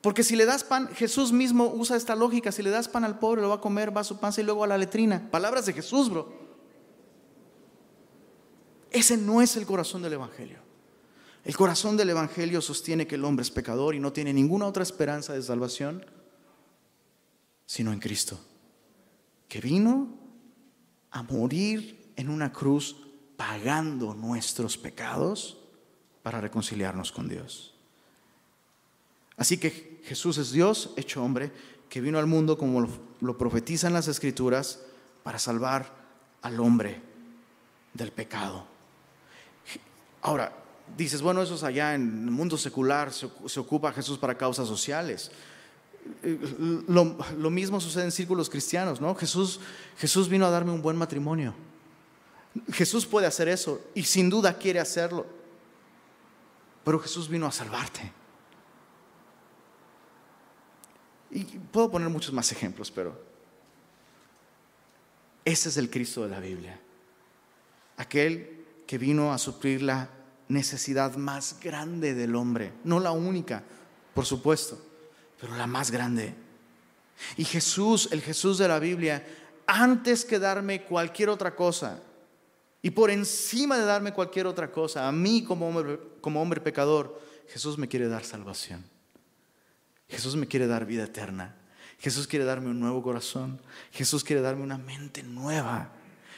Porque 0.00 0.24
si 0.24 0.34
le 0.34 0.44
das 0.44 0.64
pan, 0.64 0.88
Jesús 0.88 1.30
mismo 1.30 1.72
usa 1.72 1.96
esta 1.96 2.16
lógica. 2.16 2.50
Si 2.50 2.64
le 2.64 2.70
das 2.70 2.88
pan 2.88 3.04
al 3.04 3.20
pobre, 3.20 3.40
lo 3.40 3.48
va 3.48 3.54
a 3.54 3.60
comer, 3.60 3.96
va 3.96 4.00
a 4.00 4.04
su 4.04 4.18
panza 4.18 4.40
y 4.40 4.44
luego 4.44 4.64
a 4.64 4.66
la 4.66 4.76
letrina. 4.76 5.30
Palabras 5.30 5.66
de 5.66 5.72
Jesús, 5.72 6.10
bro. 6.10 6.32
Ese 8.90 9.16
no 9.16 9.40
es 9.40 9.54
el 9.54 9.66
corazón 9.66 10.02
del 10.02 10.14
Evangelio. 10.14 10.58
El 11.44 11.56
corazón 11.56 11.96
del 11.96 12.10
Evangelio 12.10 12.60
sostiene 12.60 13.06
que 13.06 13.14
el 13.14 13.24
hombre 13.24 13.44
es 13.44 13.52
pecador 13.52 13.94
y 13.94 14.00
no 14.00 14.12
tiene 14.12 14.32
ninguna 14.32 14.66
otra 14.66 14.82
esperanza 14.82 15.32
de 15.32 15.42
salvación 15.44 16.04
sino 17.70 17.92
en 17.92 18.00
Cristo, 18.00 18.36
que 19.48 19.60
vino 19.60 20.08
a 21.12 21.22
morir 21.22 22.12
en 22.16 22.28
una 22.28 22.50
cruz 22.50 22.96
pagando 23.36 24.12
nuestros 24.12 24.76
pecados 24.76 25.56
para 26.24 26.40
reconciliarnos 26.40 27.12
con 27.12 27.28
Dios. 27.28 27.72
Así 29.36 29.56
que 29.56 30.02
Jesús 30.02 30.38
es 30.38 30.50
Dios 30.50 30.90
hecho 30.96 31.22
hombre, 31.22 31.52
que 31.88 32.00
vino 32.00 32.18
al 32.18 32.26
mundo 32.26 32.58
como 32.58 32.88
lo 33.20 33.38
profetizan 33.38 33.92
las 33.92 34.08
escrituras 34.08 34.80
para 35.22 35.38
salvar 35.38 35.94
al 36.42 36.58
hombre 36.58 37.00
del 37.94 38.10
pecado. 38.10 38.66
Ahora, 40.22 40.52
dices, 40.96 41.22
bueno, 41.22 41.40
eso 41.40 41.54
es 41.54 41.62
allá 41.62 41.94
en 41.94 42.24
el 42.24 42.32
mundo 42.32 42.58
secular, 42.58 43.12
se, 43.12 43.26
ocupa 43.60 43.92
Jesús 43.92 44.18
para 44.18 44.36
causas 44.36 44.66
sociales. 44.66 45.30
Lo, 46.88 47.50
mismo 47.50 47.80
sucede 47.80 48.04
en 48.04 48.12
círculos 48.12 48.48
cristianos, 48.48 49.00
¿no? 49.00 49.14
Jesús, 49.14 49.60
Jesús 49.98 50.28
vino 50.28 50.46
a 50.46 50.50
darme 50.50 50.72
un 50.72 50.82
buen 50.82 50.96
matrimonio. 50.96 51.54
Jesús 52.72 53.06
puede 53.06 53.26
hacer 53.26 53.48
eso 53.48 53.80
y 53.94 54.02
sin 54.02 54.28
duda 54.30 54.56
quiere 54.56 54.80
hacerlo. 54.80 55.26
Pero 56.84 56.98
Jesús 56.98 57.28
vino 57.28 57.46
a 57.46 57.52
salvarte. 57.52 58.12
Y 61.30 61.44
puedo 61.44 61.90
poner 61.90 62.08
muchos 62.08 62.32
más 62.32 62.50
ejemplos, 62.50 62.90
pero 62.90 63.22
ese 65.44 65.68
es 65.68 65.76
el 65.76 65.90
Cristo 65.90 66.22
de 66.22 66.28
la 66.28 66.40
Biblia. 66.40 66.80
Aquel 67.96 68.64
que 68.86 68.98
vino 68.98 69.32
a 69.32 69.38
suplir 69.38 69.82
la 69.82 70.08
necesidad 70.48 71.16
más 71.16 71.60
grande 71.62 72.14
del 72.14 72.34
hombre, 72.34 72.72
no 72.82 72.98
la 72.98 73.12
única, 73.12 73.62
por 74.14 74.26
supuesto, 74.26 74.89
pero 75.40 75.56
la 75.56 75.66
más 75.66 75.90
grande. 75.90 76.34
Y 77.36 77.44
Jesús, 77.44 78.08
el 78.12 78.20
Jesús 78.20 78.58
de 78.58 78.68
la 78.68 78.78
Biblia, 78.78 79.26
antes 79.66 80.24
que 80.24 80.38
darme 80.38 80.82
cualquier 80.82 81.28
otra 81.28 81.54
cosa, 81.54 82.00
y 82.82 82.90
por 82.90 83.10
encima 83.10 83.76
de 83.78 83.84
darme 83.84 84.12
cualquier 84.12 84.46
otra 84.46 84.70
cosa, 84.70 85.06
a 85.06 85.12
mí 85.12 85.44
como 85.44 85.68
hombre, 85.68 86.00
como 86.20 86.40
hombre 86.40 86.60
pecador, 86.60 87.20
Jesús 87.48 87.76
me 87.78 87.88
quiere 87.88 88.08
dar 88.08 88.24
salvación. 88.24 88.84
Jesús 90.08 90.36
me 90.36 90.48
quiere 90.48 90.66
dar 90.66 90.86
vida 90.86 91.04
eterna. 91.04 91.56
Jesús 91.98 92.26
quiere 92.26 92.44
darme 92.44 92.70
un 92.70 92.80
nuevo 92.80 93.02
corazón. 93.02 93.60
Jesús 93.92 94.24
quiere 94.24 94.40
darme 94.40 94.62
una 94.62 94.78
mente 94.78 95.22
nueva, 95.22 95.92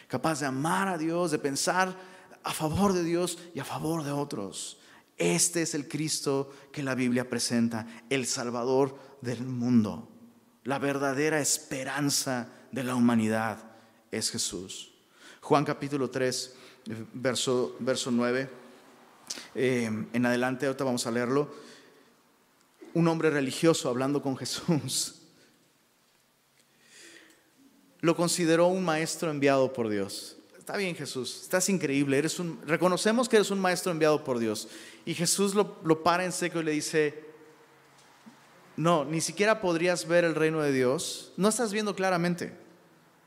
capaz 0.08 0.40
de 0.40 0.46
amar 0.46 0.88
a 0.88 0.98
Dios, 0.98 1.30
de 1.30 1.38
pensar 1.38 1.94
a 2.42 2.52
favor 2.52 2.92
de 2.92 3.04
Dios 3.04 3.38
y 3.54 3.60
a 3.60 3.64
favor 3.64 4.02
de 4.02 4.10
otros. 4.10 4.78
Este 5.16 5.62
es 5.62 5.74
el 5.74 5.88
Cristo 5.88 6.52
que 6.72 6.82
la 6.82 6.94
Biblia 6.94 7.28
presenta, 7.28 7.86
el 8.10 8.26
Salvador 8.26 8.98
del 9.20 9.42
mundo. 9.42 10.08
La 10.64 10.78
verdadera 10.78 11.40
esperanza 11.40 12.48
de 12.70 12.84
la 12.84 12.94
humanidad 12.94 13.58
es 14.10 14.30
Jesús. 14.30 14.92
Juan 15.40 15.64
capítulo 15.64 16.10
3, 16.10 16.54
verso, 17.14 17.76
verso 17.80 18.10
9. 18.10 18.48
Eh, 19.54 20.06
en 20.12 20.26
adelante, 20.26 20.66
ahorita 20.66 20.84
vamos 20.84 21.06
a 21.06 21.10
leerlo. 21.10 21.54
Un 22.94 23.08
hombre 23.08 23.30
religioso 23.30 23.88
hablando 23.88 24.22
con 24.22 24.36
Jesús 24.36 25.22
lo 28.02 28.16
consideró 28.16 28.66
un 28.66 28.84
maestro 28.84 29.30
enviado 29.30 29.72
por 29.72 29.88
Dios. 29.88 30.36
Está 30.62 30.76
bien 30.76 30.94
Jesús, 30.94 31.40
estás 31.42 31.68
increíble, 31.70 32.16
eres 32.16 32.38
un, 32.38 32.60
reconocemos 32.64 33.28
que 33.28 33.34
eres 33.34 33.50
un 33.50 33.58
maestro 33.58 33.90
enviado 33.90 34.22
por 34.22 34.38
Dios. 34.38 34.68
Y 35.04 35.12
Jesús 35.12 35.56
lo, 35.56 35.76
lo 35.82 36.04
para 36.04 36.24
en 36.24 36.30
seco 36.30 36.60
y 36.60 36.62
le 36.62 36.70
dice, 36.70 37.24
no, 38.76 39.04
ni 39.04 39.20
siquiera 39.20 39.60
podrías 39.60 40.06
ver 40.06 40.22
el 40.22 40.36
reino 40.36 40.62
de 40.62 40.70
Dios. 40.70 41.32
No 41.36 41.48
estás 41.48 41.72
viendo 41.72 41.96
claramente, 41.96 42.52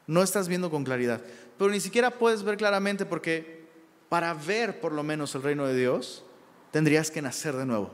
no 0.08 0.24
estás 0.24 0.48
viendo 0.48 0.72
con 0.72 0.86
claridad, 0.86 1.22
pero 1.58 1.70
ni 1.72 1.82
siquiera 1.82 2.10
puedes 2.10 2.42
ver 2.42 2.56
claramente 2.56 3.06
porque 3.06 3.68
para 4.08 4.34
ver 4.34 4.80
por 4.80 4.94
lo 4.94 5.04
menos 5.04 5.36
el 5.36 5.44
reino 5.44 5.68
de 5.68 5.76
Dios 5.76 6.24
tendrías 6.72 7.12
que 7.12 7.22
nacer 7.22 7.58
de 7.58 7.66
nuevo. 7.66 7.92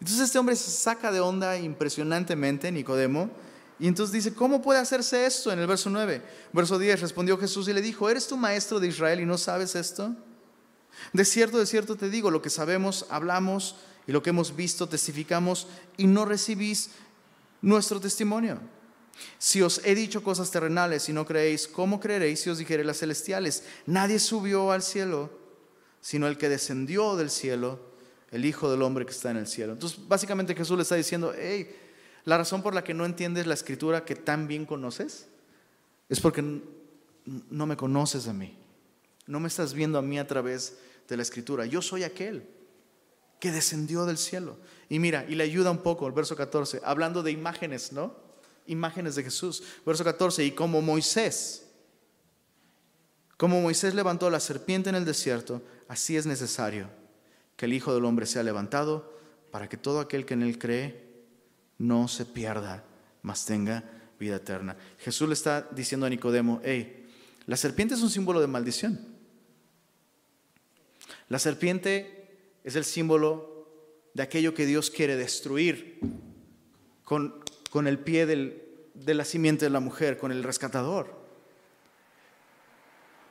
Entonces 0.00 0.24
este 0.24 0.38
hombre 0.38 0.56
se 0.56 0.70
saca 0.70 1.12
de 1.12 1.20
onda 1.20 1.58
impresionantemente, 1.58 2.72
Nicodemo, 2.72 3.28
y 3.84 3.86
entonces 3.86 4.14
dice, 4.14 4.32
¿cómo 4.32 4.62
puede 4.62 4.80
hacerse 4.80 5.26
esto? 5.26 5.52
En 5.52 5.58
el 5.58 5.66
verso 5.66 5.90
9, 5.90 6.22
verso 6.54 6.78
10, 6.78 7.02
respondió 7.02 7.36
Jesús 7.36 7.68
y 7.68 7.74
le 7.74 7.82
dijo, 7.82 8.08
¿eres 8.08 8.26
tu 8.26 8.34
maestro 8.34 8.80
de 8.80 8.88
Israel 8.88 9.20
y 9.20 9.26
no 9.26 9.36
sabes 9.36 9.74
esto? 9.74 10.16
De 11.12 11.22
cierto, 11.26 11.58
de 11.58 11.66
cierto 11.66 11.94
te 11.94 12.08
digo, 12.08 12.30
lo 12.30 12.40
que 12.40 12.48
sabemos, 12.48 13.04
hablamos 13.10 13.76
y 14.06 14.12
lo 14.12 14.22
que 14.22 14.30
hemos 14.30 14.56
visto, 14.56 14.88
testificamos 14.88 15.66
y 15.98 16.06
no 16.06 16.24
recibís 16.24 16.92
nuestro 17.60 18.00
testimonio. 18.00 18.58
Si 19.38 19.60
os 19.60 19.82
he 19.84 19.94
dicho 19.94 20.22
cosas 20.22 20.50
terrenales 20.50 21.10
y 21.10 21.12
no 21.12 21.26
creéis, 21.26 21.68
¿cómo 21.68 22.00
creeréis 22.00 22.40
si 22.40 22.48
os 22.48 22.56
dijere 22.56 22.84
las 22.84 23.00
celestiales? 23.00 23.64
Nadie 23.84 24.18
subió 24.18 24.72
al 24.72 24.82
cielo, 24.82 25.30
sino 26.00 26.26
el 26.26 26.38
que 26.38 26.48
descendió 26.48 27.16
del 27.16 27.28
cielo, 27.28 27.80
el 28.30 28.46
Hijo 28.46 28.70
del 28.70 28.80
Hombre 28.80 29.04
que 29.04 29.12
está 29.12 29.30
en 29.30 29.36
el 29.36 29.46
cielo. 29.46 29.74
Entonces, 29.74 29.98
básicamente 30.08 30.54
Jesús 30.54 30.74
le 30.74 30.84
está 30.84 30.94
diciendo, 30.94 31.34
hey, 31.38 31.83
la 32.24 32.38
razón 32.38 32.62
por 32.62 32.74
la 32.74 32.84
que 32.84 32.94
no 32.94 33.04
entiendes 33.04 33.46
la 33.46 33.54
escritura 33.54 34.04
que 34.04 34.14
tan 34.14 34.48
bien 34.48 34.64
conoces 34.64 35.28
es 36.08 36.20
porque 36.20 36.42
no 37.24 37.66
me 37.66 37.76
conoces 37.76 38.28
a 38.28 38.32
mí. 38.32 38.56
No 39.26 39.40
me 39.40 39.48
estás 39.48 39.74
viendo 39.74 39.98
a 39.98 40.02
mí 40.02 40.18
a 40.18 40.26
través 40.26 40.78
de 41.08 41.16
la 41.16 41.22
escritura. 41.22 41.66
Yo 41.66 41.82
soy 41.82 42.02
aquel 42.02 42.46
que 43.40 43.52
descendió 43.52 44.06
del 44.06 44.18
cielo. 44.18 44.56
Y 44.88 44.98
mira, 44.98 45.26
y 45.28 45.34
le 45.34 45.44
ayuda 45.44 45.70
un 45.70 45.82
poco 45.82 46.06
el 46.06 46.12
verso 46.12 46.36
14, 46.36 46.80
hablando 46.84 47.22
de 47.22 47.30
imágenes, 47.30 47.92
¿no? 47.92 48.14
Imágenes 48.66 49.16
de 49.16 49.24
Jesús. 49.24 49.62
Verso 49.84 50.04
14, 50.04 50.44
y 50.44 50.52
como 50.52 50.80
Moisés, 50.80 51.66
como 53.36 53.60
Moisés 53.60 53.94
levantó 53.94 54.30
la 54.30 54.40
serpiente 54.40 54.88
en 54.88 54.94
el 54.94 55.04
desierto, 55.04 55.62
así 55.88 56.16
es 56.16 56.24
necesario 56.24 56.88
que 57.56 57.66
el 57.66 57.72
Hijo 57.72 57.94
del 57.94 58.04
Hombre 58.04 58.26
sea 58.26 58.42
levantado 58.42 59.12
para 59.50 59.68
que 59.68 59.76
todo 59.76 60.00
aquel 60.00 60.24
que 60.24 60.34
en 60.34 60.42
él 60.42 60.58
cree 60.58 61.13
no 61.78 62.08
se 62.08 62.24
pierda, 62.24 62.84
mas 63.22 63.44
tenga 63.44 63.84
vida 64.18 64.36
eterna. 64.36 64.76
Jesús 64.98 65.28
le 65.28 65.34
está 65.34 65.68
diciendo 65.72 66.06
a 66.06 66.10
Nicodemo, 66.10 66.60
hey, 66.64 67.06
la 67.46 67.56
serpiente 67.56 67.94
es 67.94 68.02
un 68.02 68.10
símbolo 68.10 68.40
de 68.40 68.46
maldición. 68.46 68.98
La 71.28 71.38
serpiente 71.38 72.58
es 72.64 72.76
el 72.76 72.84
símbolo 72.84 73.68
de 74.14 74.22
aquello 74.22 74.54
que 74.54 74.66
Dios 74.66 74.90
quiere 74.90 75.16
destruir 75.16 75.98
con, 77.04 77.42
con 77.70 77.86
el 77.86 77.98
pie 77.98 78.26
de 78.26 79.14
la 79.14 79.24
simiente 79.24 79.66
de 79.66 79.70
la 79.70 79.80
mujer, 79.80 80.16
con 80.16 80.32
el 80.32 80.42
rescatador. 80.42 81.24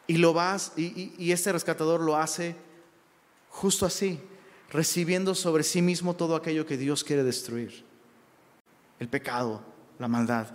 Y 0.06 0.18
lo 0.18 0.34
vas, 0.34 0.74
y, 0.76 1.14
y 1.18 1.32
este 1.32 1.54
rescatador 1.54 2.02
lo 2.02 2.18
hace 2.18 2.56
justo 3.50 3.86
así, 3.86 4.20
recibiendo 4.70 5.34
sobre 5.34 5.64
sí 5.64 5.82
mismo 5.82 6.16
todo 6.16 6.36
aquello 6.36 6.66
que 6.66 6.78
Dios 6.78 7.04
quiere 7.04 7.24
destruir 7.24 7.93
el 9.04 9.10
pecado, 9.10 9.62
la 10.00 10.08
maldad. 10.08 10.48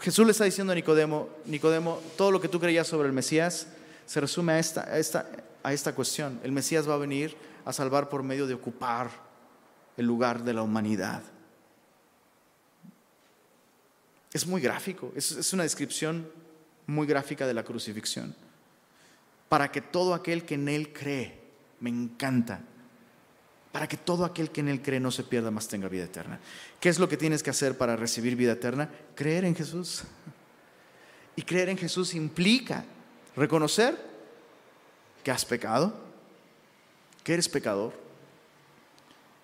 Jesús 0.00 0.26
le 0.26 0.32
está 0.32 0.44
diciendo 0.44 0.72
a 0.72 0.76
Nicodemo, 0.76 1.28
Nicodemo, 1.46 2.00
todo 2.16 2.32
lo 2.32 2.40
que 2.40 2.48
tú 2.48 2.58
creías 2.58 2.88
sobre 2.88 3.06
el 3.06 3.14
Mesías 3.14 3.68
se 4.06 4.20
resume 4.20 4.54
a 4.54 4.58
esta, 4.58 5.94
cuestión. 5.94 6.40
El 6.42 6.50
Mesías 6.50 6.88
va 6.88 6.94
a 6.94 6.98
venir 6.98 7.36
a 7.64 7.72
salvar 7.72 8.08
por 8.08 8.22
medio 8.24 8.46
de 8.46 8.54
ocupar 8.54 9.08
el 9.96 10.04
lugar 10.04 10.42
de 10.42 10.52
la 10.52 10.62
humanidad. 10.62 11.22
Es 14.32 14.44
muy 14.46 14.60
gráfico, 14.60 15.12
es 15.14 15.52
una 15.52 15.62
descripción 15.62 16.28
muy 16.86 17.06
gráfica 17.06 17.46
de 17.46 17.54
la 17.54 17.62
crucifixión. 17.62 18.34
Para 19.48 19.70
que 19.70 19.80
todo 19.80 20.12
aquel 20.12 20.44
que 20.44 20.54
en 20.54 20.68
Él 20.68 20.92
cree, 20.92 21.40
me 21.78 21.90
encanta, 21.90 22.62
para 23.74 23.88
que 23.88 23.96
todo 23.96 24.24
aquel 24.24 24.52
que 24.52 24.60
en 24.60 24.68
Él 24.68 24.80
cree 24.80 25.00
no 25.00 25.10
se 25.10 25.24
pierda, 25.24 25.50
más 25.50 25.66
tenga 25.66 25.88
vida 25.88 26.04
eterna. 26.04 26.38
¿Qué 26.78 26.88
es 26.88 27.00
lo 27.00 27.08
que 27.08 27.16
tienes 27.16 27.42
que 27.42 27.50
hacer 27.50 27.76
para 27.76 27.96
recibir 27.96 28.36
vida 28.36 28.52
eterna? 28.52 28.88
Creer 29.16 29.44
en 29.44 29.56
Jesús. 29.56 30.04
Y 31.34 31.42
creer 31.42 31.70
en 31.70 31.76
Jesús 31.76 32.14
implica 32.14 32.84
reconocer 33.34 33.98
que 35.24 35.32
has 35.32 35.44
pecado, 35.44 35.92
que 37.24 37.32
eres 37.32 37.48
pecador, 37.48 37.92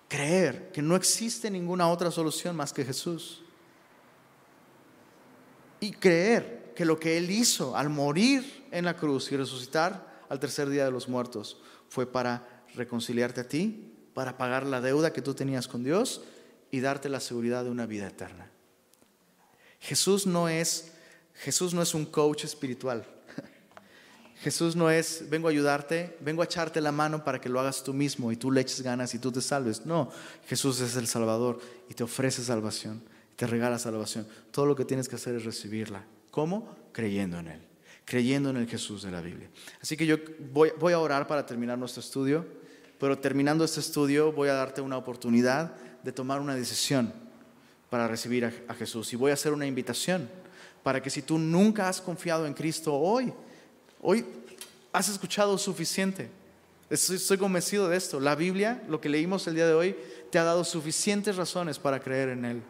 creer 0.07 0.71
que 0.71 0.81
no 0.81 0.95
existe 0.95 1.51
ninguna 1.51 1.89
otra 1.89 2.09
solución 2.09 2.55
más 2.55 2.71
que 2.71 2.85
Jesús. 2.85 3.43
Y 5.81 5.91
creer 5.91 6.71
que 6.73 6.85
lo 6.85 6.97
que 6.97 7.17
Él 7.17 7.29
hizo 7.29 7.75
al 7.75 7.89
morir 7.89 8.65
en 8.71 8.85
la 8.85 8.95
cruz 8.95 9.29
y 9.33 9.35
resucitar 9.35 10.23
al 10.29 10.39
tercer 10.39 10.69
día 10.69 10.85
de 10.85 10.91
los 10.91 11.09
muertos 11.09 11.57
fue 11.89 12.05
para 12.05 12.63
reconciliarte 12.75 13.41
a 13.41 13.47
ti 13.49 13.90
para 14.13 14.37
pagar 14.37 14.65
la 14.65 14.81
deuda 14.81 15.13
que 15.13 15.21
tú 15.21 15.33
tenías 15.33 15.67
con 15.67 15.83
Dios 15.83 16.21
y 16.71 16.79
darte 16.79 17.09
la 17.09 17.19
seguridad 17.19 17.63
de 17.63 17.69
una 17.69 17.85
vida 17.85 18.07
eterna. 18.07 18.49
Jesús 19.79 20.27
no 20.27 20.47
es, 20.47 20.91
Jesús 21.35 21.73
no 21.73 21.81
es 21.81 21.93
un 21.93 22.05
coach 22.05 22.43
espiritual. 22.45 23.05
Jesús 24.41 24.75
no 24.75 24.89
es, 24.89 25.29
vengo 25.29 25.47
a 25.47 25.51
ayudarte, 25.51 26.17
vengo 26.21 26.41
a 26.41 26.45
echarte 26.45 26.79
la 26.81 26.91
mano 26.91 27.23
para 27.23 27.41
que 27.41 27.49
lo 27.49 27.59
hagas 27.59 27.83
tú 27.83 27.93
mismo 27.93 28.31
y 28.31 28.37
tú 28.37 28.51
le 28.51 28.61
eches 28.61 28.81
ganas 28.81 29.13
y 29.13 29.19
tú 29.19 29.31
te 29.31 29.41
salves. 29.41 29.85
No, 29.85 30.11
Jesús 30.47 30.79
es 30.81 30.95
el 30.95 31.07
Salvador 31.07 31.59
y 31.89 31.93
te 31.93 32.03
ofrece 32.03 32.43
salvación, 32.43 33.03
te 33.35 33.47
regala 33.47 33.79
salvación. 33.79 34.27
Todo 34.51 34.65
lo 34.65 34.75
que 34.75 34.85
tienes 34.85 35.09
que 35.09 35.15
hacer 35.15 35.35
es 35.35 35.45
recibirla. 35.45 36.03
¿Cómo? 36.29 36.75
Creyendo 36.91 37.39
en 37.39 37.47
Él, 37.47 37.61
creyendo 38.05 38.51
en 38.51 38.57
el 38.57 38.67
Jesús 38.67 39.03
de 39.03 39.11
la 39.11 39.21
Biblia. 39.21 39.49
Así 39.81 39.97
que 39.97 40.05
yo 40.05 40.17
voy, 40.53 40.71
voy 40.79 40.93
a 40.93 40.99
orar 40.99 41.27
para 41.27 41.45
terminar 41.45 41.77
nuestro 41.77 42.01
estudio 42.01 42.60
pero 43.01 43.17
terminando 43.17 43.65
este 43.65 43.79
estudio 43.79 44.31
voy 44.31 44.49
a 44.49 44.53
darte 44.53 44.79
una 44.79 44.95
oportunidad 44.95 45.73
de 46.03 46.11
tomar 46.11 46.39
una 46.39 46.53
decisión 46.53 47.11
para 47.89 48.07
recibir 48.07 48.45
a, 48.45 48.73
Jesús. 48.75 49.11
Y 49.11 49.15
voy 49.15 49.31
a 49.31 49.33
hacer 49.33 49.53
una 49.53 49.65
invitación 49.65 50.29
para 50.83 51.01
que 51.01 51.09
si 51.09 51.23
tú 51.23 51.39
nunca 51.39 51.89
has 51.89 51.99
confiado 51.99 52.45
en 52.45 52.53
Cristo 52.53 52.93
hoy, 52.93 53.33
hoy 54.03 54.23
has 54.93 55.09
escuchado 55.09 55.57
suficiente. 55.57 56.29
Estoy, 56.91 57.15
estoy 57.15 57.39
convencido 57.39 57.89
de 57.89 57.97
esto. 57.97 58.19
La 58.19 58.35
Biblia, 58.35 58.83
lo 58.87 59.01
que 59.01 59.09
leímos 59.09 59.47
el 59.47 59.55
día 59.55 59.65
de 59.65 59.73
hoy, 59.73 59.95
te 60.29 60.37
ha 60.37 60.43
dado 60.43 60.63
suficientes 60.63 61.37
razones 61.37 61.79
para 61.79 61.99
creer 62.01 62.29
en 62.29 62.45
Él. 62.45 62.61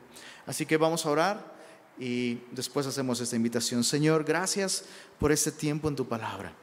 Así 0.46 0.66
que 0.66 0.78
vamos 0.78 1.06
a 1.06 1.10
orar 1.10 1.56
y 2.00 2.36
después 2.52 2.88
hacemos 2.88 3.20
esta 3.20 3.36
invitación. 3.36 3.84
Señor, 3.84 4.24
gracias 4.24 4.86
por 5.20 5.34
este 5.34 5.52
tiempo 5.52 5.90
en 5.90 5.98
tu 5.98 6.08
palabra. 6.08 6.54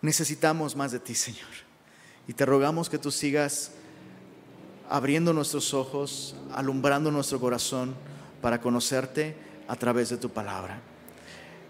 Necesitamos 0.00 0.76
más 0.76 0.92
de 0.92 1.00
ti, 1.00 1.14
Señor. 1.14 1.48
Y 2.26 2.32
te 2.32 2.46
rogamos 2.46 2.88
que 2.88 2.98
tú 2.98 3.10
sigas 3.10 3.72
abriendo 4.88 5.32
nuestros 5.32 5.74
ojos, 5.74 6.36
alumbrando 6.52 7.10
nuestro 7.10 7.40
corazón 7.40 7.94
para 8.40 8.60
conocerte 8.60 9.34
a 9.66 9.76
través 9.76 10.10
de 10.10 10.16
tu 10.16 10.30
palabra. 10.30 10.80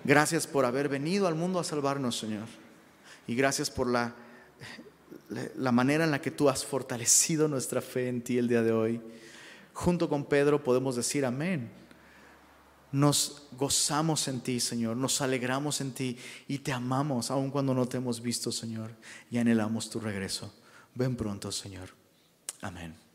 Gracias 0.05 0.47
por 0.47 0.65
haber 0.65 0.89
venido 0.89 1.27
al 1.27 1.35
mundo 1.35 1.59
a 1.59 1.65
salvarnos, 1.65 2.19
Señor. 2.19 2.47
Y 3.27 3.35
gracias 3.35 3.71
por 3.71 3.89
la, 3.89 4.15
la 5.57 5.73
manera 5.73 6.05
en 6.05 6.11
la 6.11 6.21
que 6.21 6.31
tú 6.31 6.49
has 6.49 6.65
fortalecido 6.65 7.49
nuestra 7.49 7.81
fe 7.81 8.09
en 8.09 8.23
ti 8.23 8.39
el 8.39 8.49
día 8.49 8.63
de 8.63 8.73
hoy. 8.73 9.01
Junto 9.73 10.09
con 10.09 10.25
Pedro 10.25 10.63
podemos 10.63 10.97
decir 10.97 11.25
amén 11.25 11.78
nos 12.93 13.43
gozamos 13.53 14.29
en 14.29 14.41
ti, 14.41 14.61
Señor, 14.61 14.97
nos 14.97 15.21
alegramos 15.21 15.81
en 15.81 15.93
ti 15.93 16.17
y 16.47 16.59
te 16.59 16.73
amamos 16.73 17.31
aun 17.31 17.51
cuando 17.51 17.75
no 17.75 17.87
te 17.87 17.99
hemos 17.99 18.21
visto, 18.21 18.51
Señor, 18.51 18.93
y 19.31 19.39
anhelamos 19.39 19.91
tu 19.91 20.01
regreso. 20.01 20.53
Ven 20.95 21.17
pronto, 21.17 21.53
Señor. 21.53 21.91
Amén. 22.61 23.08